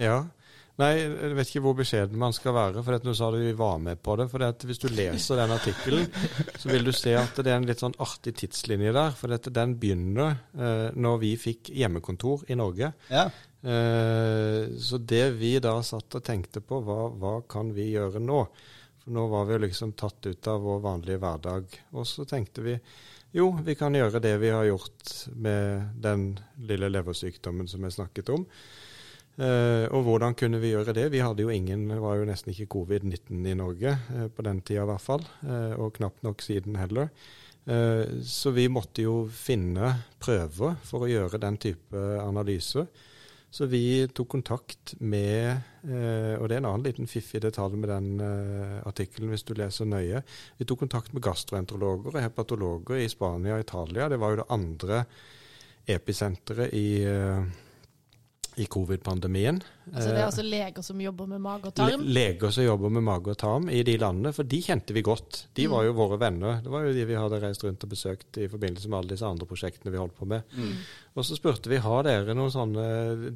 ja. 0.01 0.25
Nei, 0.83 0.91
jeg 0.99 1.37
vet 1.39 1.51
ikke 1.53 1.63
hvor 1.63 1.77
beskjeden 1.79 2.19
man 2.19 2.35
skal 2.35 2.57
være, 2.57 2.83
for 2.83 2.97
at 2.97 3.05
nå 3.07 3.13
sa 3.15 3.29
du 3.31 3.39
vi 3.39 3.53
var 3.55 3.79
med 3.79 4.01
på 4.03 4.17
det. 4.19 4.27
For 4.33 4.43
hvis 4.67 4.83
du 4.83 4.89
leser 4.91 5.39
den 5.39 5.55
artikkelen, 5.55 6.09
så 6.59 6.73
vil 6.73 6.89
du 6.89 6.91
se 6.91 7.13
at 7.15 7.39
det 7.39 7.53
er 7.53 7.61
en 7.61 7.69
litt 7.69 7.85
sånn 7.85 7.95
artig 8.03 8.35
tidslinje 8.43 8.95
der. 8.97 9.15
For 9.15 9.31
dette, 9.31 9.55
den 9.55 9.77
begynner 9.79 10.41
eh, 10.59 10.89
når 10.99 11.21
vi 11.23 11.35
fikk 11.39 11.71
hjemmekontor 11.79 12.49
i 12.51 12.59
Norge. 12.59 12.91
Ja, 13.07 13.29
Eh, 13.65 14.77
så 14.77 14.99
det 14.99 15.31
vi 15.31 15.57
da 15.59 15.79
satt 15.83 16.19
og 16.19 16.25
tenkte 16.25 16.61
på, 16.61 16.83
var 16.85 17.15
hva 17.17 17.35
kan 17.49 17.73
vi 17.73 17.89
gjøre 17.95 18.21
nå? 18.21 18.43
For 19.01 19.17
nå 19.17 19.25
var 19.33 19.49
vi 19.49 19.61
liksom 19.65 19.95
tatt 19.97 20.27
ut 20.27 20.49
av 20.53 20.61
vår 20.65 20.83
vanlige 20.85 21.21
hverdag. 21.23 21.79
Og 21.97 22.09
så 22.09 22.27
tenkte 22.29 22.65
vi 22.65 22.77
jo, 23.35 23.49
vi 23.65 23.75
kan 23.75 23.97
gjøre 23.97 24.21
det 24.23 24.37
vi 24.39 24.53
har 24.55 24.67
gjort 24.69 25.15
med 25.35 25.97
den 26.05 26.35
lille 26.69 26.93
leversykdommen 26.93 27.67
som 27.71 27.83
jeg 27.83 27.97
snakket 27.97 28.31
om. 28.37 28.45
Uh, 29.35 29.91
og 29.91 30.05
hvordan 30.07 30.37
kunne 30.39 30.61
vi 30.63 30.71
gjøre 30.71 30.95
det? 30.95 31.09
Vi 31.11 31.23
hadde 31.25 31.43
jo 31.43 31.51
ingen, 31.51 31.89
det 31.91 31.99
var 32.03 32.21
jo 32.21 32.27
nesten 32.29 32.53
ikke 32.53 32.71
covid-19 32.77 33.49
i 33.51 33.57
Norge 33.59 33.97
uh, 34.15 34.29
på 34.31 34.45
den 34.47 34.61
tida 34.63 34.85
i 34.85 34.91
hvert 34.93 35.03
fall, 35.03 35.25
uh, 35.43 35.75
og 35.83 35.97
knapt 35.97 36.23
nok 36.27 36.45
siden 36.45 36.79
heller. 36.81 37.11
så 38.29 38.51
vi 38.53 38.67
måtte 38.69 39.01
jo 39.01 39.23
finne 39.33 39.95
prøver 40.21 40.75
for 40.85 41.07
å 41.07 41.09
gjøre 41.09 41.39
den 41.41 41.57
type 41.57 41.97
analyser. 42.21 42.85
Så 43.55 43.69
vi 43.71 44.09
tok 44.11 44.33
kontakt 44.33 44.97
med 44.99 45.47
eh, 45.87 46.35
Og 46.41 46.49
det 46.49 46.57
er 46.57 46.63
en 46.63 46.71
annen 46.73 46.87
liten 46.89 47.07
fiffig 47.07 47.39
detalj 47.45 47.77
med 47.79 47.93
den 47.93 48.09
eh, 48.25 48.81
artikkelen, 48.83 49.31
hvis 49.31 49.47
du 49.47 49.53
leser 49.55 49.87
nøye. 49.87 50.25
Vi 50.59 50.67
tok 50.67 50.83
kontakt 50.83 51.15
med 51.15 51.23
gastroenterologer 51.23 52.17
og 52.17 52.25
hepatologer 52.25 52.99
i 53.05 53.11
Spania 53.13 53.55
og 53.55 53.63
Italia. 53.63 54.09
Det 54.11 54.19
var 54.19 54.35
jo 54.35 54.41
det 54.41 54.49
andre 54.57 55.05
episenteret 55.95 56.75
i 56.75 56.89
eh, 57.07 57.47
i 58.57 58.67
covid-pandemien. 58.67 59.63
Altså 59.93 60.09
Det 60.09 60.19
er 60.19 60.27
altså 60.27 60.45
leger 60.47 60.85
som 60.87 61.01
jobber 61.01 61.29
med 61.29 61.43
mage 61.45 61.69
og 61.69 61.75
tarm? 61.77 62.05
leger 62.17 62.53
som 62.55 62.65
jobber 62.65 62.93
med 62.97 63.05
mage 63.05 63.35
og 63.35 63.39
tarm 63.39 63.69
i 63.69 63.83
de 63.85 63.97
landene, 64.01 64.33
for 64.33 64.49
de 64.49 64.61
kjente 64.65 64.97
vi 64.97 65.03
godt. 65.05 65.47
De 65.55 65.67
mm. 65.67 65.75
var 65.75 65.85
jo 65.85 65.97
våre 65.99 66.19
venner. 66.21 66.61
Det 66.65 66.73
var 66.73 66.87
jo 66.87 66.95
de 66.97 67.07
vi 67.09 67.19
hadde 67.19 67.41
reist 67.43 67.65
rundt 67.65 67.85
og 67.85 67.93
besøkt 67.93 68.39
i 68.41 68.49
forbindelse 68.49 68.89
med 68.89 68.99
alle 68.99 69.13
disse 69.13 69.29
andre 69.29 69.49
prosjektene 69.51 69.93
vi 69.93 70.01
holdt 70.01 70.17
på 70.17 70.29
med. 70.31 70.47
Mm. 70.57 70.73
Og 71.15 71.27
så 71.27 71.37
spurte 71.39 71.71
vi 71.71 71.79
har 71.79 72.07
dere 72.07 72.35
noen 72.35 72.51
sånne, 72.51 72.85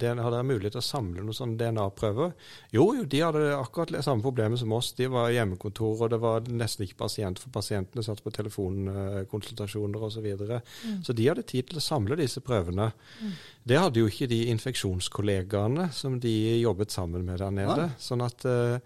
har 0.02 0.32
dere 0.34 0.46
mulighet 0.46 0.74
til 0.74 0.82
å 0.82 0.88
samle 0.88 1.22
noen 1.22 1.36
sånne 1.36 1.58
DNA-prøver. 1.60 2.32
Jo, 2.74 2.88
jo, 2.96 3.04
de 3.06 3.20
hadde 3.22 3.44
akkurat 3.54 3.92
det 3.94 4.02
samme 4.06 4.24
problemet 4.24 4.58
som 4.58 4.72
oss. 4.74 4.90
De 4.98 5.06
var 5.12 5.30
hjemmekontor, 5.30 6.02
og 6.06 6.10
det 6.10 6.18
var 6.22 6.48
nesten 6.48 6.88
ikke 6.88 7.04
pasient, 7.04 7.38
for 7.38 7.54
pasientene 7.54 8.02
satt 8.02 8.24
på 8.24 8.34
telefonkonsultasjoner 8.34 10.08
osv. 10.08 10.16
Så, 10.18 10.24
videre. 10.24 10.56
mm. 10.82 11.02
så 11.06 11.14
de 11.14 11.28
hadde 11.28 11.44
tid 11.46 11.68
til 11.68 11.78
å 11.78 11.84
samle 11.84 12.16
disse 12.18 12.40
prøvene. 12.42 12.88
Mm. 13.22 13.36
Det 13.70 13.78
hadde 13.78 14.02
jo 14.02 14.08
ikke 14.10 14.26
de 14.30 14.40
infeksjonskollegaene 14.50 15.90
som 15.94 16.16
de 16.18 16.37
jobbet 16.62 16.94
sammen 16.94 17.24
med 17.26 17.40
der 17.42 17.54
nede. 17.54 17.88
Ja. 17.88 18.02
Sånn 18.02 18.24
at 18.24 18.44
uh, 18.48 18.78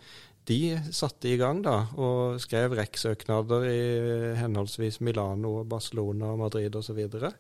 de 0.49 0.79
satte 0.91 1.31
i 1.31 1.37
gang 1.39 1.63
da, 1.63 1.77
og 1.95 2.41
skrev 2.43 2.75
REC-søknader 2.75 3.67
i 3.71 3.83
henholdsvis 4.41 4.99
Milano, 5.07 5.61
Barcelona, 5.69 6.33
Madrid 6.39 6.75
osv. 6.79 6.99
Og, 6.99 7.15
så 7.15 7.31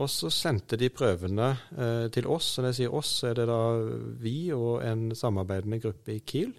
og 0.00 0.08
så 0.08 0.30
sendte 0.32 0.78
de 0.80 0.88
prøvene 0.94 1.50
eh, 1.76 2.06
til 2.14 2.28
oss. 2.32 2.54
Og 2.56 2.64
når 2.64 2.72
jeg 2.72 2.78
sier 2.78 2.96
oss, 2.96 3.12
er 3.28 3.36
det 3.36 3.46
da 3.50 3.60
vi 4.22 4.36
og 4.56 4.80
en 4.86 5.10
samarbeidende 5.16 5.82
gruppe 5.82 6.16
i 6.16 6.22
Kiel. 6.24 6.54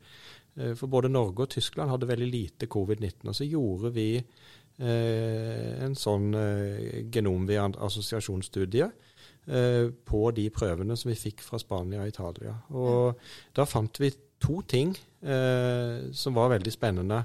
Eh, 0.54 0.76
for 0.78 0.92
både 0.92 1.10
Norge 1.10 1.48
og 1.48 1.54
Tyskland 1.56 1.90
hadde 1.90 2.10
veldig 2.12 2.30
lite 2.30 2.70
covid-19. 2.70 3.32
Og 3.32 3.40
så 3.40 3.50
gjorde 3.50 3.94
vi 3.96 4.10
eh, 4.20 5.72
en 5.82 5.98
sånn 5.98 6.30
eh, 6.38 7.02
genomvia-assosiasjonsstudie 7.10 8.86
eh, 8.86 9.11
på 9.42 10.20
de 10.38 10.44
prøvene 10.54 10.96
som 10.96 11.10
vi 11.10 11.16
fikk 11.18 11.42
fra 11.42 11.58
Spania 11.60 12.04
og 12.04 12.12
Italia. 12.12 12.54
Og 12.78 13.08
ja. 13.10 13.30
da 13.58 13.66
fant 13.68 13.98
vi 14.00 14.12
to 14.42 14.60
ting 14.70 14.94
eh, 15.26 16.12
som 16.14 16.38
var 16.38 16.54
veldig 16.54 16.74
spennende. 16.74 17.24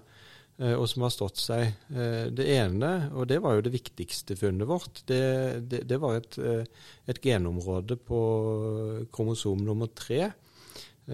Eh, 0.57 0.73
og 0.73 0.87
som 0.89 1.05
har 1.05 1.13
stått 1.13 1.41
seg. 1.41 1.69
Eh, 1.93 2.27
det 2.33 2.49
ene, 2.57 3.11
og 3.13 3.29
det 3.29 3.43
var 3.45 3.59
jo 3.59 3.67
det 3.67 3.75
viktigste 3.75 4.39
funnet 4.41 4.69
vårt, 4.69 5.03
det, 5.09 5.23
det, 5.69 5.83
det 5.91 6.01
var 6.01 6.17
et, 6.17 6.39
eh, 6.41 6.65
et, 7.05 7.21
genområde 7.21 7.99
på 8.01 8.21
kromosom 9.13 9.65
nummer 9.67 9.93
tre 9.93 10.33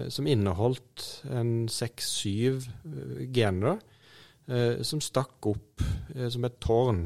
som 0.09 0.25
inneholdt 0.25 1.03
en 1.29 1.67
seks-syv 1.69 2.63
gener 3.29 3.75
som 4.81 4.97
stakk 5.05 5.45
opp 5.45 5.83
som 6.33 6.47
et 6.47 6.55
tårn 6.65 7.03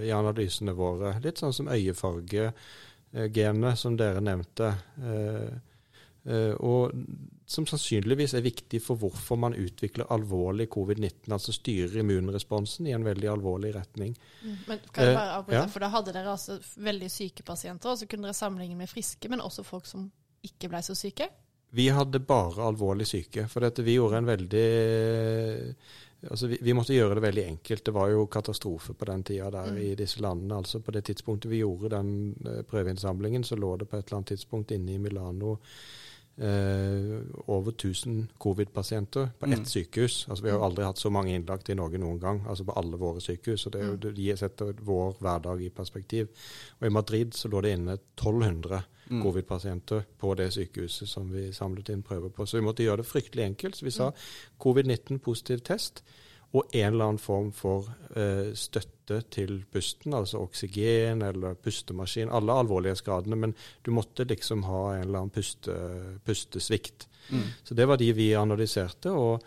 i 0.00 0.08
analysene 0.08 0.72
våre. 0.72 1.12
Litt 1.20 1.42
sånn 1.42 1.52
som 1.52 1.68
øyefargegenet 3.14 3.78
som 3.78 3.96
dere 3.96 4.20
nevnte. 4.20 4.74
Og 6.58 6.92
som 7.46 7.66
sannsynligvis 7.68 8.32
er 8.34 8.44
viktig 8.44 8.80
for 8.82 8.96
hvorfor 8.96 9.36
man 9.36 9.54
utvikler 9.54 10.08
alvorlig 10.14 10.66
covid-19, 10.72 11.32
altså 11.32 11.52
styrer 11.52 12.00
immunresponsen 12.00 12.88
i 12.88 12.94
en 12.96 13.04
veldig 13.04 13.28
alvorlig 13.28 13.74
retning. 13.76 14.14
Mm. 14.42 14.56
Men 14.68 14.80
kan 14.88 15.04
jeg 15.04 15.16
bare 15.18 15.38
avbryte, 15.38 15.60
ja. 15.60 15.66
for 15.74 15.84
Da 15.84 15.90
hadde 15.92 16.14
dere 16.16 16.32
altså 16.32 16.58
veldig 16.76 17.10
syke 17.12 17.42
pasienter, 17.44 17.90
og 17.90 18.00
så 18.00 18.08
kunne 18.08 18.30
dere 18.30 18.38
sammenligne 18.38 18.78
med 18.80 18.88
friske, 18.88 19.28
men 19.28 19.44
også 19.44 19.62
folk 19.62 19.86
som 19.86 20.08
ikke 20.44 20.72
ble 20.72 20.80
så 20.84 20.96
syke? 20.96 21.28
Vi 21.74 21.88
hadde 21.90 22.20
bare 22.22 22.64
alvorlig 22.64 23.06
syke. 23.10 23.48
For 23.50 23.64
dette, 23.64 23.82
vi 23.82 23.96
gjorde 23.98 24.20
en 24.22 24.28
veldig 24.30 24.66
altså 26.30 26.46
vi, 26.46 26.58
vi, 26.60 26.74
måtte 26.74 26.94
gjøre 26.94 27.18
det 27.18 27.24
veldig 27.24 27.44
enkelt. 27.44 27.84
Det 27.84 27.94
var 27.94 28.08
jo 28.12 28.26
katastrofe 28.26 28.94
på 28.94 29.08
den 29.10 29.24
tida 29.24 29.50
der 29.50 29.72
mm. 29.72 29.80
i 29.82 29.90
disse 29.98 30.22
landene. 30.22 30.56
altså 30.56 30.80
På 30.80 30.94
det 30.94 31.04
tidspunktet 31.08 31.50
vi 31.50 31.62
gjorde 31.62 31.92
den 31.96 32.10
eh, 32.46 32.62
prøveinnsamlingen, 32.68 33.44
så 33.44 33.56
lå 33.56 33.76
det 33.76 33.88
på 33.90 33.96
et 33.98 34.06
eller 34.06 34.20
annet 34.20 34.34
tidspunkt 34.34 34.74
inne 34.74 34.94
i 34.94 34.98
Milano 34.98 35.56
over 36.36 37.70
1000 37.70 38.28
covid-pasienter 38.38 39.28
på 39.38 39.46
ett 39.46 39.52
mm. 39.58 39.64
sykehus. 39.64 40.26
Altså 40.28 40.44
Vi 40.44 40.50
har 40.50 40.58
jo 40.58 40.64
aldri 40.66 40.84
hatt 40.84 40.98
så 40.98 41.10
mange 41.10 41.34
innlagt 41.34 41.70
i 41.70 41.76
Norge 41.78 42.00
noen 42.02 42.18
gang, 42.20 42.40
altså 42.48 42.64
på 42.66 42.74
alle 42.74 42.98
våre 42.98 43.22
sykehus. 43.22 43.66
og 43.66 43.72
det, 43.72 43.84
jo, 43.86 43.96
det 44.18 44.38
setter 44.38 44.72
vår 44.74 45.14
hverdag 45.20 45.62
i 45.62 45.70
perspektiv. 45.70 46.32
Og 46.80 46.88
I 46.88 46.90
Madrid 46.90 47.34
så 47.38 47.48
lå 47.48 47.60
det 47.62 47.76
inne 47.76 47.94
1200 47.94 48.82
mm. 49.10 49.22
covid-pasienter 49.22 50.02
på 50.18 50.34
det 50.34 50.50
sykehuset 50.56 51.08
som 51.08 51.30
vi 51.30 51.52
samlet 51.52 51.94
inn 51.94 52.02
prøver 52.02 52.34
på. 52.34 52.46
Så 52.46 52.58
vi 52.58 52.66
måtte 52.66 52.82
gjøre 52.82 53.04
det 53.04 53.10
fryktelig 53.12 53.44
enkelt. 53.44 53.76
Så 53.76 53.86
vi 53.86 53.94
sa 53.94 54.10
mm. 54.10 54.58
covid-19 54.66 55.22
positiv 55.22 55.62
test 55.62 56.02
og 56.54 56.70
en 56.70 56.92
eller 56.92 57.10
annen 57.10 57.22
form 57.22 57.50
for 57.54 57.88
eh, 58.14 58.52
støtte 58.54 59.20
til 59.34 59.56
pusten, 59.72 60.14
altså 60.14 60.40
oksygen 60.44 61.24
eller 61.26 61.58
pustemaskin. 61.60 62.30
Alle 62.30 62.54
alvorlighetsgradene, 62.62 63.38
men 63.38 63.54
du 63.82 63.90
måtte 63.94 64.26
liksom 64.28 64.62
ha 64.68 64.84
en 64.94 65.08
eller 65.08 65.24
annen 65.24 65.34
puste, 65.34 65.74
pustesvikt. 66.24 67.08
Mm. 67.30 67.48
Så 67.64 67.74
det 67.74 67.88
var 67.90 67.98
de 67.98 68.12
vi 68.14 68.28
analyserte. 68.38 69.10
og 69.10 69.42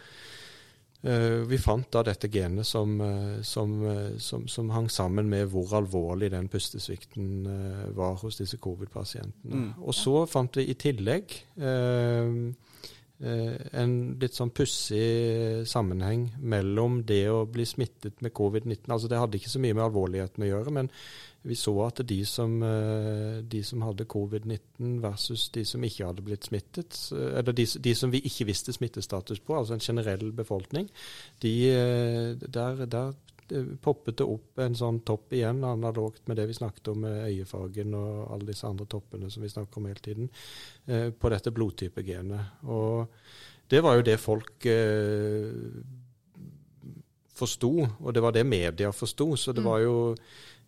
eh, 1.07 1.47
vi 1.47 1.61
fant 1.63 1.87
da 1.95 2.03
dette 2.03 2.27
genet 2.27 2.67
som, 2.67 2.99
eh, 3.01 3.41
som, 3.41 3.79
eh, 3.87 4.17
som, 4.19 4.43
som, 4.51 4.69
hang 4.75 4.91
sammen 4.91 5.31
med 5.31 5.47
hvor 5.53 5.77
alvorlig 5.79 6.33
den 6.35 6.51
pustesvikten 6.51 7.47
var 7.95 8.19
hos 8.19 8.43
disse 8.43 8.59
covid-pasientene. 8.59 9.55
Mm. 9.55 9.73
Og 9.79 9.95
så 9.95 10.25
fant 10.27 10.59
vi 10.59 10.67
i 10.67 10.75
tillegg 10.75 11.43
Eh, 11.57 12.66
en 13.17 13.93
litt 14.21 14.35
sånn 14.37 14.51
pussig 14.53 15.63
sammenheng 15.65 16.27
mellom 16.37 16.99
det 17.09 17.23
å 17.33 17.47
bli 17.49 17.65
smittet 17.65 18.21
med 18.21 18.29
covid-19 18.37 18.93
altså 18.93 19.09
Det 19.09 19.17
hadde 19.17 19.39
ikke 19.39 19.49
så 19.49 19.61
mye 19.63 19.73
med 19.73 19.87
alvorligheten 19.87 20.45
å 20.45 20.49
gjøre, 20.51 20.73
men 20.75 20.91
vi 21.47 21.55
så 21.55 21.73
at 21.85 22.01
de 22.07 22.17
som, 22.25 22.63
eh, 22.63 23.41
de 23.41 23.61
som 23.63 23.81
hadde 23.85 24.07
covid-19 24.09 24.99
versus 25.01 25.47
de 25.49 25.63
som 25.65 25.83
ikke 25.83 26.05
hadde 26.09 26.25
blitt 26.25 26.47
smittet, 26.49 26.97
eh, 27.11 27.39
eller 27.39 27.55
de, 27.55 27.65
de, 27.65 27.95
som 27.95 28.11
vi 28.11 28.21
ikke 28.27 28.49
visste 28.49 28.73
smittestatus 28.73 29.39
på, 29.39 29.55
altså 29.55 29.77
en 29.77 29.83
generell 29.83 30.31
befolkning, 30.35 30.89
de, 31.41 31.53
der, 32.41 32.85
der 32.85 33.13
poppet 33.81 34.17
det 34.19 34.27
opp 34.27 34.59
en 34.63 34.75
sånn 34.75 34.99
topp 35.07 35.33
igjen, 35.37 35.63
analogt 35.63 36.27
med 36.27 36.39
det 36.39 36.47
vi 36.49 36.57
snakket 36.57 36.91
om 36.93 37.03
med 37.05 37.19
øyefargen 37.27 37.93
og 37.97 38.33
alle 38.33 38.49
disse 38.49 38.67
andre 38.67 38.87
toppene 38.89 39.29
som 39.31 39.45
vi 39.45 39.51
snakker 39.51 39.81
om 39.81 39.87
hele 39.89 40.03
tiden, 40.03 40.29
eh, 40.85 41.09
på 41.11 41.31
dette 41.33 41.53
blodtypegenet. 41.55 42.63
Og 42.67 43.07
det 43.69 43.81
var 43.83 43.97
jo 43.97 44.05
det 44.07 44.17
folk 44.19 44.65
eh, 44.71 45.53
forsto, 47.37 47.71
og 47.85 48.13
det 48.13 48.23
var 48.23 48.35
det 48.35 48.45
media 48.47 48.91
forsto. 48.91 49.35
Så 49.37 49.53
det 49.53 49.63
mm. 49.63 49.69
var 49.69 49.83
jo 49.83 49.97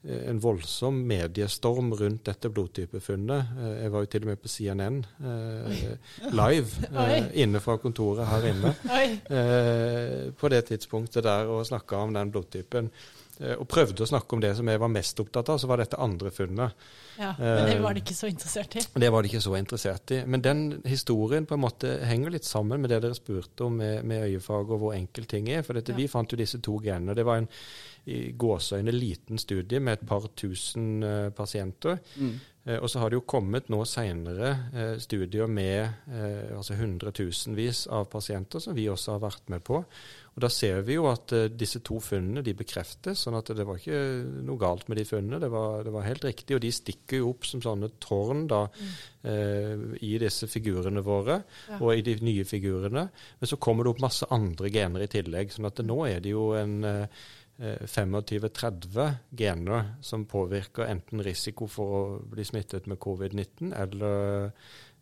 en 0.03 0.39
voldsom 0.39 1.01
mediestorm 1.07 1.91
rundt 1.99 2.23
dette 2.29 2.49
blodtypefunnet. 2.49 3.53
Eh, 3.59 3.71
jeg 3.83 3.91
var 3.91 4.05
jo 4.05 4.11
til 4.13 4.25
og 4.25 4.31
med 4.31 4.39
på 4.39 4.51
CNN 4.51 4.99
eh, 5.03 5.87
live 6.31 6.89
eh, 7.03 7.31
inne 7.43 7.59
fra 7.63 7.75
kontoret 7.83 8.29
her 8.29 8.51
inne 8.53 8.75
eh, 8.99 10.29
på 10.31 10.51
det 10.53 10.65
tidspunktet 10.71 11.27
der 11.27 11.51
og 11.51 11.67
snakka 11.67 12.05
om 12.05 12.15
den 12.15 12.31
blodtypen. 12.31 12.87
Eh, 13.39 13.55
og 13.59 13.67
prøvde 13.71 14.03
å 14.03 14.07
snakke 14.07 14.35
om 14.35 14.41
det 14.43 14.53
som 14.55 14.71
jeg 14.71 14.79
var 14.79 14.91
mest 14.91 15.19
opptatt 15.19 15.51
av, 15.51 15.59
så 15.59 15.67
var 15.67 15.83
dette 15.83 15.99
andre 15.99 16.31
funnet. 16.31 16.87
Ja, 17.19 17.33
Men 17.35 17.65
det 17.67 17.77
var 17.83 17.95
de 17.95 17.99
ikke 17.99 18.15
så 18.15 18.31
interessert 18.31 18.79
i? 18.79 18.85
Det 19.03 19.11
var 19.11 19.23
de 19.23 19.31
ikke 19.33 19.43
så 19.43 19.57
interessert 19.59 20.15
i. 20.15 20.21
Men 20.23 20.43
den 20.43 20.65
historien 20.87 21.47
på 21.47 21.57
en 21.57 21.65
måte 21.65 21.97
henger 22.07 22.31
litt 22.31 22.47
sammen 22.47 22.79
med 22.79 22.93
det 22.93 23.01
dere 23.03 23.17
spurte 23.17 23.67
om 23.67 23.75
med, 23.79 24.07
med 24.07 24.29
øyefag 24.29 24.71
og 24.71 24.79
hvor 24.79 24.95
enkelt 24.95 25.27
ting 25.31 25.51
er. 25.51 25.63
For 25.67 25.75
dette, 25.75 25.91
ja. 25.91 25.99
vi 25.99 26.07
fant 26.11 26.31
jo 26.31 26.39
disse 26.39 26.61
to 26.63 26.77
genene. 26.83 27.17
Det 27.19 27.27
var 27.27 27.41
en 27.41 27.51
i 28.09 28.19
gåseøyne 28.39 28.93
liten 28.95 29.41
studie 29.41 29.81
med 29.83 29.99
et 29.99 30.07
par 30.09 30.29
tusen 30.37 31.03
uh, 31.03 31.29
pasienter. 31.35 31.99
Mm. 32.17 32.39
Uh, 32.67 32.77
og 32.79 32.89
så 32.91 33.01
har 33.01 33.09
det 33.09 33.19
jo 33.19 33.27
kommet 33.29 33.69
nå 33.71 33.83
senere 33.87 34.53
uh, 34.73 34.95
studier 35.01 35.49
med 35.49 36.09
altså 36.55 36.75
hundretusenvis 36.79 37.85
av 37.95 38.09
pasienter 38.11 38.61
som 38.63 38.75
vi 38.77 38.89
også 38.91 39.15
har 39.15 39.23
vært 39.29 39.53
med 39.53 39.63
på. 39.65 39.83
Og 40.35 40.43
Da 40.43 40.49
ser 40.53 40.81
vi 40.87 40.95
jo 40.95 41.07
at 41.09 41.33
disse 41.59 41.81
to 41.83 41.97
funnene 41.99 42.43
de 42.45 42.53
bekreftes, 42.55 43.25
sånn 43.25 43.35
at 43.35 43.49
det 43.57 43.65
var 43.67 43.79
ikke 43.79 43.97
noe 44.47 44.61
galt 44.61 44.85
med 44.87 44.99
de 45.01 45.03
funnene. 45.07 45.39
Det 45.41 45.49
var, 45.51 45.81
det 45.83 45.91
var 45.91 46.05
helt 46.05 46.23
riktig. 46.23 46.55
Og 46.55 46.61
de 46.63 46.71
stikker 46.71 47.19
jo 47.19 47.33
opp 47.33 47.47
som 47.49 47.63
sånne 47.63 47.89
tårn 47.99 48.45
da, 48.47 48.61
eh, 49.27 49.83
i 50.05 50.13
disse 50.21 50.47
figurene 50.47 51.03
våre 51.03 51.41
Ja. 51.67 51.81
og 51.81 51.91
i 51.91 52.05
de 52.05 52.15
nye 52.23 52.45
figurene. 52.47 53.09
Men 53.11 53.51
så 53.51 53.59
kommer 53.59 53.83
det 53.83 53.91
opp 53.91 54.05
masse 54.05 54.29
andre 54.31 54.71
gener 54.71 55.03
i 55.03 55.11
tillegg. 55.11 55.51
sånn 55.51 55.67
at 55.67 55.75
det, 55.75 55.85
nå 55.85 55.99
er 56.07 56.21
det 56.21 56.31
jo 56.31 56.53
en 56.53 56.79
25-30 57.59 59.11
gener 59.35 59.93
som 60.01 60.25
påvirker 60.25 60.87
enten 60.87 61.23
risiko 61.23 61.67
for 61.67 61.95
å 61.99 62.03
bli 62.31 62.45
smittet 62.47 62.87
med 62.87 62.99
covid-19, 63.03 63.73
eller 63.75 64.51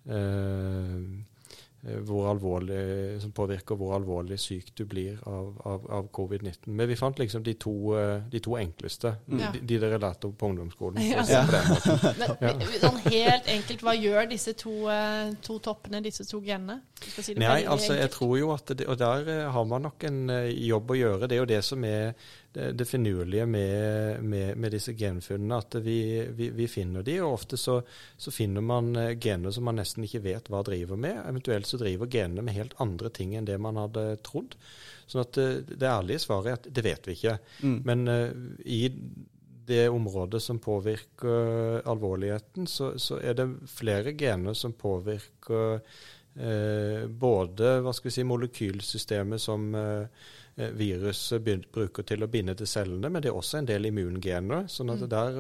eh, 0.10 0.18
eh, 0.18 2.00
hvor 2.04 2.26
alvorlig, 2.32 3.22
som 3.22 3.32
påvirker 3.32 3.78
hvor 3.80 3.94
alvorlig 3.96 4.36
syk 4.42 4.72
du 4.76 4.82
blir 4.90 5.20
av, 5.30 5.54
av, 5.70 5.86
av 6.00 6.08
covid-19. 6.12 6.66
Men 6.74 6.90
vi 6.90 6.98
fant 7.00 7.20
liksom 7.22 7.44
de 7.46 7.54
to, 7.62 7.74
eh, 7.96 8.24
de 8.34 8.42
to 8.44 8.58
enkleste, 8.60 9.14
Ja. 9.30 9.52
de, 9.54 9.62
de 9.62 9.78
dere 9.80 10.00
lærte 10.02 10.32
på 10.34 10.50
ungdomsskolen. 10.50 10.98
Ja. 11.06 11.24
Ja. 12.42 12.56
Men 12.58 12.76
sånn 12.82 13.00
helt 13.06 13.48
enkelt, 13.54 13.86
hva 13.86 13.94
gjør 13.96 14.28
disse 14.34 14.56
to, 14.58 14.74
eh, 14.92 15.32
to 15.46 15.60
toppene, 15.64 16.02
disse 16.04 16.26
to 16.28 16.42
genene? 16.44 16.82
Si 17.06 17.38
Nei, 17.38 17.62
altså 17.70 17.94
jeg 17.94 18.10
tror 18.12 18.34
jo 18.40 18.50
at 18.56 18.74
det, 18.74 18.88
Og 18.90 18.98
der 18.98 19.28
eh, 19.30 19.46
har 19.54 19.66
man 19.70 19.86
nok 19.86 20.04
en 20.10 20.24
eh, 20.34 20.50
jobb 20.68 20.92
å 20.92 20.98
gjøre. 20.98 21.28
Det 21.30 21.38
er 21.38 21.44
jo 21.46 21.52
det 21.54 21.64
som 21.64 21.84
er 21.88 22.16
det, 22.54 22.72
det 22.72 22.86
finurlige 22.86 23.46
med, 23.46 24.24
med, 24.24 24.58
med 24.58 24.72
disse 24.72 24.94
genfunnene. 24.98 25.60
At 25.62 25.76
vi, 25.84 26.00
vi, 26.36 26.50
vi 26.56 26.68
finner 26.72 27.06
de, 27.06 27.20
og 27.22 27.38
ofte 27.40 27.60
så, 27.60 27.80
så 28.18 28.34
finner 28.34 28.66
man 28.66 28.96
eh, 28.96 29.14
gener 29.20 29.54
som 29.54 29.68
man 29.68 29.80
nesten 29.82 30.08
ikke 30.08 30.24
vet 30.26 30.52
hva 30.52 30.64
driver 30.66 31.00
med. 31.00 31.22
Eventuelt 31.28 31.70
så 31.70 31.80
driver 31.82 32.10
genene 32.12 32.46
med 32.46 32.58
helt 32.58 32.78
andre 32.84 33.14
ting 33.14 33.36
enn 33.38 33.48
det 33.48 33.60
man 33.62 33.80
hadde 33.80 34.10
trodd. 34.26 34.58
Sånn 35.08 35.24
at 35.24 35.38
det, 35.40 35.78
det 35.78 35.90
ærlige 35.90 36.24
svaret 36.26 36.52
er 36.52 36.60
at 36.60 36.70
det 36.80 36.86
vet 36.88 37.08
vi 37.08 37.18
ikke. 37.20 37.38
Mm. 37.64 37.80
Men 37.88 38.06
uh, 38.12 38.30
i 38.66 38.84
det 39.68 39.90
området 39.92 40.40
som 40.44 40.60
påvirker 40.64 41.82
alvorligheten, 41.92 42.68
så, 42.72 42.94
så 43.00 43.18
er 43.20 43.36
det 43.36 43.50
flere 43.68 44.14
gener 44.16 44.56
som 44.56 44.72
påvirker 44.80 45.82
eh, 46.40 47.08
både 47.08 47.78
hva 47.84 47.94
skal 47.96 48.10
vi 48.10 48.16
si, 48.16 48.26
molekylsystemet 48.28 49.44
som 49.44 49.68
eh, 49.76 49.84
eh, 49.84 50.08
viruset 50.58 51.44
bruker 51.72 52.06
til 52.08 52.26
å 52.26 52.30
binde 52.34 52.56
til 52.58 52.70
cellene, 52.70 53.12
men 53.14 53.22
det 53.22 53.30
er 53.30 53.38
også 53.38 53.60
en 53.60 53.68
del 53.70 53.92
immungener. 53.92 54.68
sånn 54.68 54.90
at 54.90 55.02
Mm. 55.02 55.10
der 55.10 55.38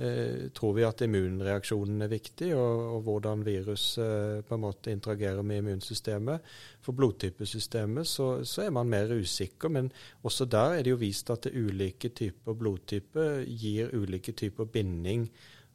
eh, 0.00 0.50
tror 0.50 0.74
vi 0.74 0.84
at 0.84 1.02
immunreaksjonen 1.02 2.02
er 2.02 2.08
viktig, 2.08 2.54
og, 2.56 2.96
og 2.96 3.02
hvordan 3.04 3.44
virus 3.44 3.98
eh, 3.98 4.40
på 4.40 4.54
en 4.54 4.60
måte 4.60 4.90
interagerer 4.90 5.42
med 5.42 5.58
immunsystemet. 5.58 6.40
For 6.80 6.92
blodtypesystemet 6.92 8.06
så, 8.06 8.44
så 8.44 8.62
er 8.62 8.70
man 8.70 8.88
mer 8.88 9.12
usikker, 9.12 9.68
men 9.68 9.92
også 10.22 10.48
der 10.48 10.78
er 10.78 10.82
det 10.82 10.90
jo 10.90 11.02
vist 11.02 11.30
at 11.30 11.44
det 11.44 11.54
ulike 11.54 12.08
typer 12.08 12.54
blodtyper 12.54 13.44
gir 13.44 13.92
ulike 13.92 14.32
typer 14.32 14.64
binding 14.64 15.28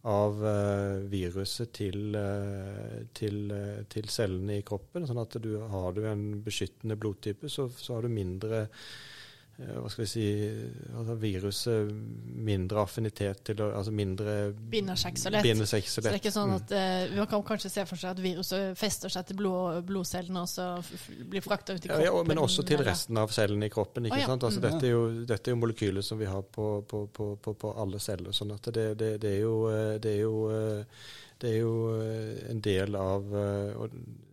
av 0.07 0.45
eh, 0.47 1.01
viruset 1.11 1.73
til, 1.75 2.15
eh, 2.15 3.05
til, 3.13 3.51
eh, 3.51 3.83
til 3.91 4.07
cellene 4.07 4.59
i 4.59 4.65
kroppen. 4.65 5.07
Sånn 5.07 5.19
at 5.19 5.35
du 5.43 5.57
har 5.71 5.95
du 5.95 6.05
en 6.07 6.43
beskyttende 6.45 6.95
blodtype, 6.99 7.49
så, 7.51 7.67
så 7.69 7.97
har 7.97 8.07
du 8.07 8.13
mindre 8.13 8.67
hva 9.60 9.89
skal 9.91 10.05
vi 10.05 10.07
si, 10.07 10.24
altså 10.95 11.16
viruset 11.20 11.89
mindre 12.49 12.80
affinitet 12.86 13.41
til 13.49 13.60
altså 13.66 13.91
mindre 13.91 14.36
Binder 14.72 14.95
seg 14.95 15.18
så 15.20 15.32
lett. 15.34 15.43
så 15.68 16.01
det 16.01 16.14
er 16.14 16.20
ikke 16.22 16.32
sånn 16.32 16.49
Mm. 16.49 16.55
at 16.55 16.72
eh, 16.72 17.16
Man 17.18 17.28
kan 17.28 17.43
kanskje 17.43 17.70
se 17.74 17.86
for 17.86 17.99
seg 17.99 18.12
at 18.16 18.22
viruset 18.24 18.78
fester 18.80 19.10
seg 19.12 19.26
til 19.28 19.36
blod, 19.41 19.84
blodcellene 19.86 20.41
og 20.45 20.47
så 20.47 20.70
blir 21.30 21.43
frakta 21.43 21.74
ut 21.76 21.84
i 21.86 21.89
kroppen. 21.89 22.05
ja, 22.05 22.24
men 22.24 22.38
også 22.38 22.64
til 22.66 22.78
resten 22.88 23.18
av 23.18 23.30
cellene 23.36 23.66
i 23.68 23.70
kroppen. 23.74 24.05
ikke 24.07 24.16
oh, 24.16 24.20
ja. 24.24 24.28
sant? 24.32 24.43
Altså, 24.43 24.60
Mm. 24.60 24.70
dette, 24.72 24.86
er 24.88 24.91
jo, 24.91 25.26
dette 25.26 25.51
er 25.51 25.55
jo 25.55 25.60
molekyler 25.60 26.01
som 26.01 26.18
vi 26.20 26.26
har 26.26 26.41
på, 26.41 26.70
på, 26.88 27.07
på, 27.14 27.36
på, 27.41 27.53
på 27.53 27.74
alle 27.76 27.99
celler. 27.99 28.32
sånn 28.32 28.51
at 28.55 28.64
det, 28.74 28.97
det, 28.97 29.12
det, 29.22 29.36
er 29.38 29.41
jo, 29.41 29.68
eh, 29.70 29.97
det 29.99 30.16
er 30.16 30.22
jo 30.24 30.49
eh, 30.55 30.86
det 31.39 31.53
er 31.53 31.60
jo 31.62 31.76
eh, 32.01 32.49
en 32.51 32.60
del 32.62 32.95
av 32.99 33.30
eh, 33.36 33.76
og, 33.80 33.93
eh, 33.93 34.26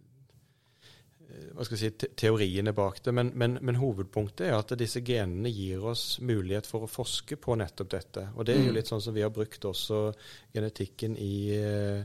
hva 1.55 1.65
skal 1.65 1.77
jeg 1.77 1.93
si, 1.93 1.99
te 1.99 2.09
teoriene 2.17 2.73
bak 2.77 3.03
det. 3.05 3.15
Men, 3.15 3.31
men, 3.35 3.59
men 3.63 3.79
hovedpunktet 3.81 4.47
er 4.49 4.57
at 4.59 4.73
disse 4.79 5.01
genene 5.07 5.53
gir 5.53 5.85
oss 5.85 6.19
mulighet 6.21 6.67
for 6.67 6.87
å 6.87 6.91
forske 6.91 7.37
på 7.37 7.57
nettopp 7.57 7.91
dette. 7.91 8.29
Og 8.37 8.47
det 8.47 8.55
er 8.57 8.63
jo 8.65 8.71
Mm. 8.73 8.75
litt 8.75 8.87
sånn 8.91 9.03
som 9.03 9.15
vi 9.15 9.23
har 9.23 9.31
brukt 9.31 9.65
også 9.65 10.13
genetikken 10.55 11.17
i, 11.17 11.51
eh, 11.57 12.05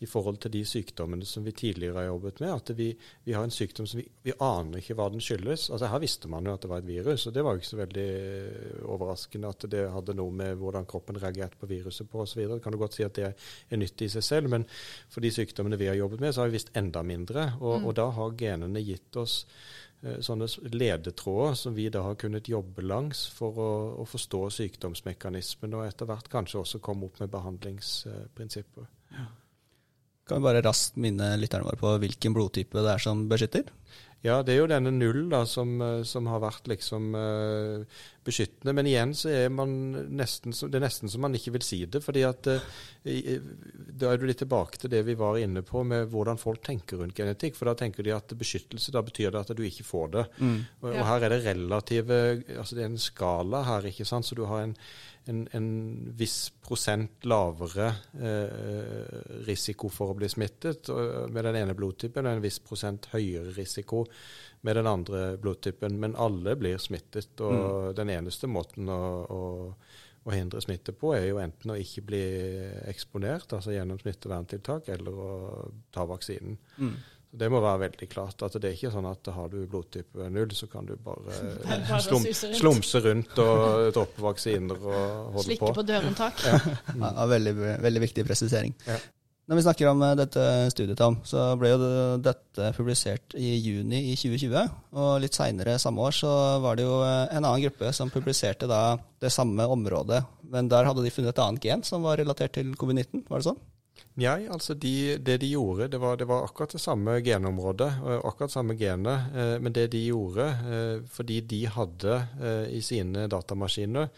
i 0.00 0.08
forhold 0.08 0.38
til 0.40 0.52
de 0.54 0.62
sykdommene 0.64 1.26
som 1.28 1.44
vi 1.44 1.52
tidligere 1.52 1.98
har 1.98 2.06
jobbet 2.08 2.38
med. 2.40 2.52
At 2.54 2.70
vi, 2.76 2.86
vi 3.26 3.34
har 3.36 3.44
en 3.44 3.52
sykdom 3.52 3.86
som 3.86 4.00
vi, 4.00 4.06
vi 4.24 4.32
aner 4.40 4.80
ikke 4.80 4.96
hva 4.96 5.10
den 5.12 5.20
skyldes. 5.20 5.66
Altså 5.70 5.90
Her 5.92 6.00
visste 6.00 6.30
man 6.32 6.46
jo 6.48 6.54
at 6.56 6.62
det 6.64 6.70
var 6.72 6.80
et 6.80 6.88
virus, 6.88 7.26
og 7.28 7.34
det 7.36 7.44
var 7.44 7.52
jo 7.52 7.60
ikke 7.60 7.68
så 7.70 7.80
veldig 7.82 8.06
eh, 8.20 8.78
overraskende 8.88 9.50
at 9.52 9.66
det 9.74 9.82
hadde 9.92 10.16
noe 10.16 10.32
med 10.32 10.56
hvordan 10.60 10.88
kroppen 10.88 11.20
reagerte 11.20 11.60
på 11.60 11.68
viruset 11.68 12.08
på 12.08 12.24
osv. 12.24 12.40
Kan 12.64 12.72
du 12.72 12.80
godt 12.80 12.96
si 12.96 13.04
at 13.04 13.18
det 13.20 13.28
er 13.34 13.80
nyttig 13.80 14.08
i 14.08 14.14
seg 14.16 14.24
selv, 14.24 14.48
men 14.52 14.64
for 15.12 15.20
de 15.20 15.32
sykdommene 15.36 15.78
vi 15.80 15.90
har 15.92 15.98
jobbet 16.00 16.24
med, 16.24 16.32
så 16.32 16.44
har 16.44 16.50
vi 16.50 16.56
visst 16.56 16.72
enda 16.80 17.04
mindre. 17.04 17.50
Og, 17.60 17.80
Mm. 17.80 17.86
og 17.86 17.94
da 17.96 18.08
har 18.16 18.34
genene 18.40 18.80
gitt 18.82 19.16
oss 19.20 19.34
eh, 20.02 20.16
sånne 20.24 20.48
ledetråder 20.72 21.54
som 21.60 21.74
vi 21.76 21.88
da 21.92 22.02
har 22.02 22.16
kunnet 22.20 22.48
jobbe 22.48 22.82
langs 22.82 23.26
for 23.36 23.60
å, 23.60 23.70
å 24.00 24.08
forstå 24.08 24.40
sykdomsmekanismen, 24.56 25.76
og 25.76 25.86
etter 25.86 26.08
hvert 26.08 26.28
kanskje 26.32 26.64
også 26.64 26.80
komme 26.80 27.06
opp 27.06 27.20
med 27.20 27.30
behandlingsprinsipper. 27.36 28.88
Kan 30.30 30.38
vi 30.40 30.46
bare 30.46 30.62
raskt 30.62 30.96
minne 31.02 31.32
lytterne 31.42 31.66
våre 31.66 31.80
på 31.80 31.96
hvilken 32.04 32.36
blodtype 32.36 32.78
det 32.86 32.94
er 32.94 33.02
som 33.02 33.26
beskytter? 33.30 33.66
Ja, 34.22 34.42
det 34.44 34.52
er 34.52 34.58
jo 34.60 34.66
denne 34.68 34.90
null 34.92 35.30
da, 35.32 35.38
som, 35.48 35.70
eh, 35.80 36.02
som 36.04 36.26
har 36.28 36.42
vært 36.42 36.66
liksom 36.68 37.06
uh, 37.16 38.02
beskyttende. 38.28 38.74
Men 38.76 38.88
igjen 38.90 39.14
så 39.16 39.30
er 39.32 39.46
man 39.48 39.70
nesten 40.12 40.52
det 40.52 40.76
er 40.76 40.84
nesten 40.84 41.08
som 41.08 41.22
man 41.24 41.32
ikke 41.38 41.54
vil 41.54 41.64
si 41.64 41.78
det. 41.88 42.02
fordi 42.04 42.26
at 42.28 42.46
i- 43.08 43.38
Da 43.96 44.12
er 44.12 44.18
du 44.20 44.26
litt 44.28 44.42
tilbake 44.44 44.76
til 44.78 44.90
det 44.92 45.00
vi 45.06 45.14
var 45.16 45.38
inne 45.40 45.62
på 45.64 45.82
med 45.88 46.10
hvordan 46.12 46.36
folk 46.38 46.60
tenker 46.62 47.00
rundt 47.00 47.16
genetikk. 47.16 47.56
For 47.56 47.64
da 47.64 47.74
tenker 47.74 48.04
de 48.04 48.12
at 48.12 48.28
beskyttelse, 48.36 48.92
da 48.92 49.00
betyr 49.00 49.32
det 49.32 49.40
at 49.40 49.56
du 49.56 49.62
ikke 49.64 49.88
får 49.88 50.10
det. 50.12 50.26
Og, 50.82 50.92
og 50.92 51.06
her 51.08 51.24
er 51.24 51.28
det 51.30 51.44
relative 51.46 52.20
altså 52.60 52.74
Det 52.76 52.82
er 52.84 52.90
en 52.92 52.98
skala 53.00 53.64
her, 53.64 53.88
ikke 53.88 54.04
sant. 54.06 54.28
Så 54.28 54.36
du 54.36 54.44
har 54.44 54.66
en, 54.68 54.76
en, 55.30 55.44
en 55.56 55.68
viss 56.18 56.50
prosent 56.64 57.24
lavere 57.28 57.88
eh, 58.18 59.20
risiko 59.46 59.90
for 59.92 60.12
å 60.12 60.18
bli 60.18 60.28
smittet 60.30 60.90
og, 60.92 61.30
med 61.32 61.46
den 61.46 61.60
ene 61.62 61.76
blodtypen, 61.78 62.26
og 62.26 62.38
en 62.38 62.44
viss 62.44 62.58
prosent 62.64 63.10
høyere 63.14 63.54
risiko 63.56 64.04
med 64.66 64.76
den 64.80 64.90
andre 64.90 65.22
blodtypen. 65.40 65.96
Men 66.02 66.18
alle 66.20 66.56
blir 66.60 66.80
smittet, 66.82 67.32
og 67.40 67.94
den 67.98 68.12
eneste 68.12 68.50
måten 68.50 68.90
å, 68.90 69.00
å, 69.24 69.40
å 70.26 70.34
hindre 70.34 70.62
smitte 70.64 70.94
på, 70.96 71.14
er 71.16 71.30
jo 71.30 71.40
enten 71.42 71.72
å 71.74 71.78
ikke 71.80 72.04
bli 72.10 72.24
eksponert, 72.90 73.54
altså 73.56 73.74
gjennom 73.76 74.00
smitteverntiltak, 74.02 74.90
eller 74.96 75.24
å 75.24 75.32
ta 75.94 76.06
vaksinen. 76.10 76.58
Mm. 76.80 76.94
Så 77.30 77.38
Det 77.38 77.48
må 77.52 77.60
være 77.62 77.78
veldig 77.88 78.08
klart. 78.10 78.42
at 78.42 78.52
Det 78.60 78.64
er 78.70 78.74
ikke 78.74 78.90
sånn 78.92 79.06
at 79.10 79.30
har 79.34 79.48
du 79.52 79.60
blodtype 79.70 80.30
null, 80.34 80.50
så 80.50 80.66
kan 80.70 80.86
du 80.86 80.96
bare, 80.96 81.22
Bare- 81.64 81.86
bare 81.88 82.02
slum, 82.02 82.24
rundt. 82.26 82.58
slumse 82.58 83.00
rundt 83.04 83.38
og 83.38 83.92
droppe 83.94 84.20
vaksiner 84.26 84.74
og 84.82 85.32
holde 85.36 85.46
Slikke 85.46 85.70
på. 85.70 85.74
på 85.78 85.86
dørhåndtak. 85.86 86.42
Ja, 86.98 87.26
veldig, 87.30 87.54
veldig 87.86 88.00
viktig 88.08 88.26
presisering. 88.26 88.74
Ja. 88.86 88.98
Når 89.50 89.56
vi 89.58 89.62
snakker 89.66 89.88
om 89.90 90.02
eh, 90.06 90.12
dette 90.14 90.42
studiet, 90.70 90.96
Tom, 91.00 91.16
så 91.26 91.56
ble 91.58 91.72
jo 91.72 91.78
dette 92.22 92.68
publisert 92.76 93.34
i 93.34 93.56
juni 93.58 94.12
i 94.12 94.14
2020. 94.14 94.68
Og 94.94 95.08
litt 95.24 95.34
seinere 95.34 95.74
samme 95.82 95.98
år 96.06 96.14
så 96.14 96.30
var 96.62 96.76
det 96.78 96.84
jo 96.86 97.00
eh, 97.02 97.24
en 97.34 97.42
annen 97.48 97.64
gruppe 97.64 97.90
som 97.96 98.10
publiserte 98.14 98.68
da 98.70 98.96
det 99.22 99.32
samme 99.34 99.66
området. 99.66 100.20
Men 100.50 100.68
der 100.70 100.86
hadde 100.86 101.02
de 101.02 101.10
funnet 101.10 101.34
et 101.34 101.42
annet 101.42 101.66
gen 101.66 101.82
som 101.82 102.02
var 102.06 102.18
relatert 102.22 102.54
til 102.58 102.70
covid-19, 102.78 103.24
var 103.30 103.42
det 103.42 103.48
sånn? 103.50 103.58
Nei, 104.20 104.48
altså 104.52 104.74
de, 104.74 105.16
det 105.22 105.38
de 105.40 105.48
gjorde, 105.54 105.86
det 105.88 105.98
var, 106.02 106.16
det 106.20 106.26
var 106.28 106.44
akkurat 106.44 106.72
det 106.74 106.80
samme 106.82 107.14
genområdet, 107.24 107.88
akkurat 108.26 108.52
samme 108.52 108.74
genet. 108.76 109.30
Eh, 109.36 109.54
men 109.62 109.72
det 109.72 109.86
de 109.94 110.02
gjorde, 110.10 110.46
eh, 110.74 110.96
fordi 111.08 111.40
de 111.48 111.60
hadde 111.72 112.16
eh, 112.42 112.66
i 112.76 112.80
sine 112.84 113.26
datamaskiner 113.32 114.08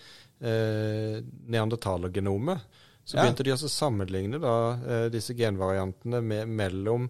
eh, 0.42 1.20
neandertalergenomet, 1.46 2.58
så 3.04 3.16
Ja. 3.16 3.22
begynte 3.22 3.44
de 3.44 3.52
å 3.52 3.68
sammenligne 3.68 4.38
da, 4.42 4.56
eh, 4.86 5.08
disse 5.10 5.34
genvariantene 5.34 6.20
med, 6.22 6.48
mellom 6.48 7.08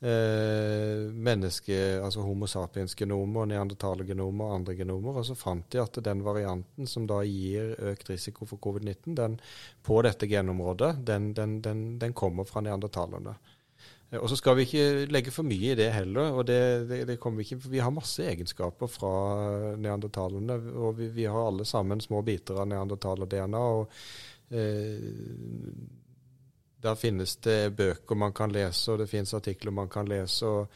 eh, 0.00 1.08
menneske, 1.12 1.76
altså 2.04 2.22
Homo 2.26 2.46
sapiens-genomer, 2.50 3.42
og 3.42 3.50
neandertalergenomet 3.52 4.46
og 4.46 4.54
andre 4.54 4.76
genomer. 4.78 5.18
Og 5.20 5.26
så 5.28 5.36
fant 5.38 5.66
de 5.72 5.82
at 5.82 6.00
den 6.04 6.24
varianten 6.26 6.86
som 6.90 7.06
da 7.10 7.20
gir 7.26 7.74
økt 7.92 8.10
risiko 8.12 8.48
for 8.48 8.60
covid-19, 8.62 9.14
den 9.18 9.38
på 9.82 10.00
dette 10.06 10.30
genområdet, 10.30 10.96
den, 11.06 11.32
den, 11.34 11.60
den, 11.64 11.86
den 11.98 12.16
kommer 12.16 12.48
fra 12.48 12.62
neandertalerne. 12.64 13.36
Eh, 14.10 14.20
Og 14.20 14.28
så 14.30 14.36
skal 14.40 14.56
vi 14.56 14.66
ikke 14.68 15.06
legge 15.12 15.34
for 15.34 15.46
mye 15.48 15.72
i 15.72 15.78
det 15.78 15.90
heller. 15.92 16.32
og 16.32 16.46
det, 16.46 16.88
det, 16.88 17.04
det 17.08 17.20
kommer 17.20 17.42
vi 17.42 17.48
ikke, 17.48 17.62
for 17.62 17.70
Vi 17.70 17.84
har 17.84 17.90
masse 17.94 18.24
egenskaper 18.24 18.86
fra 18.86 19.12
neandertalerne, 19.76 20.62
og 20.74 20.98
vi, 20.98 21.08
vi 21.08 21.24
har 21.28 21.46
alle 21.50 21.64
sammen 21.64 22.00
små 22.00 22.22
biter 22.22 22.60
av 22.60 22.68
neandertaler-DNA. 22.70 23.58
og 23.58 23.90
eh, 24.50 25.97
der 26.82 26.94
finnes 26.94 27.36
det 27.42 27.76
bøker 27.76 28.18
man 28.18 28.32
kan 28.32 28.52
lese, 28.54 28.92
og 28.92 29.02
det 29.02 29.10
finnes 29.10 29.34
artikler 29.34 29.74
man 29.74 29.88
kan 29.88 30.08
lese. 30.08 30.46
og 30.46 30.68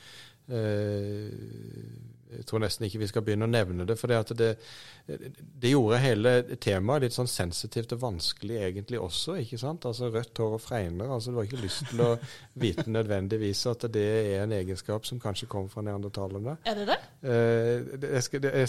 eh, 0.48 1.30
jeg 2.32 2.46
tror 2.48 2.62
nesten 2.62 2.86
ikke 2.86 3.00
vi 3.02 3.08
skal 3.10 3.24
begynne 3.26 3.46
å 3.46 3.50
nevne 3.50 3.84
det. 3.88 3.96
For 4.00 4.10
det, 4.10 4.36
det, 4.38 4.50
det, 5.06 5.70
gjorde 5.72 5.98
hele 6.00 6.32
temaet 6.62 7.04
litt 7.04 7.16
sånn 7.16 7.28
sensitivt 7.30 7.92
og 7.96 8.02
vanskelig 8.06 8.56
egentlig 8.68 9.00
også. 9.02 9.36
ikke 9.42 9.58
sant? 9.60 9.86
Altså 9.88 10.08
Rødt 10.12 10.40
hår 10.40 10.56
og 10.56 10.62
fregner. 10.62 11.12
altså 11.12 11.32
Du 11.32 11.36
har 11.40 11.48
ikke 11.48 11.64
lyst 11.64 11.84
til 11.90 12.00
å 12.06 12.10
vite 12.64 12.86
nødvendigvis 12.88 13.66
at 13.70 13.80
det 13.92 14.06
er 14.22 14.46
en 14.46 14.56
egenskap 14.56 15.06
som 15.08 15.20
kanskje 15.22 15.50
kommer 15.52 15.68
fra 15.72 15.84
neandertalerne. 15.86 16.56
Er 16.64 16.80
det 16.80 16.86
det? 16.92 16.98
Eh, 17.22 18.20
skal, 18.24 18.38
jeg, 18.48 18.66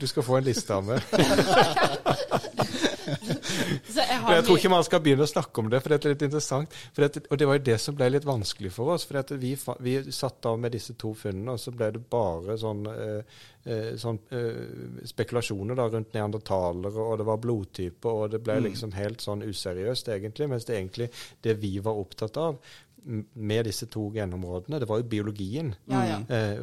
du 0.00 0.06
skal 0.06 0.26
få 0.26 0.38
en 0.38 0.46
liste 0.46 0.78
av 0.78 0.82
meg. 0.86 1.00
jeg, 3.96 4.06
jeg, 4.06 4.44
tror 4.46 4.58
ikke 4.58 4.72
man 4.72 4.86
skal 4.86 5.02
begynne 5.04 5.26
å 5.26 5.30
snakke 5.30 5.62
om 5.62 5.70
det, 5.72 5.80
for 5.82 5.92
det 5.92 5.98
er 5.98 6.14
litt 6.14 6.24
interessant. 6.26 6.78
Det, 6.96 7.24
og 7.30 7.40
det 7.40 7.48
var 7.48 7.58
jo 7.58 7.66
det 7.68 7.76
som 7.82 7.98
ble 7.98 8.08
litt 8.12 8.28
vanskelig 8.28 8.72
for 8.74 8.94
oss. 8.94 9.06
For 9.08 9.36
vi, 9.40 9.52
vi 9.86 9.96
satt 10.14 10.48
av 10.50 10.58
med 10.62 10.74
disse 10.76 10.96
to 10.98 11.12
funnene, 11.18 11.56
og 11.56 11.62
så 11.62 11.74
ble 11.76 11.90
det 11.96 12.02
bare 12.12 12.58
sånn, 12.60 12.82
eh, 12.92 13.44
eh, 13.66 13.92
sånn 14.00 14.20
eh, 14.34 15.04
spekulasjoner 15.12 15.78
da, 15.78 15.88
rundt 15.92 16.16
neandertalere, 16.16 16.94
og 17.06 17.20
det 17.20 17.28
var 17.30 17.42
blodtyper, 17.42 18.24
og 18.24 18.34
det 18.34 18.42
ble 18.46 18.60
mm. 18.60 18.66
liksom 18.70 18.96
helt 18.98 19.24
sånn 19.24 19.46
useriøst, 19.46 20.12
egentlig. 20.16 20.50
Mens 20.52 20.68
det 20.68 20.80
egentlig 20.80 21.12
det 21.46 21.58
vi 21.62 21.76
var 21.84 22.02
opptatt 22.02 22.42
av, 22.42 22.60
med 23.06 23.68
disse 23.68 23.86
to 23.86 24.08
genområdene, 24.10 24.80
det 24.82 24.88
var 24.90 24.98
jo 24.98 25.04
biologien. 25.06 25.68
Ja, 25.86 26.00
ja. 26.08 26.16
Eh, 26.26 26.62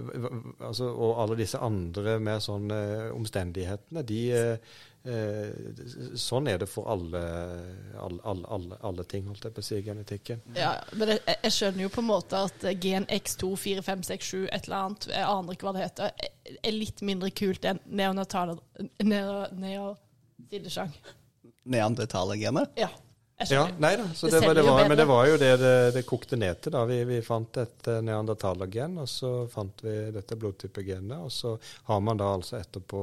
altså, 0.60 0.90
og 0.92 1.22
alle 1.24 1.38
disse 1.40 1.62
andre 1.64 2.18
mer 2.20 2.42
sånn 2.44 2.68
eh, 2.76 3.14
omstendighetene, 3.16 4.04
de 4.10 4.24
eh, 4.36 4.58
Eh, 4.58 4.93
sånn 5.04 6.48
er 6.48 6.62
det 6.62 6.68
for 6.72 6.88
alle, 6.88 7.22
alle, 8.00 8.22
alle, 8.24 8.78
alle, 8.80 9.04
ting, 9.04 9.26
holdt 9.28 9.44
jeg 9.44 9.56
på 9.56 9.60
å 9.60 9.66
si, 9.68 9.76
i 9.82 9.84
genetikken. 9.84 10.44
Ja, 10.56 10.78
men 10.96 11.12
jeg, 11.12 11.20
jeg, 11.34 11.52
skjønner 11.58 11.84
jo 11.84 11.90
på 11.92 12.04
en 12.04 12.08
måte 12.08 12.44
at 12.48 12.68
gen 12.84 13.08
X2, 13.12 13.50
4, 13.60 13.84
5, 13.84 14.06
6, 14.14 14.30
7, 14.30 14.46
et 14.46 14.70
eller 14.70 14.78
annet, 14.80 15.10
jeg 15.12 15.26
aner 15.28 15.58
ikke 15.58 15.68
hva 15.68 15.76
det 15.76 15.84
heter, 15.84 16.30
er 16.56 16.78
litt 16.78 17.04
mindre 17.04 17.34
kult 17.36 17.68
enn 17.68 17.82
neonatale 17.84 18.56
Neosidesjang. 19.04 20.96
Neandertale-genet? 21.64 22.80
Ja. 22.80 22.94
Ja, 23.50 23.66
nei 23.82 23.96
da, 23.98 24.06
det, 24.08 24.30
det 24.30 24.40
var, 24.40 24.56
det 24.56 24.64
var, 24.64 24.88
men 24.88 24.98
det 24.98 25.06
var 25.10 25.26
jo 25.28 25.38
det 25.42 25.52
det, 25.60 25.76
det 25.98 26.04
kokte 26.08 26.38
ned 26.40 26.62
til. 26.64 26.72
da. 26.72 26.86
Vi, 26.88 27.00
vi 27.10 27.20
fant 27.26 27.58
et 27.60 27.90
uh, 27.90 27.98
neandertalergen, 28.06 28.96
og 29.04 29.10
så 29.10 29.32
fant 29.52 29.84
vi 29.84 29.96
dette 30.16 30.38
blodtypegenet. 30.40 31.18
Og 31.20 31.32
så 31.34 31.58
har 31.90 32.00
man 32.06 32.22
da 32.22 32.30
altså 32.38 32.62
etterpå 32.62 33.02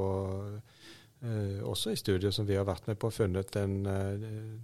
Eh, 1.21 1.61
også 1.63 1.93
i 1.93 1.99
studier 1.99 2.33
som 2.33 2.47
vi 2.47 2.57
har 2.57 2.65
vært 2.65 2.87
med 2.89 2.97
på, 2.97 3.11
funnet 3.13 3.55
en 3.61 3.75
eh, 3.85 4.23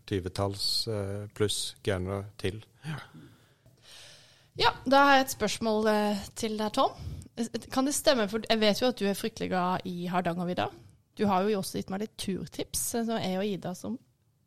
tyvetalls 0.09 0.87
eh, 0.89 1.27
pluss 1.37 1.75
gener 1.85 2.25
til. 2.41 2.63
Ja. 2.85 2.97
ja, 4.63 4.71
da 4.85 5.03
har 5.05 5.17
jeg 5.17 5.27
et 5.27 5.35
spørsmål 5.35 5.91
eh, 5.91 6.25
til 6.35 6.57
deg, 6.57 6.73
Tom. 6.73 6.97
Kan 7.69 7.85
det 7.85 7.93
stemme, 7.93 8.25
for 8.31 8.41
jeg 8.49 8.61
vet 8.63 8.81
jo 8.81 8.89
at 8.89 8.97
du 8.97 9.05
er 9.05 9.17
fryktelig 9.17 9.51
glad 9.51 9.85
i 9.85 10.07
Hardangervidda. 10.09 10.71
Du 11.17 11.25
har 11.29 11.45
jo 11.45 11.59
også 11.59 11.77
gitt 11.77 11.93
meg 11.93 12.01
litt 12.05 12.17
turtips, 12.17 12.81
som 12.95 13.13
jeg 13.17 13.37
og 13.37 13.45
Ida 13.45 13.73
som 13.77 13.97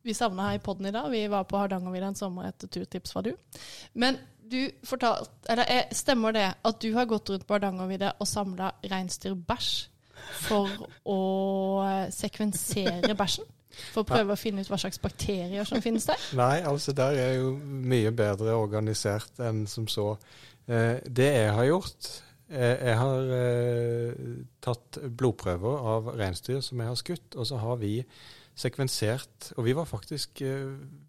vi 0.03 0.15
savna 0.17 0.49
her 0.49 0.59
i 0.59 0.63
poden 0.63 0.89
i 0.89 0.91
dag. 0.91 1.07
Vi 1.11 1.23
var 1.31 1.47
på 1.47 1.59
Hardangervidda 1.61 2.11
en 2.11 2.19
sommer 2.19 2.49
etter 2.49 2.67
turtips 2.71 3.13
fra 3.13 3.23
du. 3.25 3.31
Men 3.93 4.17
du 4.51 4.65
fortalte, 4.83 5.31
eller 5.51 5.93
stemmer 5.95 6.35
det 6.35 6.47
at 6.67 6.81
du 6.81 6.89
har 6.95 7.07
gått 7.07 7.29
rundt 7.31 7.47
på 7.47 7.55
Hardangervidda 7.55 8.15
og 8.19 8.27
samla 8.27 8.73
reinsdyrbæsj? 8.91 9.71
For 10.43 10.87
å 11.07 11.19
sekvensere 12.13 13.15
bæsjen? 13.17 13.47
For 13.91 14.03
å 14.03 14.07
prøve 14.07 14.35
å 14.35 14.39
finne 14.39 14.63
ut 14.63 14.71
hva 14.71 14.79
slags 14.81 14.99
bakterier 15.01 15.67
som 15.67 15.81
finnes 15.83 16.07
der? 16.09 16.25
Nei, 16.37 16.57
altså 16.67 16.93
der 16.95 17.17
er 17.19 17.31
jo 17.39 17.53
mye 17.61 18.11
bedre 18.15 18.55
organisert 18.59 19.39
enn 19.43 19.63
som 19.69 19.87
så. 19.91 20.13
Eh, 20.67 20.99
det 21.07 21.29
jeg 21.31 21.53
har 21.55 21.65
gjort 21.65 22.09
eh, 22.51 22.83
Jeg 22.85 22.97
har 22.99 23.31
eh, 23.33 24.19
tatt 24.61 24.99
blodprøver 25.17 25.87
av 25.95 26.11
reinsdyr 26.19 26.61
som 26.63 26.83
jeg 26.83 26.91
har 26.91 26.99
skutt, 26.99 27.35
og 27.35 27.47
så 27.49 27.57
har 27.63 27.79
vi 27.81 27.95
sekvensert 28.61 29.53
Og 29.55 29.65
vi 29.65 29.73
var 29.73 29.87
faktisk 29.89 30.43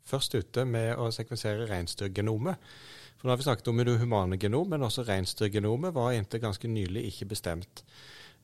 først 0.09 0.35
ute 0.39 0.65
med 0.65 0.95
å 0.97 1.11
sekvensere 1.13 1.67
reinsdyrgenomet. 1.69 2.71
For 3.19 3.27
nå 3.27 3.35
har 3.35 3.41
vi 3.41 3.45
snakket 3.49 3.69
om 3.69 3.83
det 3.83 3.97
humane 4.01 4.39
genom, 4.41 4.71
men 4.71 4.87
også 4.87 5.05
reinsdyrgenomet 5.07 5.93
var 5.95 6.15
inntil 6.15 6.41
ganske 6.43 6.71
nylig 6.71 7.05
ikke 7.11 7.29
bestemt. 7.35 7.83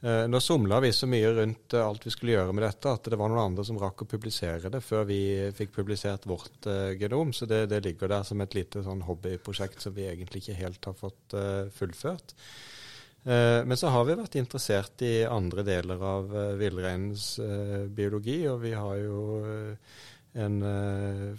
Eh, 0.00 0.28
nå 0.28 0.40
somla 0.40 0.78
vi 0.80 0.92
så 0.92 1.08
mye 1.10 1.32
rundt 1.34 1.74
eh, 1.74 1.82
alt 1.82 2.04
vi 2.06 2.12
skulle 2.14 2.36
gjøre 2.36 2.52
med 2.54 2.62
dette, 2.62 2.90
at 2.94 3.08
det 3.10 3.18
var 3.18 3.32
noen 3.32 3.48
andre 3.48 3.64
som 3.66 3.80
rakk 3.82 4.04
å 4.04 4.06
publisere 4.06 4.70
det 4.70 4.80
før 4.86 5.08
vi 5.08 5.20
fikk 5.58 5.72
publisert 5.74 6.28
vårt 6.30 6.68
uh, 6.70 6.94
genom. 6.94 7.32
Så 7.34 7.48
det, 7.50 7.64
det, 7.72 7.82
ligger 7.82 8.12
der 8.12 8.26
som 8.26 8.38
et 8.44 8.54
lite 8.54 8.84
sånn 8.86 9.02
hobbyprosjekt 9.08 9.82
som 9.82 9.96
vi 9.96 10.06
egentlig 10.06 10.44
ikke 10.44 10.60
helt 10.60 10.86
har 10.86 10.98
fått 10.98 11.34
fullført. 11.74 12.34
Men 13.28 13.76
så 13.76 13.90
har 13.92 14.04
vi 14.06 14.14
vært 14.16 14.36
interessert 14.38 15.02
i 15.04 15.26
andre 15.26 15.64
deler 15.66 16.00
av 16.06 16.30
villreinens 16.56 17.24
biologi, 17.92 18.38
og 18.48 18.62
vi 18.62 18.70
har 18.72 18.94
jo 19.02 19.18
en 20.38 20.56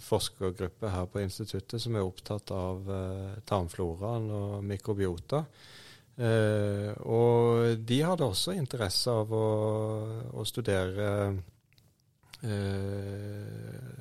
forskergruppe 0.04 0.92
her 0.92 1.08
på 1.10 1.24
instituttet 1.24 1.82
som 1.82 1.96
er 1.96 2.06
opptatt 2.06 2.52
av 2.54 2.92
tarmfloraen 3.48 4.28
og 4.36 4.54
mikrobiota. 4.68 5.42
Uh, 6.20 6.92
og 7.08 7.78
de 7.88 8.02
hadde 8.04 8.26
også 8.28 8.52
interesse 8.52 9.08
av 9.08 9.30
å, 9.32 9.46
å 10.36 10.44
studere 10.44 11.06
uh, 12.44 14.00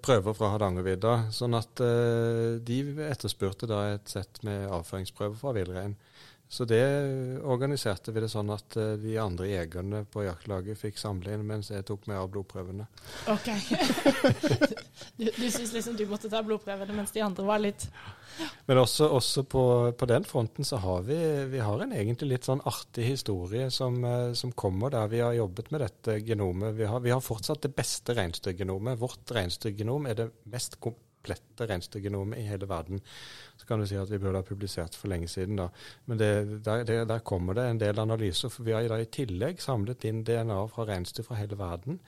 prøver 0.00 0.36
fra 0.38 0.52
Hardangervidda. 0.54 1.16
Sånn 1.36 1.58
at 1.58 1.82
uh, 1.84 2.56
de 2.64 2.78
etterspurte 3.10 3.68
da 3.68 3.82
et 3.90 4.08
sett 4.08 4.40
med 4.48 4.64
avføringsprøver 4.72 5.36
fra 5.42 5.52
villrein. 5.56 5.98
Så 6.50 6.64
det 6.66 6.82
organiserte 7.46 8.10
vi 8.10 8.24
det 8.24 8.28
sånn 8.32 8.48
at 8.50 8.74
uh, 8.74 8.96
de 8.98 9.12
andre 9.22 9.46
jegerne 9.52 10.00
på 10.10 10.24
jaktlaget 10.24 10.80
fikk 10.80 10.96
samle 10.98 11.36
inn, 11.36 11.44
mens 11.46 11.68
jeg 11.70 11.84
tok 11.86 12.08
med 12.10 12.18
av 12.18 12.26
blodprøvene. 12.32 12.88
Ok. 13.30 13.52
du 15.20 15.28
du 15.30 15.46
syns 15.46 15.70
liksom 15.76 15.94
du 15.94 16.02
måtte 16.10 16.30
ta 16.32 16.40
blodprøvene, 16.42 16.96
mens 16.96 17.14
de 17.14 17.22
andre 17.22 17.46
var 17.46 17.62
litt 17.62 17.86
Men 18.66 18.80
også, 18.82 19.06
også 19.14 19.44
på, 19.46 19.62
på, 19.94 20.08
den 20.10 20.26
fronten 20.26 20.66
så 20.66 20.80
har 20.82 21.06
vi, 21.06 21.20
vi 21.52 21.62
har 21.62 21.84
en 21.84 21.94
egentlig 21.94 22.32
litt 22.32 22.50
sånn 22.50 22.64
artig 22.66 23.06
historie 23.12 23.70
som, 23.70 24.02
uh, 24.02 24.34
som 24.34 24.50
kommer 24.50 24.90
der 24.90 25.06
vi 25.12 25.22
har 25.22 25.38
jobbet 25.38 25.70
med 25.70 25.86
dette 25.86 26.18
genomet. 26.26 26.74
Vi 26.74 26.90
har, 26.90 27.06
vi 27.06 27.14
har 27.14 27.22
fortsatt 27.22 27.62
det 27.62 27.76
beste 27.78 28.18
reinsdyrgenomet. 28.18 28.98
Vårt 28.98 29.30
reinsdyrgenom 29.38 30.10
er 30.10 30.18
det 30.24 30.32
mest 30.50 30.80
komplette 31.20 31.66
reinsdyrgenomet 31.68 32.38
i 32.38 32.48
hele 32.48 32.68
verden. 32.68 33.00
Så 33.56 33.66
kan 33.66 33.80
du 33.80 33.86
si 33.86 33.96
at 33.96 34.10
vi 34.10 34.18
burde 34.18 34.40
ha 34.40 34.42
publisert 34.42 34.96
for 34.96 35.08
lenge 35.08 35.28
siden, 35.28 35.56
da. 35.56 35.68
Men 36.06 36.18
det, 36.18 36.64
der, 36.64 36.84
det, 36.84 37.08
der, 37.08 37.18
kommer 37.18 37.54
det 37.54 37.68
en 37.68 37.80
del 37.80 37.98
analyser. 37.98 38.48
For 38.48 38.64
vi 38.64 38.72
har 38.72 38.98
i 38.98 39.04
tillegg 39.10 39.60
samlet 39.60 40.04
inn 40.04 40.24
DNA 40.24 40.66
fra 40.72 40.86
reinsdyr 40.88 41.26
fra 41.26 41.36
hele 41.36 41.58
verden. 41.58 42.00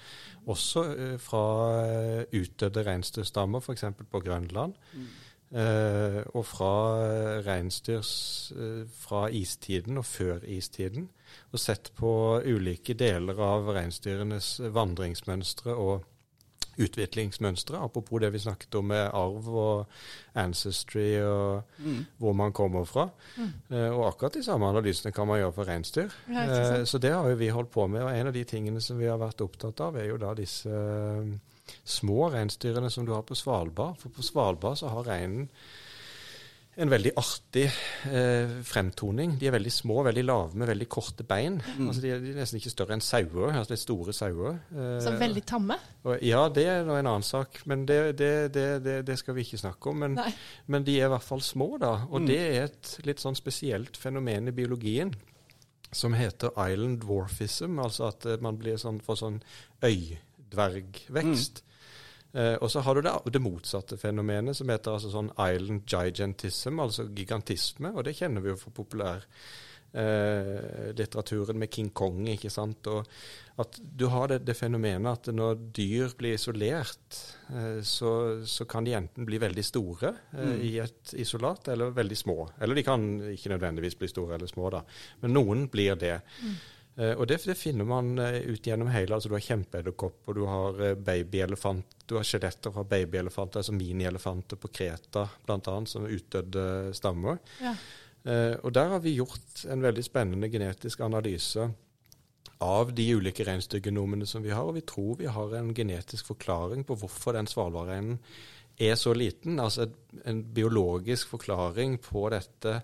Også 0.46 0.84
uh, 0.84 1.18
fra 1.20 1.44
uh, 1.82 2.22
utdødde 2.32 2.86
reinsdyrstammer, 2.86 3.60
f.eks. 3.60 3.84
på 4.10 4.20
Grønland. 4.20 4.74
Mm. 4.94 5.10
Uh, 5.52 6.22
og 6.32 6.46
fra 6.48 6.74
reinsdyr 7.44 8.00
fra 8.96 9.26
istiden 9.28 10.00
og 10.00 10.06
før 10.08 10.40
istiden. 10.48 11.10
Og 11.52 11.60
sett 11.60 11.92
på 11.96 12.40
ulike 12.48 12.96
deler 12.96 13.36
av 13.36 13.68
reinsdyrenes 13.76 14.54
vandringsmønstre 14.72 15.76
og 15.76 16.08
utviklingsmønstre. 16.80 17.78
Apropos 17.84 18.20
det 18.20 18.32
vi 18.32 18.40
snakket 18.42 18.74
om 18.78 18.88
med 18.92 19.04
arv 19.12 19.48
og 19.48 19.86
ancestry 20.38 21.20
og 21.20 21.62
mm. 21.78 22.00
hvor 22.18 22.32
man 22.36 22.52
kommer 22.52 22.84
fra. 22.88 23.08
Mm. 23.36 23.52
Eh, 23.70 23.88
og 23.90 24.06
akkurat 24.08 24.38
de 24.38 24.44
samme 24.44 24.68
analysene 24.68 25.12
kan 25.12 25.28
man 25.28 25.40
gjøre 25.42 25.56
for 25.58 25.68
reinsdyr. 25.68 26.18
Eh, 26.28 26.84
så 26.88 26.98
det 26.98 27.12
har 27.12 27.28
jo 27.28 27.38
vi 27.40 27.52
holdt 27.52 27.72
på 27.74 27.86
med. 27.86 28.02
Og 28.02 28.16
en 28.16 28.32
av 28.32 28.36
de 28.36 28.44
tingene 28.44 28.80
som 28.80 28.98
vi 29.00 29.10
har 29.10 29.20
vært 29.20 29.44
opptatt 29.44 29.80
av, 29.84 29.96
er 30.00 30.08
jo 30.10 30.20
da 30.20 30.32
disse 30.38 30.68
uh, 30.68 31.32
små 31.84 32.28
reinsdyrene 32.32 32.90
som 32.90 33.06
du 33.06 33.12
har 33.14 33.24
på 33.26 33.36
Svalbard. 33.38 33.98
For 34.00 34.14
på 34.14 34.24
Svalbard 34.24 34.80
så 34.80 34.92
har 34.92 35.08
reinen 35.08 35.48
en 36.80 36.88
veldig 36.88 37.10
artig 37.20 37.66
eh, 38.08 38.52
fremtoning. 38.64 39.34
De 39.40 39.48
er 39.48 39.52
veldig 39.52 39.72
små, 39.74 39.98
veldig 40.06 40.22
lave 40.24 40.56
med 40.56 40.70
veldig 40.70 40.86
korte 40.88 41.24
bein. 41.28 41.58
Mm. 41.60 41.88
Altså 41.90 42.00
de, 42.00 42.12
er, 42.14 42.22
de, 42.22 42.30
er, 42.32 42.38
nesten 42.40 42.60
ikke 42.62 42.72
større 42.72 42.96
enn 42.96 43.04
sauer. 43.04 43.50
Altså 43.50 43.74
er 43.76 43.80
store 43.82 44.14
sauer. 44.16 44.56
Eh, 44.72 44.94
Så 45.04 45.12
veldig 45.20 45.42
tamme? 45.48 45.76
Og, 46.06 46.16
ja, 46.24 46.46
det 46.48 46.64
er 46.72 46.80
en 46.86 46.94
annen 46.94 47.26
sak. 47.26 47.60
Men 47.68 47.84
det, 47.88 47.98
det, 48.18 48.62
det, 49.04 49.18
skal 49.20 49.36
vi 49.36 49.44
ikke 49.44 49.60
snakke 49.60 49.92
om. 49.92 50.00
Men, 50.06 50.16
men, 50.66 50.86
de 50.86 50.96
er 50.96 51.10
i 51.10 51.12
hvert 51.12 51.26
fall 51.26 51.44
små, 51.44 51.74
da. 51.82 51.92
Og 52.08 52.22
mm. 52.22 52.30
det 52.30 52.38
er 52.40 52.64
et 52.70 52.94
litt 53.04 53.20
sånn 53.20 53.36
spesielt 53.36 54.00
fenomen 54.00 54.48
i 54.48 54.56
biologien 54.56 55.12
som 55.92 56.16
heter 56.16 56.56
island 56.56 57.02
dwarfism. 57.04 57.76
Altså 57.84 58.08
at 58.08 58.24
man 58.40 58.56
blir 58.56 58.80
sånn, 58.80 59.02
får 59.04 59.20
sånn 59.26 59.38
øydvergvekst. 59.84 61.60
Mm. 61.60 61.68
Eh, 62.32 62.54
og 62.54 62.70
så 62.72 62.80
har 62.80 62.96
du 62.96 63.04
det, 63.04 63.12
det, 63.32 63.42
motsatte 63.44 63.98
fenomenet, 64.00 64.56
som 64.56 64.70
heter 64.72 64.96
altså 64.96 65.12
sånn 65.12 65.32
island 65.36 65.84
gigantism, 65.88 66.80
altså 66.80 67.08
gigantisme. 67.12 67.92
Og 67.92 68.06
det 68.08 68.16
kjenner 68.18 68.44
vi 68.44 68.52
jo 68.52 68.60
fra 68.60 68.72
populær 68.74 69.26
eh, 69.92 70.92
litteraturen 70.96 71.58
med 71.58 71.72
King 71.74 71.90
Kong. 71.90 72.24
ikke 72.32 72.50
sant? 72.50 72.86
Og 72.88 73.06
at 73.60 73.78
du 73.80 74.06
har 74.08 74.30
det, 74.32 74.40
det 74.46 74.56
fenomenet 74.56 75.12
at 75.12 75.28
når 75.34 75.60
dyr 75.76 76.14
blir 76.18 76.38
isolert, 76.38 77.18
eh, 77.52 77.80
så, 77.84 78.12
så, 78.48 78.64
kan 78.64 78.86
de 78.86 78.96
enten 78.96 79.28
bli 79.28 79.40
veldig 79.42 79.64
store 79.64 80.14
eh, 80.32 80.52
mm. 80.52 80.60
i 80.68 80.72
et 80.82 81.14
isolat, 81.20 81.68
eller 81.74 81.92
veldig 81.96 82.18
små. 82.18 82.38
Eller 82.60 82.78
de 82.78 82.86
kan 82.86 83.08
ikke 83.34 83.52
nødvendigvis 83.52 83.98
bli 84.00 84.08
store 84.12 84.38
eller 84.38 84.50
små, 84.50 84.70
da. 84.72 84.84
Men 85.24 85.36
noen 85.36 85.66
blir 85.72 85.98
det. 86.00 86.18
Mm. 86.40 86.56
Uh, 86.98 87.14
og 87.16 87.24
det, 87.28 87.38
det, 87.48 87.56
finner 87.56 87.88
man 87.88 88.12
uh, 88.20 88.36
ut 88.52 88.66
gjennom 88.66 88.90
hele. 88.92 89.14
altså 89.14 89.30
Du 89.30 89.36
har 89.36 89.46
kjempeedderkopper, 89.46 90.36
du 90.36 90.44
har 90.48 90.80
uh, 90.82 90.94
babyelefant, 91.00 91.96
du 92.06 92.18
har 92.18 92.26
skjeletter 92.28 92.74
fra 92.74 92.84
babyelefanter, 92.84 93.62
altså 93.62 93.76
minielefanter 93.76 94.60
på 94.60 94.68
Kreta 94.68 95.24
bl.a., 95.46 95.76
som 95.88 96.08
utdødde 96.08 96.66
stammer. 96.96 97.40
Ja. 97.62 97.76
og 98.62 98.70
der 98.70 98.92
har 98.92 99.00
vi 99.02 99.16
gjort 99.16 99.64
en 99.72 99.82
veldig 99.82 100.02
spennende 100.04 100.46
genetisk 100.52 101.00
analyse 101.02 101.64
av 102.62 102.92
de 102.94 103.06
ulike 103.16 103.42
reinsdyrgenomene 103.48 104.26
som 104.28 104.44
vi 104.44 104.52
har, 104.54 104.62
og 104.62 104.76
vi 104.76 104.84
tror 104.86 105.16
vi 105.18 105.26
har 105.26 105.54
en 105.58 105.72
genetisk 105.74 106.28
forklaring 106.30 106.84
på 106.86 106.94
hvorfor 107.00 107.34
den 107.34 107.48
svalbardreinen 107.50 108.20
er 108.78 108.94
så 109.00 109.14
liten. 109.16 109.58
Altså 109.58 109.88
en 110.28 110.44
biologisk 110.54 111.32
forklaring 111.34 111.98
på 112.04 112.28
dette 112.30 112.76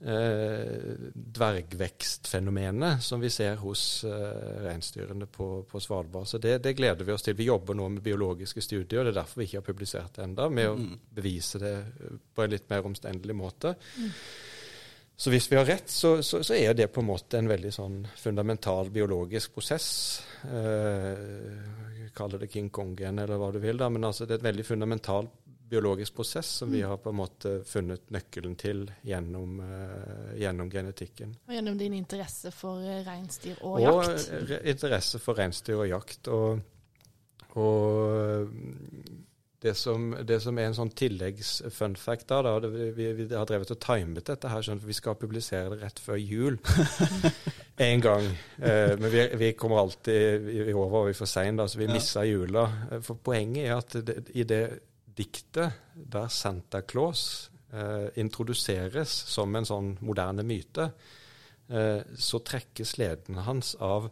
eh, 0.00 0.94
dvergvekstfenomenet 1.14 3.02
som 3.02 3.20
vi 3.20 3.30
ser 3.30 3.56
hos 3.62 4.04
eh, 4.04 4.60
reinsdyrene 4.66 5.26
på, 5.26 5.62
på, 5.70 5.80
Svalbard. 5.80 6.28
Så 6.28 6.38
det, 6.38 6.58
det, 6.64 6.76
gleder 6.78 7.04
vi 7.04 7.12
oss 7.14 7.26
til. 7.26 7.36
Vi 7.38 7.48
jobber 7.48 7.74
nå 7.78 7.88
med 7.96 8.04
biologiske 8.04 8.62
studier, 8.64 9.00
og 9.00 9.08
det 9.08 9.14
er 9.14 9.20
derfor 9.22 9.42
vi 9.42 9.48
ikke 9.48 9.60
har 9.62 9.70
publisert 9.70 10.14
det 10.16 10.28
ennå, 10.28 10.50
med 10.50 10.68
mm. 10.68 10.84
å 10.84 11.16
bevise 11.18 11.62
det 11.62 11.74
på 12.34 12.44
en 12.44 12.54
litt 12.54 12.70
mer 12.70 12.86
omstendelig 12.86 13.36
måte. 13.36 13.74
Mm. 13.98 14.12
Så 15.18 15.32
hvis 15.34 15.48
vi 15.50 15.56
har 15.58 15.66
rett, 15.66 15.90
så, 15.90 16.20
så, 16.22 16.44
så, 16.46 16.54
er 16.54 16.76
det 16.78 16.92
på 16.94 17.02
en 17.02 17.08
måte 17.08 17.40
en 17.40 17.50
veldig 17.50 17.72
sånn 17.74 18.04
fundamental 18.20 18.92
biologisk 18.94 19.56
prosess. 19.56 19.88
Eh, 20.46 22.06
Kall 22.14 22.36
det 22.38 22.48
King 22.52 22.70
Kong-gen 22.70 23.18
eller 23.18 23.38
hva 23.38 23.50
du 23.54 23.58
vil, 23.62 23.80
da, 23.80 23.90
men 23.90 24.06
altså 24.06 24.26
det 24.26 24.36
er 24.36 24.40
et 24.40 24.46
veldig 24.46 24.66
fundamentalt 24.66 25.34
biologisk 25.68 26.14
prosess 26.14 26.50
som 26.62 26.72
vi 26.72 26.82
mm. 26.82 26.88
har 26.90 27.00
på 27.02 27.12
en 27.12 27.18
måte 27.18 27.52
funnet 27.68 28.10
nøkkelen 28.14 28.56
til 28.60 28.86
gjennom, 29.06 29.60
uh, 29.60 30.32
gjennom 30.38 30.70
genetikken. 30.72 31.36
Og 31.48 31.54
gjennom 31.58 31.78
din 31.80 31.96
interesse 31.98 32.52
for 32.54 32.82
uh, 32.82 32.98
reinsdyr 33.06 33.60
og, 33.60 33.78
og 33.78 33.86
jakt? 33.86 34.28
Og 34.32 34.68
interesse 34.74 35.22
for 35.22 35.40
reinsdyr 35.40 35.84
og 35.84 35.88
jakt. 35.90 36.32
Og, 36.32 36.60
og 37.58 39.18
det, 39.60 39.74
som, 39.74 40.16
det 40.22 40.38
som, 40.42 40.58
er 40.58 40.68
en 40.70 40.76
sånn 40.76 40.92
tilleggs-fun 40.94 41.96
fact 41.98 42.28
da, 42.30 42.40
da 42.46 42.52
det, 42.62 42.70
vi, 42.94 43.08
vi, 43.18 43.26
har 43.32 43.46
drevet 43.48 43.72
og 43.74 43.80
timet 43.82 44.28
dette 44.28 44.50
her, 44.52 44.62
sånn, 44.62 44.78
for 44.78 44.90
vi 44.90 44.96
skal 44.96 45.18
publisere 45.18 45.72
det 45.72 45.80
rett 45.82 46.02
før 46.02 46.20
jul. 46.20 46.58
en 47.88 48.04
gang. 48.04 48.28
Eh, 48.62 48.94
men 49.00 49.10
vi, 49.10 49.24
vi, 49.40 49.52
kommer 49.58 49.82
alltid 49.82 50.46
i 50.52 50.60
over 50.74 51.00
og 51.00 51.08
vi 51.08 51.16
er 51.16 51.18
for 51.18 51.30
seine, 51.30 51.66
så 51.66 51.80
vi 51.80 51.88
ja. 51.88 51.96
misser 51.96 52.28
jula. 52.28 52.68
For 53.02 53.18
poenget 53.18 53.66
er 53.66 53.74
at 53.76 53.98
det, 54.06 54.20
i 54.38 54.46
det 54.46 54.62
diktet 55.18 55.74
der 55.94 56.28
Santa 56.30 56.82
Claus 56.82 57.50
eh, 57.72 58.08
introduseres 58.20 59.12
som 59.28 59.54
en 59.58 59.66
sånn 59.68 59.92
moderne 60.00 60.44
myte, 60.46 60.92
eh, 61.68 62.00
så 62.16 62.40
trekkes 62.40 62.94
sleden 62.96 63.42
hans 63.48 63.74
av 63.82 64.10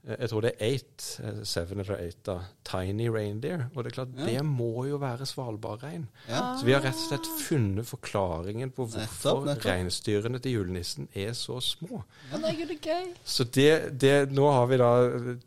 jeg 0.00 0.30
tror 0.32 0.44
det 0.44 0.50
er 0.54 0.64
eight, 0.64 1.06
eh, 1.20 1.40
seven 1.44 1.82
eller 1.82 1.98
eight, 2.00 2.20
da, 2.24 2.38
tiny 2.64 3.10
reindeer. 3.12 3.66
Og 3.74 3.84
det 3.84 3.90
er 3.90 3.96
klart, 3.98 4.14
ja. 4.16 4.28
det 4.30 4.44
må 4.48 4.86
jo 4.88 4.96
være 5.00 5.26
svalbardrein. 5.28 6.06
Ja. 6.28 6.54
Så 6.56 6.64
vi 6.64 6.72
har 6.72 6.80
rett 6.84 6.96
og 6.96 7.04
slett 7.10 7.28
funnet 7.44 7.88
forklaringen 7.88 8.72
på 8.72 8.86
hvorfor 8.88 9.50
reinsdyrene 9.60 10.40
til 10.40 10.56
julenissen 10.56 11.10
er 11.12 11.34
så 11.36 11.58
små. 11.60 12.00
Ja. 12.32 13.00
Så 13.28 13.44
det, 13.44 14.00
det, 14.00 14.14
nå 14.32 14.46
har 14.48 14.70
vi 14.70 14.78
da 14.80 14.90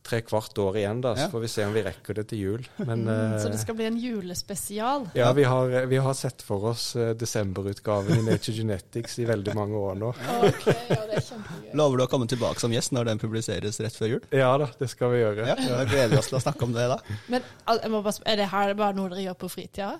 tre 0.06 0.22
kvart 0.22 0.58
år 0.62 0.78
igjen, 0.84 1.02
da, 1.02 1.16
så 1.18 1.32
får 1.34 1.46
vi 1.48 1.52
se 1.56 1.66
om 1.66 1.74
vi 1.74 1.86
rekker 1.88 2.22
det 2.22 2.28
til 2.30 2.44
jul. 2.44 2.70
Men, 2.84 3.04
mm, 3.10 3.40
så 3.42 3.50
det 3.50 3.62
skal 3.64 3.80
bli 3.80 3.90
en 3.90 3.98
julespesial? 3.98 5.10
Ja, 5.18 5.32
vi 5.34 5.48
har, 5.50 5.74
vi 5.90 5.98
har 5.98 6.14
sett 6.18 6.46
for 6.46 6.70
oss 6.76 6.92
uh, 7.00 7.16
desemberutgaven 7.18 8.22
i 8.22 8.28
Nature 8.30 8.54
Genetics 8.60 9.18
i 9.18 9.26
veldig 9.30 9.58
mange 9.58 9.82
år 9.82 9.98
nå. 9.98 10.14
Okay, 10.44 10.76
ja, 10.90 11.00
det 11.08 11.18
er 11.18 11.24
kjempegøy. 11.24 11.70
Lover 11.80 12.00
du 12.00 12.04
å 12.04 12.08
komme 12.12 12.28
tilbake 12.30 12.62
som 12.62 12.74
gjest 12.74 12.92
når 12.94 13.08
den 13.08 13.22
publiseres 13.22 13.80
rett 13.82 13.96
før 13.98 14.12
jul? 14.12 14.26
Ja. 14.36 14.43
Ja 14.44 14.54
da, 14.62 14.70
det 14.80 14.90
skal 14.92 15.14
vi 15.14 15.22
gjøre. 15.22 15.48
Ja, 15.50 15.56
Da 15.58 15.84
gleder 15.88 16.14
vi 16.14 16.20
oss 16.22 16.30
til 16.32 16.40
å 16.40 16.44
snakke 16.44 16.68
om 16.68 16.76
det, 16.76 16.88
da. 16.92 17.00
Men 17.32 17.46
bare, 17.68 18.14
Er 18.26 18.42
det 18.42 18.50
her 18.52 18.74
bare 18.78 18.98
noe 18.98 19.14
dere 19.14 19.28
gjør 19.30 19.40
på 19.46 19.52
fritida? 19.56 19.96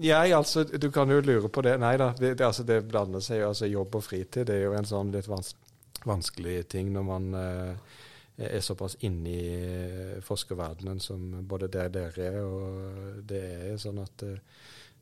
Jeg, 0.00 0.32
altså, 0.34 0.64
du 0.64 0.90
kan 0.94 1.10
jo 1.10 1.18
lure 1.24 1.50
på 1.50 1.64
det. 1.66 1.74
Nei 1.82 1.96
da, 2.00 2.12
det, 2.18 2.36
det, 2.38 2.46
altså, 2.46 2.64
det 2.66 2.82
blander 2.88 3.24
seg 3.24 3.42
jo. 3.42 3.50
Altså, 3.50 3.70
jobb 3.70 3.98
og 3.98 4.06
fritid 4.06 4.46
det 4.48 4.58
er 4.58 4.68
jo 4.68 4.76
en 4.78 4.88
sånn 4.88 5.14
litt 5.14 5.30
vans 5.30 5.54
vanskelig 6.00 6.62
ting 6.72 6.86
når 6.94 7.02
man 7.04 7.24
eh, 7.36 7.96
er 8.40 8.62
såpass 8.64 8.94
inne 9.04 9.32
i 9.34 9.48
uh, 9.60 10.22
forskerverdenen 10.24 10.96
som 11.04 11.26
både 11.44 11.68
det 11.74 11.90
dere 11.92 12.24
er, 12.24 12.38
og 12.40 13.18
det 13.28 13.42
er 13.66 13.74
sånn 13.82 13.98
at 14.00 14.24
Eh, 14.24 14.38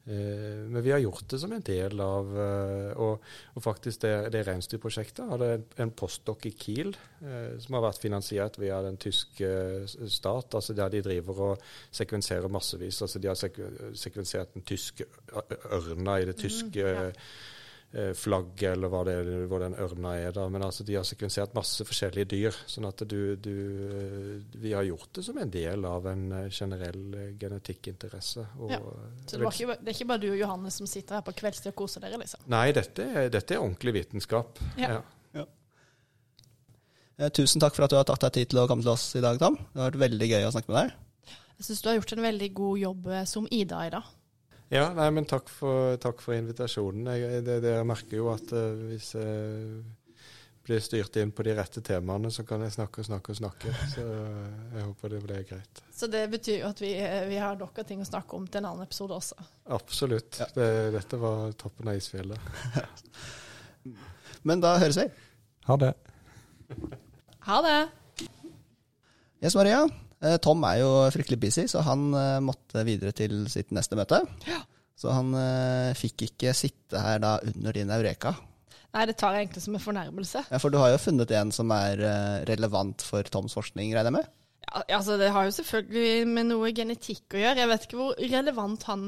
men 0.08 0.82
vi 0.82 0.92
har 0.92 1.02
gjort 1.02 1.26
det 1.28 1.40
som 1.42 1.52
en 1.52 1.64
del 1.64 2.00
av 2.00 2.30
eh, 2.40 3.00
Og, 3.04 3.26
og 3.54 3.64
faktisk 3.64 4.02
det, 4.06 4.12
det 4.32 4.44
reinsdyrprosjektet 4.46 5.28
hadde 5.32 5.50
en, 5.58 5.66
en 5.84 5.92
postdoc 5.92 6.46
i 6.48 6.54
Kiel 6.56 6.94
eh, 6.94 7.58
som 7.60 7.76
har 7.76 7.84
vært 7.88 8.00
finansiert 8.02 8.56
via 8.60 8.80
den 8.86 8.96
tyske 9.00 9.50
stat. 10.08 10.54
altså 10.54 10.76
Der 10.78 10.94
de 10.94 11.02
driver 11.04 11.44
og 11.50 11.68
sekvenserer 11.90 12.48
massevis. 12.48 13.02
altså 13.02 13.20
De 13.20 13.28
har 13.28 13.38
sekvensert 13.38 14.54
den 14.54 14.64
tyske 14.68 15.08
ørna 15.76 16.18
i 16.22 16.28
det 16.30 16.38
tyske 16.40 16.72
mm, 16.72 16.88
ja 16.88 17.08
Eh, 17.08 17.56
flagget, 17.88 18.74
eller 18.74 18.90
hva, 18.92 19.00
det, 19.08 19.14
hva 19.48 19.58
den 19.62 19.74
ørna 19.80 20.10
er. 20.20 20.32
da, 20.36 20.42
Men 20.52 20.66
altså, 20.66 20.84
de 20.84 20.98
har 20.98 21.06
sekvensert 21.08 21.54
masse 21.56 21.84
forskjellige 21.88 22.28
dyr. 22.34 22.58
sånn 22.68 22.84
at 22.84 23.00
du, 23.08 23.36
du, 23.40 23.54
eh, 23.88 24.58
Vi 24.60 24.74
har 24.76 24.84
gjort 24.84 25.14
det 25.16 25.24
som 25.24 25.38
en 25.40 25.50
del 25.50 25.86
av 25.88 26.06
en 26.10 26.26
eh, 26.36 26.50
generell 26.52 27.16
genetikkinteresse. 27.40 28.44
Og, 28.60 28.74
ja. 28.74 28.82
Så 29.24 29.40
det, 29.40 29.48
ikke, 29.48 29.78
det, 29.80 29.86
er 29.86 29.96
ikke 29.96 30.08
bare 30.12 30.22
du 30.26 30.28
og 30.34 30.36
Johanne 30.42 30.72
som 30.74 30.90
sitter 30.90 31.18
her 31.18 31.24
på 31.24 31.32
kveldstid 31.40 31.72
og 31.72 31.78
koser 31.80 32.04
dere? 32.04 32.20
liksom? 32.20 32.44
Nei, 32.52 32.66
dette, 32.76 33.08
dette 33.32 33.56
er 33.56 33.64
ordentlig 33.64 33.96
vitenskap. 34.02 34.60
Ja. 34.76 35.00
ja. 35.38 35.46
Tusen 37.34 37.64
takk 37.64 37.74
for 37.74 37.88
at 37.88 37.90
du 37.90 37.96
har 37.98 38.06
tatt 38.06 38.28
deg 38.28 38.36
tid 38.36 38.52
til 38.52 38.60
å 38.62 38.68
komme 38.68 38.84
til 38.84 38.92
oss 38.92 39.08
i 39.16 39.24
dag, 39.24 39.40
Tom. 39.40 39.56
Det 39.56 39.80
har 39.80 39.94
vært 39.94 40.04
veldig 40.04 40.28
gøy 40.34 40.44
å 40.44 40.52
snakke 40.54 40.74
med 40.74 40.82
deg. 40.82 41.36
Jeg 41.58 41.70
syns 41.70 41.80
du 41.82 41.88
har 41.88 41.96
gjort 42.02 42.14
en 42.14 42.26
veldig 42.28 42.52
god 42.60 42.84
jobb 42.84 43.12
som 43.32 43.48
Ida 43.50 43.80
i 43.88 43.96
dag. 43.96 44.14
Ja, 44.68 44.90
nei, 44.92 45.08
men 45.16 45.24
takk 45.28 45.48
for, 45.48 45.96
takk 46.02 46.20
for 46.20 46.36
invitasjonen. 46.36 47.08
Jeg, 47.16 47.44
det, 47.46 47.60
det, 47.64 47.72
jeg 47.78 47.88
merker 47.88 48.20
jo 48.20 48.28
at 48.34 48.52
uh, 48.52 48.74
hvis 48.90 49.14
jeg 49.16 49.78
blir 50.68 50.82
styrt 50.84 51.16
inn 51.16 51.30
på 51.32 51.44
de 51.46 51.54
rette 51.56 51.80
temaene, 51.84 52.28
så 52.34 52.44
kan 52.44 52.60
jeg 52.60 52.74
snakke 52.74 53.00
og 53.00 53.06
snakke 53.08 53.32
og 53.32 53.38
snakke. 53.38 53.72
Så 53.94 54.02
jeg 54.04 54.82
håper 54.82 55.14
det 55.14 55.20
blir 55.24 55.46
greit. 55.48 55.80
Så 55.96 56.10
det 56.12 56.26
betyr 56.32 56.58
jo 56.58 56.68
at 56.68 56.82
vi, 56.84 56.90
vi 57.30 57.38
har 57.40 57.56
nok 57.56 57.80
av 57.80 57.86
ting 57.88 58.02
å 58.04 58.08
snakke 58.08 58.36
om 58.36 58.44
til 58.44 58.60
en 58.60 58.68
annen 58.74 58.84
episode 58.84 59.16
også? 59.16 59.38
Absolutt. 59.78 60.42
Ja. 60.42 60.50
Det, 60.52 60.68
dette 60.98 61.20
var 61.22 61.54
toppen 61.56 61.88
av 61.88 61.96
isfjellet. 61.96 62.52
men 64.50 64.64
da 64.64 64.74
høres 64.82 65.00
vi. 65.00 65.08
Ha 65.70 65.78
det. 65.80 65.94
Ha 67.48 67.62
det. 67.64 67.78
Yes, 69.40 69.56
Maria. 69.56 69.86
Eh, 70.24 70.36
Tom 70.42 70.64
er 70.66 70.80
jo 70.80 70.90
fryktelig 71.14 71.38
busy, 71.40 71.64
så 71.70 71.84
han 71.86 72.10
eh, 72.16 72.38
måtte 72.42 72.82
videre 72.86 73.14
til 73.16 73.44
sitt 73.50 73.70
neste 73.74 73.98
møte. 73.98 74.22
Ja. 74.48 74.62
Så 74.98 75.12
han 75.14 75.30
uh, 75.30 75.94
fikk 75.94 76.24
ikke 76.26 76.50
sitte 76.58 76.98
her 76.98 77.20
da 77.22 77.36
under 77.46 77.76
din 77.76 77.92
eureka. 77.94 78.32
Nei, 78.96 79.04
det 79.06 79.14
tar 79.20 79.36
jeg 79.36 79.44
egentlig 79.44 79.62
som 79.62 79.76
en 79.78 79.84
fornærmelse. 79.84 80.42
Ja, 80.50 80.58
For 80.58 80.74
du 80.74 80.80
har 80.82 80.90
jo 80.90 80.98
funnet 80.98 81.30
en 81.38 81.52
som 81.54 81.70
er 81.70 82.02
relevant 82.48 83.04
for 83.06 83.22
Toms 83.30 83.54
forskning, 83.54 83.92
regner 83.94 84.10
jeg 84.10 84.16
med? 84.16 84.34
Ja, 84.66 84.82
altså 84.96 85.14
Det 85.20 85.30
har 85.30 85.46
jo 85.46 85.54
selvfølgelig 85.54 86.26
med 86.32 86.48
noe 86.50 86.72
genetikk 86.74 87.36
å 87.36 87.44
gjøre. 87.44 87.62
Jeg 87.62 87.70
vet 87.70 87.86
ikke 87.86 88.00
hvor 88.00 88.18
relevant 88.18 88.88
han, 88.90 89.06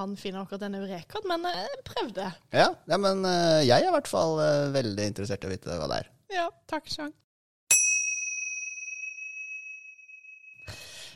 han 0.00 0.18
finner 0.18 0.42
akkurat 0.42 0.66
denne 0.66 0.82
eurekaen, 0.82 1.30
men 1.30 1.46
jeg 1.52 1.82
prøvde. 1.86 2.32
Ja, 2.50 2.72
ja 2.90 3.02
men 3.06 3.22
jeg 3.62 3.76
er 3.76 3.92
i 3.92 3.94
hvert 3.94 4.10
fall 4.10 4.40
veldig 4.74 5.12
interessert 5.12 5.46
i 5.46 5.52
å 5.52 5.54
vite 5.54 5.78
hva 5.78 5.92
det 5.92 6.02
er. 6.02 6.10
Ja, 6.40 6.48
takk, 6.66 6.90
Sjang. 6.90 7.14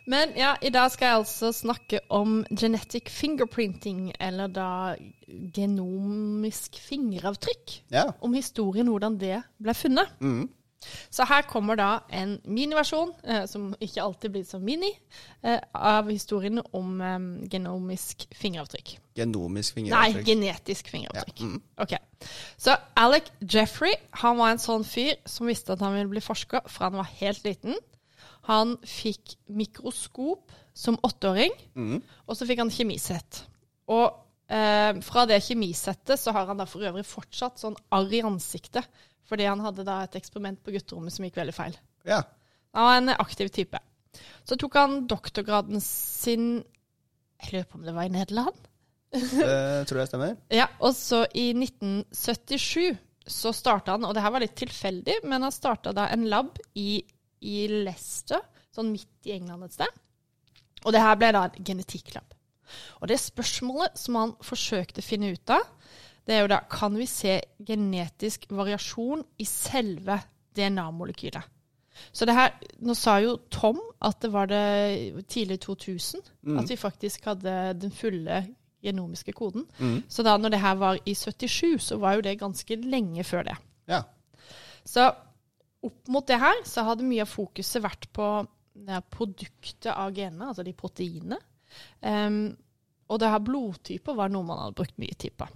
Men 0.09 0.32
ja, 0.36 0.54
i 0.64 0.70
dag 0.72 0.88
skal 0.92 1.11
jeg 1.11 1.20
altså 1.22 1.50
snakke 1.52 2.00
om 2.09 2.40
genetic 2.48 3.11
fingerprinting, 3.12 4.12
eller 4.20 4.48
da 4.48 4.68
genomisk 5.54 6.78
fingeravtrykk. 6.80 7.82
Ja. 7.92 8.09
Om 8.24 8.36
historien, 8.38 8.88
hvordan 8.88 9.18
det 9.20 9.42
ble 9.61 9.74
funnet. 9.76 10.14
Mm. 10.24 10.46
Så 11.11 11.26
her 11.26 11.42
kommer 11.50 11.76
da 11.76 11.88
en 12.14 12.36
miniversjon, 12.46 13.11
eh, 13.24 13.44
som 13.50 13.72
ikke 13.82 14.02
alltid 14.02 14.32
blir 14.32 14.44
så 14.46 14.61
mini, 14.62 14.90
eh, 15.42 15.59
av 15.74 16.09
historien 16.09 16.62
om 16.72 17.00
eh, 17.00 17.18
genomisk 17.50 18.28
fingeravtrykk. 18.38 18.94
Genomisk 19.18 19.74
fingeravtrykk? 19.74 20.16
Nei, 20.16 20.24
genetisk 20.24 20.88
fingeravtrykk. 20.94 21.40
Ja. 21.40 21.46
Mm. 21.46 21.62
Ok. 21.84 21.96
Så 22.56 22.76
Alec 22.96 23.32
Jeffrey 23.42 23.98
han 24.22 24.38
var 24.38 24.54
en 24.54 24.62
sånn 24.62 24.86
fyr 24.86 25.18
som 25.26 25.50
visste 25.50 25.74
at 25.74 25.84
han 25.84 25.98
ville 25.98 26.14
bli 26.14 26.24
forsker 26.24 26.64
fra 26.70 26.88
han 26.88 27.00
var 27.02 27.11
helt 27.18 27.44
liten. 27.44 27.76
Han 28.49 28.76
fikk 28.86 29.36
mikroskop 29.53 30.55
som 30.76 30.96
åtteåring, 31.05 31.53
mm. 31.74 31.99
og 32.26 32.38
så 32.38 32.46
fikk 32.49 32.62
han 32.62 32.72
kjemisett. 32.72 33.42
Og 33.92 34.07
eh, 34.53 34.96
fra 35.05 35.26
det 35.28 35.40
kjemisettet 35.44 36.20
så 36.20 36.32
har 36.36 36.49
han 36.49 36.61
da 36.61 36.66
for 36.68 36.86
øvrig 36.88 37.05
fortsatt 37.09 37.61
sånn 37.61 37.76
arr 37.94 38.14
i 38.14 38.22
ansiktet 38.24 38.86
Fordi 39.28 39.44
han 39.49 39.61
hadde 39.64 39.84
da 39.84 40.03
et 40.05 40.16
eksperiment 40.16 40.61
på 40.64 40.72
gutterommet 40.72 41.12
som 41.12 41.26
gikk 41.26 41.36
veldig 41.40 41.57
feil. 41.57 41.76
Ja. 42.09 42.22
Han 42.76 42.88
var 42.88 43.01
en 43.01 43.14
aktiv 43.18 43.51
type. 43.53 43.80
Så 44.49 44.57
tok 44.57 44.76
han 44.78 45.03
doktorgraden 45.11 45.82
sin 45.84 46.62
Jeg 47.42 47.53
lurer 47.53 47.68
på 47.68 47.78
om 47.78 47.84
det 47.84 47.94
var 47.96 48.09
i 48.09 48.14
Nederland? 48.14 48.57
Det 49.12 49.84
tror 49.88 50.03
jeg 50.03 50.11
stemmer. 50.11 50.34
Ja, 50.61 50.68
og 50.80 50.96
så 50.96 51.22
i 51.32 51.51
1977 51.57 52.96
så 53.28 53.53
starta 53.53 53.94
han, 53.94 54.07
og 54.09 54.14
det 54.16 54.24
her 54.24 54.32
var 54.32 54.42
litt 54.42 54.57
tilfeldig, 54.57 55.20
men 55.28 55.44
han 55.44 55.53
starta 55.53 55.92
da 55.96 56.07
en 56.12 56.24
lab 56.32 56.57
i, 56.80 57.03
i 57.41 57.66
Leicester, 57.68 58.41
sånn 58.74 58.93
midt 58.93 59.26
i 59.28 59.32
England 59.36 59.64
et 59.64 59.72
sted. 59.78 60.01
Og 60.84 60.93
det 60.95 61.03
her 61.03 61.16
ble 61.18 61.32
da 61.34 61.45
en 61.49 61.64
genetikklab. 61.64 62.34
Og 63.01 63.09
det 63.09 63.18
spørsmålet 63.20 63.97
som 63.99 64.14
han 64.20 64.34
forsøkte 64.45 65.01
å 65.03 65.07
finne 65.07 65.32
ut 65.32 65.51
av, 65.51 65.64
det 66.28 66.36
er 66.36 66.43
jo 66.45 66.51
da 66.53 66.59
kan 66.68 66.95
vi 66.99 67.07
se 67.09 67.39
genetisk 67.64 68.45
variasjon 68.53 69.22
i 69.41 69.47
selve 69.49 70.18
DNA-molekylet. 70.59 71.43
Så 72.12 72.26
det 72.28 72.34
her, 72.36 72.53
Nå 72.84 72.95
sa 72.95 73.16
jo 73.18 73.39
Tom 73.51 73.80
at 74.05 74.20
det 74.22 74.30
var 74.30 74.47
det 74.47 75.24
tidlig 75.26 75.59
2000 75.64 76.20
Mm. 76.45 76.59
at 76.59 76.68
vi 76.70 76.76
faktisk 76.76 77.24
hadde 77.24 77.74
den 77.80 77.91
fulle 77.91 78.47
genomiske 78.82 79.32
koden. 79.32 79.66
Mm. 79.80 80.05
Så 80.09 80.22
da 80.22 80.36
når 80.36 80.49
det 80.51 80.61
her 80.61 80.74
var 80.74 80.99
i 81.05 81.14
77, 81.14 81.78
så 81.82 81.97
var 81.99 82.14
jo 82.14 82.20
det 82.20 82.39
ganske 82.39 82.76
lenge 82.76 83.24
før 83.24 83.43
det. 83.43 83.57
Ja. 83.89 84.03
Så 84.84 85.11
opp 85.87 86.09
mot 86.11 86.26
det 86.26 86.39
her 86.43 86.62
så 86.66 86.83
hadde 86.89 87.07
mye 87.07 87.22
av 87.22 87.31
fokuset 87.31 87.83
vært 87.85 88.09
på 88.16 88.26
det 88.89 88.99
produktet 89.11 89.91
av 89.93 90.12
genene, 90.14 90.49
altså 90.51 90.64
de 90.66 90.72
proteinene. 90.76 91.39
Um, 92.03 92.57
og 93.09 93.18
det 93.22 93.31
her 93.33 93.41
blodtyper 93.43 94.14
var 94.18 94.31
noe 94.33 94.47
man 94.47 94.59
hadde 94.62 94.76
brukt 94.79 94.99
mye 95.01 95.16
tid 95.18 95.35
på. 95.39 95.47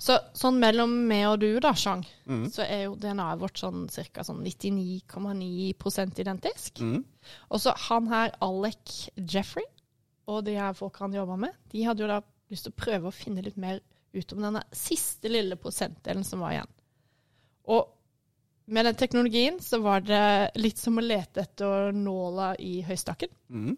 Så 0.00 0.16
sånn 0.36 0.58
mellom 0.60 0.92
meg 1.08 1.26
og 1.30 1.38
du, 1.42 1.48
da, 1.62 1.72
Chang, 1.78 2.02
Mm. 2.26 2.46
så 2.52 2.62
er 2.66 2.84
jo 2.84 2.96
DNA-et 3.00 3.40
vårt 3.40 3.58
sånn 3.60 3.86
ca. 4.12 4.22
Sånn 4.26 4.42
99,9% 4.44 6.20
identisk. 6.20 6.80
Mm. 6.80 7.04
Og 7.50 7.60
så 7.62 7.74
han 7.88 8.08
her, 8.10 8.32
Alec 8.44 9.08
Jeffrey, 9.16 9.64
og 10.30 10.44
de 10.46 10.56
her 10.58 10.74
folka 10.78 11.04
han 11.06 11.14
jobba 11.16 11.36
med, 11.36 11.56
de 11.72 11.84
hadde 11.86 12.04
jo 12.04 12.10
da 12.10 12.20
lyst 12.50 12.66
til 12.66 12.74
å 12.74 12.80
prøve 12.82 13.10
å 13.10 13.14
finne 13.14 13.44
litt 13.44 13.56
mer 13.60 13.80
ut 14.14 14.32
om 14.34 14.42
denne 14.42 14.62
siste 14.74 15.30
lille 15.30 15.56
prosentdelen 15.60 16.24
som 16.26 16.42
var 16.42 16.56
igjen. 16.56 16.70
Og 17.70 17.88
med 18.70 18.86
den 18.86 18.98
teknologien 18.98 19.58
så 19.62 19.80
var 19.82 20.04
det 20.06 20.22
litt 20.60 20.78
som 20.78 20.98
å 21.00 21.04
lete 21.04 21.42
etter 21.44 21.90
nåla 21.96 22.52
i 22.62 22.80
høystakken. 22.86 23.32
Mm. 23.50 23.76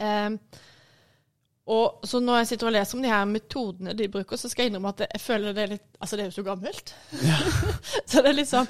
Um, 0.00 0.38
og 1.70 2.06
så 2.08 2.18
når 2.24 2.40
jeg 2.40 2.48
sitter 2.52 2.70
og 2.70 2.74
leser 2.74 2.98
om 2.98 3.04
de 3.04 3.12
her 3.12 3.28
metodene 3.28 3.94
de 3.96 4.08
bruker, 4.10 4.40
så 4.40 4.48
skal 4.50 4.64
jeg 4.66 4.72
innrømme 4.72 4.90
at 4.94 5.04
jeg 5.06 5.22
føler 5.22 5.54
det 5.54 5.62
er 5.62 5.72
litt 5.76 5.86
Altså, 6.00 6.16
det 6.16 6.24
er 6.24 6.30
jo 6.30 6.38
så 6.40 6.44
gammelt. 6.46 6.92
så 8.10 8.22
det 8.24 8.32
er 8.32 8.36
litt 8.38 8.50
sånn 8.50 8.68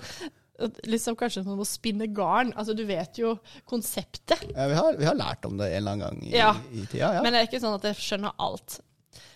Litt 0.90 1.01
som 1.01 1.16
kanskje 1.16 1.40
som 1.46 1.57
å 1.62 1.64
spinne 1.64 2.11
garn. 2.12 2.51
Altså, 2.53 2.74
du 2.76 2.82
vet 2.84 3.16
jo 3.16 3.30
konseptet. 3.64 4.42
Ja, 4.51 4.66
vi, 4.68 4.74
har, 4.76 4.98
vi 4.98 5.07
har 5.09 5.16
lært 5.16 5.46
om 5.48 5.55
det 5.57 5.70
en 5.70 5.78
eller 5.78 5.94
annen 5.94 6.05
gang 6.05 6.26
i, 6.26 6.34
Ja. 6.36 6.51
i 6.68 6.82
tida. 6.84 7.14
Ja. 7.16 7.22
Men 7.24 7.32
det 7.32 7.40
er 7.40 7.48
ikke 7.48 7.62
sånn 7.62 7.78
at 7.78 7.86
jeg 7.88 7.96
skjønner 7.96 8.34
alt. 8.44 8.76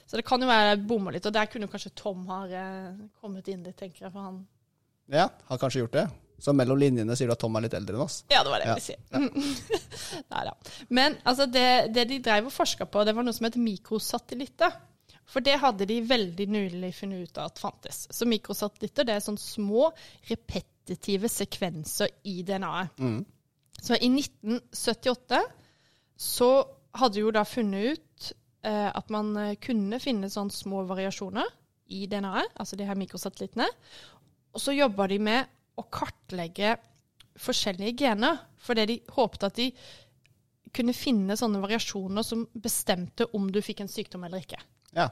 Så 0.05 0.21
det 0.21 0.27
kan 0.29 0.45
jo 0.45 0.51
være 0.51 0.75
jeg 0.75 0.83
bommer 0.91 1.17
litt, 1.17 1.25
og 1.25 1.33
der 1.33 1.49
kunne 1.49 1.71
kanskje 1.73 1.95
Tom 1.97 2.27
ha 2.29 2.43
eh, 2.45 2.91
kommet 3.23 3.49
inn 3.49 3.65
litt, 3.65 3.79
tenker 3.81 4.05
jeg, 4.05 4.13
for 4.13 4.27
han 4.27 4.43
ja, 5.13 5.29
har 5.49 5.61
kanskje 5.61 5.85
gjort 5.85 5.97
det. 5.97 6.07
Så 6.45 6.53
mellom 6.53 6.79
linjene 6.81 7.15
sier 7.17 7.31
du 7.31 7.35
at 7.35 7.41
Tom 7.41 7.55
er 7.57 7.65
litt 7.65 7.77
eldre 7.77 7.97
enn 7.97 8.05
oss. 8.05 8.19
Ja, 8.33 8.43
det 8.45 8.53
var 8.53 8.61
det 8.61 8.69
jeg 8.69 8.81
ville 8.81 9.55
si. 9.55 10.25
Nei 10.35 10.43
da. 10.49 10.53
Men 10.93 11.17
altså, 11.23 11.47
det, 11.49 11.69
det 11.95 12.05
de 12.11 12.19
drev 12.25 12.51
og 12.51 12.53
forska 12.53 12.89
på, 12.91 13.05
det 13.07 13.15
var 13.17 13.25
noe 13.25 13.37
som 13.37 13.49
het 13.49 13.57
mikrosatellitter. 13.61 14.75
For 15.31 15.45
det 15.45 15.57
hadde 15.63 15.87
de 15.89 16.03
veldig 16.05 16.47
nylig 16.53 16.91
funnet 16.99 17.31
ut 17.31 17.41
av 17.41 17.49
at 17.49 17.63
fantes. 17.63 18.05
Så 18.13 18.29
mikrosatellitter 18.29 19.09
det 19.09 19.17
er 19.17 19.25
sånn 19.25 19.41
små, 19.41 19.89
repetitive 20.29 21.31
sekvenser 21.33 22.13
i 22.29 22.43
DNA-et. 22.45 23.01
Mm. 23.01 23.23
Så 23.81 23.97
i 23.97 24.11
1978 24.13 25.41
så 26.21 26.51
hadde 26.95 27.17
de 27.17 27.25
jo 27.25 27.33
da 27.35 27.43
funnet 27.49 27.97
ut 27.97 28.33
eh, 28.67 28.91
at 28.91 29.11
man 29.13 29.33
eh, 29.41 29.57
kunne 29.63 29.99
finne 30.03 30.31
sånne 30.31 30.55
små 30.55 30.85
variasjoner 30.89 31.49
i 31.93 32.05
DNA-et, 32.09 32.53
altså 32.61 32.79
de 32.81 32.87
her 32.89 32.97
mikrosatellittene. 32.99 33.67
Og 34.55 34.63
så 34.63 34.75
jobba 34.77 35.09
de 35.11 35.19
med 35.23 35.51
å 35.79 35.85
kartlegge 35.91 36.77
forskjellige 37.41 37.97
gener, 38.05 38.39
fordi 38.63 38.87
de 38.93 38.97
håpet 39.17 39.47
at 39.49 39.59
de 39.59 39.71
kunne 40.75 40.95
finne 40.97 41.37
sånne 41.39 41.63
variasjoner 41.63 42.27
som 42.27 42.45
bestemte 42.55 43.27
om 43.37 43.49
du 43.53 43.61
fikk 43.63 43.83
en 43.85 43.91
sykdom 43.91 44.27
eller 44.27 44.43
ikke. 44.43 44.61
Ja. 44.95 45.09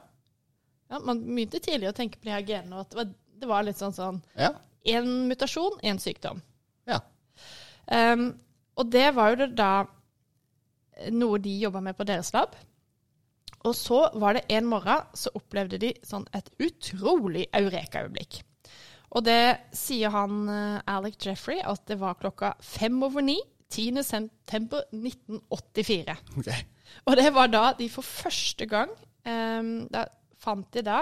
Ja, 0.91 0.99
man 0.99 1.23
begynte 1.25 1.61
tidlig 1.63 1.89
å 1.89 1.95
tenke 1.97 2.19
på 2.19 2.27
de 2.27 2.35
her 2.35 2.45
genene, 2.47 2.77
og 2.77 2.85
at 2.85 2.91
det 2.93 2.99
var, 2.99 3.11
det 3.43 3.49
var 3.49 3.67
litt 3.67 3.79
sånn 3.79 3.95
sånn 3.95 4.21
Ja. 4.39 4.53
Én 4.83 5.07
mutasjon, 5.29 5.77
én 5.79 5.99
sykdom. 6.03 6.41
Ja. 6.89 6.99
Um, 7.87 8.33
og 8.75 8.89
det 8.91 9.05
var 9.15 9.31
jo 9.31 9.37
det 9.43 9.53
da 9.55 9.85
noe 11.15 11.39
de 11.39 11.53
jobba 11.61 11.79
med 11.85 11.95
på 11.95 12.07
deres 12.07 12.33
lab. 12.35 12.57
Og 13.63 13.75
så 13.79 14.01
var 14.19 14.35
det 14.35 14.43
en 14.51 14.67
morgen 14.67 15.05
så 15.15 15.31
opplevde 15.39 15.79
de 15.79 15.93
sånn 16.03 16.25
et 16.35 16.49
utrolig 16.59 17.45
eureka-øyeblikk. 17.55 18.41
Og 19.13 19.25
det 19.25 19.69
sier 19.77 20.13
han 20.13 20.47
eh, 20.49 20.79
Alec 20.89 21.19
Jeffrey 21.21 21.61
at 21.61 21.83
det 21.89 21.99
var 22.01 22.17
klokka 22.21 22.53
fem 22.63 22.97
over 23.05 23.25
ni 23.25 23.37
10. 23.73 24.03
september 24.05 24.85
1984. 24.93 26.15
Ok. 26.37 26.49
Og 27.09 27.17
det 27.17 27.29
var 27.33 27.49
da 27.49 27.63
de 27.77 27.87
for 27.89 28.05
første 28.05 28.67
gang 28.69 28.91
um, 29.25 29.87
Da 29.89 30.03
fant 30.37 30.67
de 30.75 30.83
da 30.85 30.99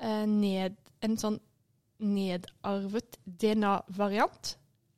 uh, 0.00 0.24
ned 0.24 0.78
en 1.04 1.16
sånn 1.20 1.36
nedarvet 2.00 3.18
DNA-variant 3.24 4.54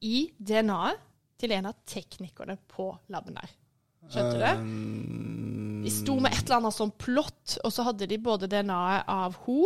i 0.06 0.28
DNA-et 0.38 1.02
til 1.42 1.54
en 1.56 1.66
av 1.72 1.78
teknikerne 1.90 2.54
på 2.70 2.86
laben 3.10 3.34
der. 3.34 3.50
Skjønte 4.06 4.36
du 4.36 4.44
det? 4.44 4.52
Um, 4.60 5.80
De 5.82 5.90
sto 5.90 6.14
med 6.22 6.30
et 6.30 6.44
eller 6.44 6.60
annet 6.60 6.76
sånn 6.76 6.94
plott, 6.94 7.56
og 7.66 7.74
så 7.74 7.88
hadde 7.88 8.06
de 8.06 8.18
både 8.22 8.46
DNA-et 8.50 9.10
av 9.10 9.40
ho 9.48 9.64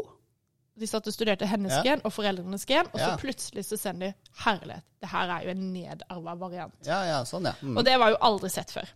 De 0.79 0.87
satt 0.87 1.07
og 1.09 1.13
studerte 1.15 1.47
hennes 1.49 1.73
Ja. 1.73 1.83
gen 1.83 2.01
og 2.05 2.13
foreldrenes 2.13 2.67
gen, 2.69 2.87
og 2.93 2.99
så 3.01 3.09
Ja. 3.13 3.17
plutselig 3.17 3.65
så 3.65 3.79
ser 3.79 3.93
de 3.95 4.13
Herlighet, 4.45 4.83
det 5.01 5.09
her 5.09 5.31
er 5.31 5.45
jo 5.45 5.51
en 5.51 5.73
nedarva 5.73 6.35
variant. 6.39 6.75
Ja, 6.85 7.03
ja, 7.05 7.23
sånn, 7.25 7.45
ja. 7.45 7.53
Mm. 7.63 7.79
Og 7.79 7.85
det 7.85 7.99
var 7.99 8.11
jo 8.11 8.17
aldri 8.21 8.51
sett 8.51 8.69
før. 8.71 8.87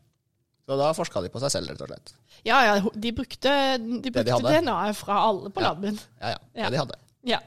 Så 0.68 0.76
da 0.78 0.92
forska 0.92 1.22
de 1.22 1.28
på 1.30 1.40
seg 1.40 1.50
selv, 1.50 1.68
rett 1.70 1.80
og 1.80 1.88
slett. 1.88 2.12
Ja, 2.44 2.60
ja, 2.64 2.80
de 2.80 3.12
brukte, 3.12 3.78
de 4.02 4.10
brukte 4.10 4.24
de 4.42 4.60
DNA-et 4.60 4.96
fra 4.96 5.14
alle 5.26 5.48
på 5.50 5.60
Ja. 5.62 5.72
laben. 5.72 5.98
Ja, 6.20 6.28
ja. 6.28 6.36
Ja. 6.54 6.64
Det 6.68 6.72
de 6.72 6.78
hadde. 6.78 6.94
Ja. 7.24 7.38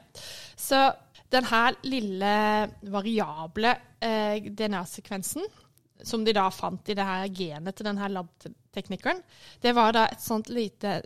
Så 0.56 0.94
den 1.30 1.44
her 1.44 1.74
lille 1.84 2.70
variable 2.82 3.76
eh, 4.02 4.40
DNA-sekvensen, 4.40 5.42
som 6.02 6.24
de 6.24 6.32
da 6.32 6.50
fant 6.50 6.86
i 6.90 6.94
det 6.94 7.04
her 7.04 7.28
genet 7.28 7.76
til 7.76 7.84
den 7.86 7.96
her 7.96 8.08
labteknikeren, 8.08 9.22
det 9.62 9.74
var 9.74 9.92
da 9.92 10.04
et 10.10 10.20
sånt 10.20 10.48
lite 10.50 11.02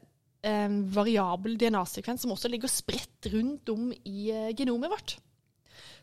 eh, 0.47 0.69
variabel 0.95 1.57
DNA-sekvens 1.61 2.23
som 2.25 2.33
også 2.35 2.51
ligger 2.53 2.71
spredt 2.73 3.31
rundt 3.33 3.69
om 3.73 3.89
i 4.05 4.29
eh, 4.35 4.51
genomet 4.59 4.91
vårt. 4.93 5.17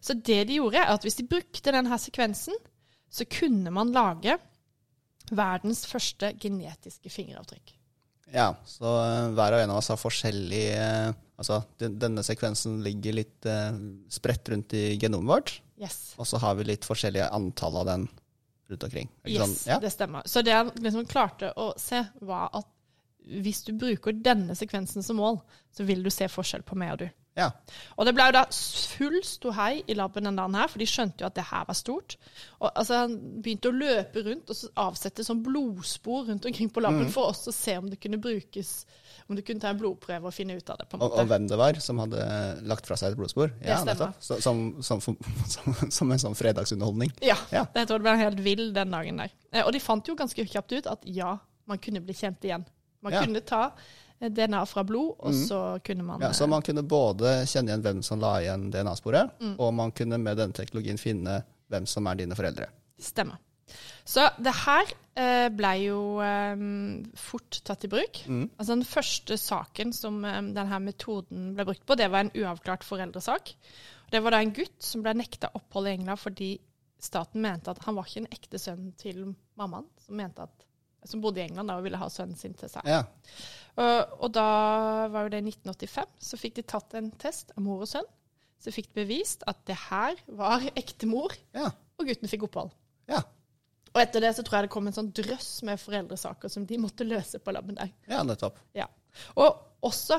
Så 0.03 0.13
det 0.19 0.43
de 0.49 0.59
gjorde, 0.59 0.77
er 0.81 0.91
at 0.93 1.05
hvis 1.05 1.17
de 1.19 1.27
brukte 1.29 1.71
denne 1.73 1.97
sekvensen, 2.01 2.53
så 3.09 3.25
kunne 3.31 3.71
man 3.73 3.93
lage 3.95 4.35
verdens 5.33 5.85
første 5.89 6.33
genetiske 6.41 7.09
fingeravtrykk. 7.09 7.73
Ja, 8.33 8.51
så 8.67 8.89
eh, 9.03 9.29
hver 9.37 9.55
og 9.57 9.63
en 9.63 9.73
av 9.73 9.79
oss 9.81 9.91
har 9.93 10.01
forskjellig 10.01 10.65
eh, 10.77 11.13
Altså, 11.35 11.57
denne 11.75 12.21
sekvensen 12.23 12.77
ligger 12.79 13.11
litt 13.17 13.43
spredt 14.15 14.47
rundt 14.53 14.71
i 14.79 14.93
genomet 14.95 15.27
vårt, 15.27 15.49
Yes. 15.75 16.13
og 16.15 16.23
så 16.29 16.39
har 16.39 16.53
vi 16.55 16.63
litt 16.69 16.85
forskjellige 16.87 17.25
antall 17.35 17.75
av 17.81 17.89
den 17.89 18.05
rundt 18.71 18.85
omkring. 18.87 19.09
Ikke 19.25 19.33
Yes, 19.41 19.41
sånn? 19.43 19.55
Ja. 19.73 19.79
det 19.83 19.91
stemmer. 19.91 20.23
Så 20.31 20.45
det 20.47 20.53
han 20.55 20.69
liksom 20.79 21.03
klarte 21.11 21.49
å 21.59 21.73
se, 21.75 21.99
var 22.23 22.55
at 22.55 22.69
hvis 23.25 23.63
du 23.67 23.73
bruker 23.73 24.13
denne 24.13 24.55
sekvensen 24.55 25.03
som 25.03 25.17
mål, 25.17 25.39
så 25.75 25.83
vil 25.87 26.03
du 26.05 26.09
se 26.13 26.27
forskjell 26.31 26.63
på 26.63 26.75
meg 26.79 26.91
og 26.93 26.99
du. 27.03 27.07
ja. 27.35 27.49
Og 27.97 28.05
det 28.07 28.13
ble 28.15 28.25
jo 28.29 28.33
da 28.37 28.43
full 28.95 29.17
ståhei 29.27 29.81
i 29.91 29.95
laben 29.97 30.23
den 30.29 30.37
dagen 30.39 30.55
her, 30.55 30.69
for 30.71 30.79
de 30.79 30.85
skjønte 30.87 31.19
jo 31.23 31.27
at 31.27 31.35
det 31.35 31.43
her 31.49 31.65
var 31.67 31.75
stort. 31.75 32.15
Og 32.61 32.69
altså, 32.71 33.01
Han 33.01 33.17
begynte 33.43 33.71
å 33.71 33.75
løpe 33.75 34.23
rundt 34.23 34.49
og 34.53 34.55
så 34.55 34.69
avsette 34.85 35.25
sånn 35.25 35.41
blodspor 35.43 36.29
rundt 36.29 36.45
omkring 36.47 36.69
på 36.71 36.83
laben 36.85 37.07
mm. 37.07 37.11
for 37.11 37.31
oss 37.33 37.43
å 37.47 37.53
se 37.55 37.75
om 37.81 37.89
det 37.91 37.99
kunne 37.99 38.21
brukes 38.23 38.85
Om 39.27 39.35
du 39.35 39.41
kunne 39.41 39.59
ta 39.59 39.71
en 39.73 39.79
blodprøve 39.79 40.29
og 40.29 40.33
finne 40.35 40.53
ut 40.55 40.69
av 40.69 40.77
det. 40.77 40.85
på 40.87 40.95
en 40.97 41.01
Og, 41.01 41.09
måte. 41.09 41.21
og 41.23 41.27
hvem 41.31 41.47
det 41.49 41.57
var 41.57 41.79
som 41.81 41.97
hadde 42.03 42.25
lagt 42.69 42.85
fra 42.85 42.95
seg 42.95 43.11
et 43.15 43.17
blodspor. 43.17 43.49
Ja, 43.65 43.79
stemmer. 43.81 43.95
nettopp. 43.95 44.21
Så, 44.21 44.37
som, 44.45 44.59
som, 44.85 45.01
som, 45.01 45.17
som 45.97 46.11
en 46.13 46.21
sånn 46.21 46.35
fredagsunderholdning. 46.37 47.11
Ja, 47.25 47.35
Ja. 47.51 47.65
jeg 47.73 47.87
tror 47.89 47.99
det 47.99 48.05
ble 48.05 48.15
helt 48.21 48.39
vill 48.45 48.67
den 48.75 48.91
dagen 48.93 49.17
der. 49.23 49.33
Eh, 49.51 49.63
Og 49.65 49.73
de 49.73 49.79
fant 49.81 50.05
jo 50.07 50.15
ganske 50.15 50.45
kjapt 50.45 50.71
ut 50.77 50.87
at 50.93 51.01
ja, 51.09 51.39
man 51.65 51.81
kunne 51.81 51.99
bli 52.05 52.13
kjent 52.13 52.43
igjen. 52.45 52.63
Man 53.05 53.13
Ja. 53.15 53.21
kunne 53.25 53.41
ta 53.45 53.61
eh, 54.19 54.29
DNA 54.31 54.63
fra 54.69 54.83
blod, 54.87 55.15
og 55.19 55.31
mm. 55.33 55.41
så 55.47 55.61
kunne 55.85 56.03
man 56.07 56.21
Ja, 56.25 56.33
så 56.33 56.45
eh, 56.47 56.51
man 56.51 56.65
kunne 56.65 56.83
både 56.83 57.37
kjenne 57.45 57.71
igjen 57.73 57.85
hvem 57.85 58.03
som 58.03 58.19
la 58.23 58.35
igjen 58.41 58.69
DNA-sporet, 58.73 59.37
Mm. 59.39 59.55
og 59.59 59.73
man 59.73 59.91
kunne 59.95 60.17
med 60.21 60.37
denne 60.41 60.53
teknologien 60.57 60.97
finne 61.01 61.43
hvem 61.69 61.85
som 61.89 62.07
er 62.07 62.15
dine 62.23 62.35
foreldre. 62.37 62.67
Stemmer. 62.99 63.37
Så 64.05 64.21
det 64.37 64.53
her 64.53 64.91
eh, 65.17 65.47
ble 65.49 65.71
jo 65.87 66.01
eh, 66.21 66.59
fort 67.17 67.61
tatt 67.65 67.87
i 67.87 67.89
bruk. 67.89 68.19
Mm. 68.29 68.43
Altså 68.59 68.75
Den 68.75 68.85
første 68.85 69.37
saken 69.41 69.93
som 69.93 70.19
eh, 70.25 70.41
denne 70.53 70.79
metoden 70.83 71.53
ble 71.57 71.65
brukt 71.65 71.85
på, 71.89 71.97
det 71.97 72.11
var 72.13 72.25
en 72.27 72.31
uavklart 72.35 72.85
foreldresak. 72.85 73.55
Det 74.11 74.21
var 74.21 74.35
da 74.35 74.41
en 74.45 74.53
gutt 74.53 74.77
som 74.85 75.01
ble 75.01 75.15
nekta 75.17 75.49
opphold 75.57 75.89
i 75.89 75.95
England 75.97 76.21
fordi 76.21 76.51
staten 77.01 77.41
mente 77.41 77.73
at 77.73 77.81
han 77.85 77.97
var 77.97 78.05
ikke 78.07 78.21
en 78.23 78.31
ekte 78.37 78.61
sønn 78.61 78.91
til 79.01 79.23
mammaen, 79.57 79.87
som, 80.05 80.15
mente 80.17 80.45
at, 80.45 80.65
som 81.09 81.21
bodde 81.23 81.41
i 81.41 81.45
England 81.47 81.69
da, 81.71 81.77
og 81.79 81.85
ville 81.87 81.99
ha 82.01 82.07
sønnen 82.11 82.37
sin 82.39 82.53
til 82.57 82.69
seg. 82.71 82.85
Ja. 82.89 83.03
Og, 83.75 84.13
og 84.25 84.29
da 84.35 84.45
var 85.11 85.25
jo 85.25 85.31
det 85.33 85.41
i 85.43 85.47
1985, 85.51 86.13
så 86.29 86.39
fikk 86.39 86.55
de 86.59 86.63
tatt 86.71 86.93
en 86.99 87.09
test 87.21 87.51
av 87.57 87.63
mor 87.65 87.83
og 87.83 87.89
sønn. 87.91 88.07
Så 88.63 88.71
fikk 88.73 88.87
de 88.93 89.01
bevist 89.03 89.43
at 89.51 89.59
det 89.67 89.75
her 89.89 90.15
var 90.39 90.63
ekte 90.79 91.09
mor, 91.11 91.33
Ja. 91.53 91.69
og 91.99 92.07
gutten 92.07 92.31
fikk 92.31 92.47
opphold. 92.47 92.71
Ja. 93.11 93.19
Og 93.95 93.99
etter 94.01 94.23
det 94.23 94.31
så 94.35 94.43
tror 94.43 94.57
jeg 94.61 94.67
det 94.69 94.73
kom 94.73 94.87
en 94.89 94.95
sånn 94.95 95.11
drøss 95.15 95.51
med 95.67 95.79
foreldresaker 95.79 96.51
som 96.51 96.65
de 96.67 96.79
måtte 96.81 97.05
løse 97.07 97.39
på 97.39 97.53
labben 97.55 97.77
der. 97.77 97.91
ja, 98.11 98.23
nettopp. 98.27 98.57
Ja. 98.75 98.87
Og 99.39 99.59
også 99.85 100.17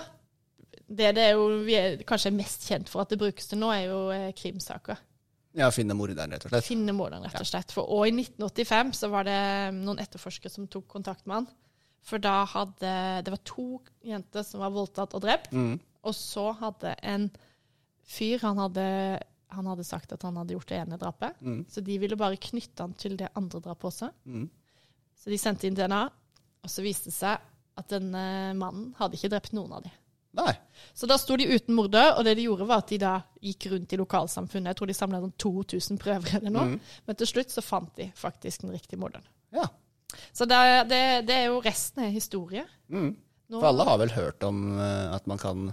det 0.86 1.10
det 1.16 1.24
er 1.24 1.32
jo, 1.34 1.48
vi 1.66 1.74
er 1.74 1.96
kanskje 2.06 2.30
mest 2.32 2.62
kjent 2.68 2.88
for 2.88 3.02
at 3.02 3.10
det 3.10 3.18
brukes 3.18 3.48
til 3.50 3.58
nå, 3.58 3.72
er 3.74 3.88
jo 3.88 3.98
eh, 4.14 4.28
krimsaker. 4.38 5.00
Ja, 5.56 5.70
finne 5.72 5.96
morderen, 5.96 6.34
rett 6.34 6.44
og 6.44 6.52
slett. 6.52 6.66
Finne 6.66 6.92
morderen, 6.96 7.24
rett 7.24 7.40
og 7.40 7.48
slett. 7.48 7.72
For, 7.72 7.88
og 7.88 8.08
i 8.08 8.12
1985 8.12 8.92
så 8.98 9.08
var 9.12 9.24
det 9.28 9.38
noen 9.78 10.02
etterforskere 10.02 10.52
som 10.52 10.68
tok 10.70 10.84
kontakt 10.92 11.24
med 11.24 11.40
han. 11.40 11.48
For 12.06 12.22
da 12.22 12.44
hadde 12.46 12.90
Det 13.26 13.32
var 13.34 13.42
to 13.48 13.80
jenter 14.06 14.44
som 14.46 14.62
var 14.62 14.74
voldtatt 14.74 15.16
og 15.16 15.24
drept. 15.24 15.50
Mm. 15.56 15.78
Og 16.06 16.14
så 16.14 16.50
hadde 16.60 16.92
en 17.02 17.30
fyr 18.06 18.38
Han 18.44 18.60
hadde, 18.62 18.84
han 19.50 19.66
hadde 19.66 19.86
sagt 19.88 20.12
at 20.14 20.22
han 20.22 20.36
hadde 20.38 20.54
gjort 20.54 20.68
det 20.70 20.78
ene 20.78 21.00
drapet. 21.00 21.40
Mm. 21.40 21.64
Så 21.72 21.82
de 21.82 21.98
ville 21.98 22.18
bare 22.20 22.38
knytte 22.38 22.84
han 22.84 22.94
til 22.94 23.16
det 23.18 23.32
andre 23.34 23.62
drapet 23.64 23.90
også. 23.90 24.12
Mm. 24.24 24.46
Så 25.16 25.32
de 25.32 25.40
sendte 25.40 25.66
inn 25.66 25.74
DNA, 25.74 26.04
og 26.62 26.70
så 26.70 26.84
viste 26.84 27.10
det 27.10 27.16
seg 27.16 27.40
at 27.76 27.90
denne 27.90 28.54
mannen 28.56 28.92
hadde 29.00 29.18
ikke 29.18 29.32
drept 29.32 29.56
noen 29.56 29.74
av 29.74 29.88
dem. 29.88 29.96
Nei. 30.36 30.52
Så 30.96 31.08
da 31.08 31.16
sto 31.20 31.36
de 31.40 31.46
uten 31.48 31.74
morder, 31.76 32.12
og 32.18 32.24
det 32.26 32.34
de 32.38 32.44
gjorde 32.46 32.66
var 32.68 32.82
at 32.84 32.90
de 32.92 32.98
da 33.00 33.14
gikk 33.44 33.66
rundt 33.72 33.92
i 33.92 33.98
lokalsamfunnet. 34.00 34.70
Jeg 34.72 34.78
tror 34.80 34.90
de 34.90 34.96
samla 34.98 35.20
sånn 35.22 35.34
2000 35.40 36.00
prøver 36.02 36.36
eller 36.40 36.52
noe. 36.52 36.66
Mm. 36.74 36.94
Men 37.08 37.18
til 37.20 37.30
slutt 37.30 37.52
så 37.54 37.64
fant 37.64 37.92
de 37.96 38.10
faktisk 38.16 38.66
den 38.66 38.74
riktige 38.76 39.00
morderen. 39.00 39.24
Ja. 39.56 39.64
Så 40.36 40.46
det, 40.48 40.58
det, 40.92 41.00
det 41.28 41.36
er 41.42 41.48
jo 41.50 41.60
resten 41.64 42.04
er 42.06 42.12
historie. 42.14 42.64
Mm. 42.92 43.10
Nå, 43.48 43.58
For 43.60 43.68
alle 43.70 43.84
har 43.88 43.98
vel 44.02 44.12
hørt 44.16 44.44
om 44.48 44.62
eh, 44.78 45.14
at 45.16 45.26
man 45.30 45.38
kan 45.40 45.68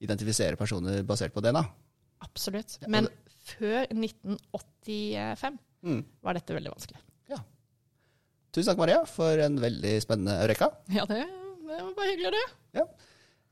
identifisere 0.00 0.56
personer 0.56 1.02
basert 1.06 1.34
på 1.34 1.42
DNA. 1.44 1.62
Absolutt. 2.24 2.78
Men 2.88 3.08
før 3.54 3.86
1985 3.90 5.58
Mm. 5.80 6.02
var 6.20 6.36
dette 6.36 6.52
veldig 6.52 6.68
vanskelig. 6.74 6.98
Ja. 7.32 7.38
Tusen 8.52 8.68
takk, 8.68 8.80
Maria, 8.82 8.98
for 9.08 9.40
en 9.40 9.54
veldig 9.62 9.94
spennende 10.04 10.34
Eureka. 10.42 10.66
Ja, 10.92 11.06
det, 11.08 11.22
det 11.24 11.78
var 11.78 11.94
bare 11.96 12.10
hyggelig, 12.10 12.42
det. 12.74 12.82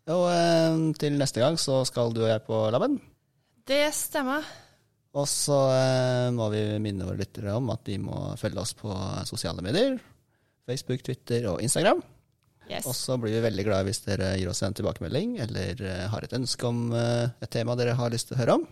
Og 0.09 0.24
eh, 0.32 0.78
til 1.00 1.18
neste 1.20 1.42
gang 1.42 1.59
så 1.61 1.82
skal 1.88 2.14
du 2.16 2.22
og 2.24 2.30
jeg 2.30 2.44
på 2.46 2.59
laben. 2.72 2.96
Det 3.68 3.88
stemmer. 3.92 4.46
Og 5.18 5.26
så 5.28 5.56
eh, 5.74 6.28
må 6.32 6.48
vi 6.52 6.62
minne 6.82 7.04
våre 7.09 7.20
lyttere 7.20 7.56
om 7.59 7.68
at 7.74 7.84
de 7.88 7.98
må 8.00 8.16
følge 8.40 8.62
oss 8.62 8.72
på 8.78 8.92
sosiale 9.28 9.64
medier. 9.64 9.98
Facebook, 10.68 11.04
Twitter 11.04 11.48
og 11.52 11.61
Instagram. 11.64 12.00
Yes. 12.68 12.84
Og 12.88 12.96
så 12.96 13.16
blir 13.20 13.32
vi 13.32 13.44
veldig 13.44 13.64
glade 13.64 13.88
hvis 13.88 14.02
dere 14.04 14.34
gir 14.36 14.50
oss 14.50 14.61
en 14.64 14.76
tilbakemelding, 14.76 15.38
eller 15.44 15.80
eh, 15.84 16.06
har 16.12 16.24
et 16.24 16.36
ønske 16.36 16.68
om 16.68 16.88
et 16.96 17.50
tema 17.52 17.76
dere 17.76 17.96
har 17.96 18.12
lyst 18.12 18.30
til 18.30 18.36
å 18.36 18.40
høre 18.42 18.56
om. 18.61 18.66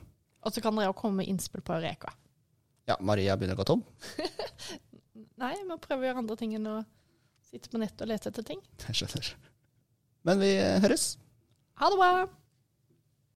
Og 0.47 0.55
så 0.55 0.63
kan 0.65 0.77
dere 0.79 0.93
også 0.93 1.03
komme 1.03 1.21
med 1.21 1.33
innspill 1.33 1.65
på 1.65 1.77
Eureka. 1.77 2.13
Ja, 2.87 2.97
Maria 3.03 3.35
begynner 3.37 3.59
å 3.59 3.61
gå 3.61 3.69
tom. 3.69 3.85
Nei, 5.43 5.53
vi 5.59 5.69
må 5.69 5.77
prøve 5.83 6.05
å 6.05 6.09
gjøre 6.09 6.23
andre 6.23 6.39
ting 6.41 6.57
enn 6.57 6.69
å 6.71 6.79
sitte 7.45 7.73
på 7.73 7.81
nettet 7.83 8.07
og 8.07 8.13
lete 8.13 8.31
etter 8.31 8.47
ting. 8.47 8.63
Jeg 8.87 9.01
skjønner. 9.03 9.33
Men 10.29 10.41
vi 10.41 10.53
høres. 10.85 11.17
Ha 11.79 11.91
det 11.91 11.97
bra! 11.97 12.46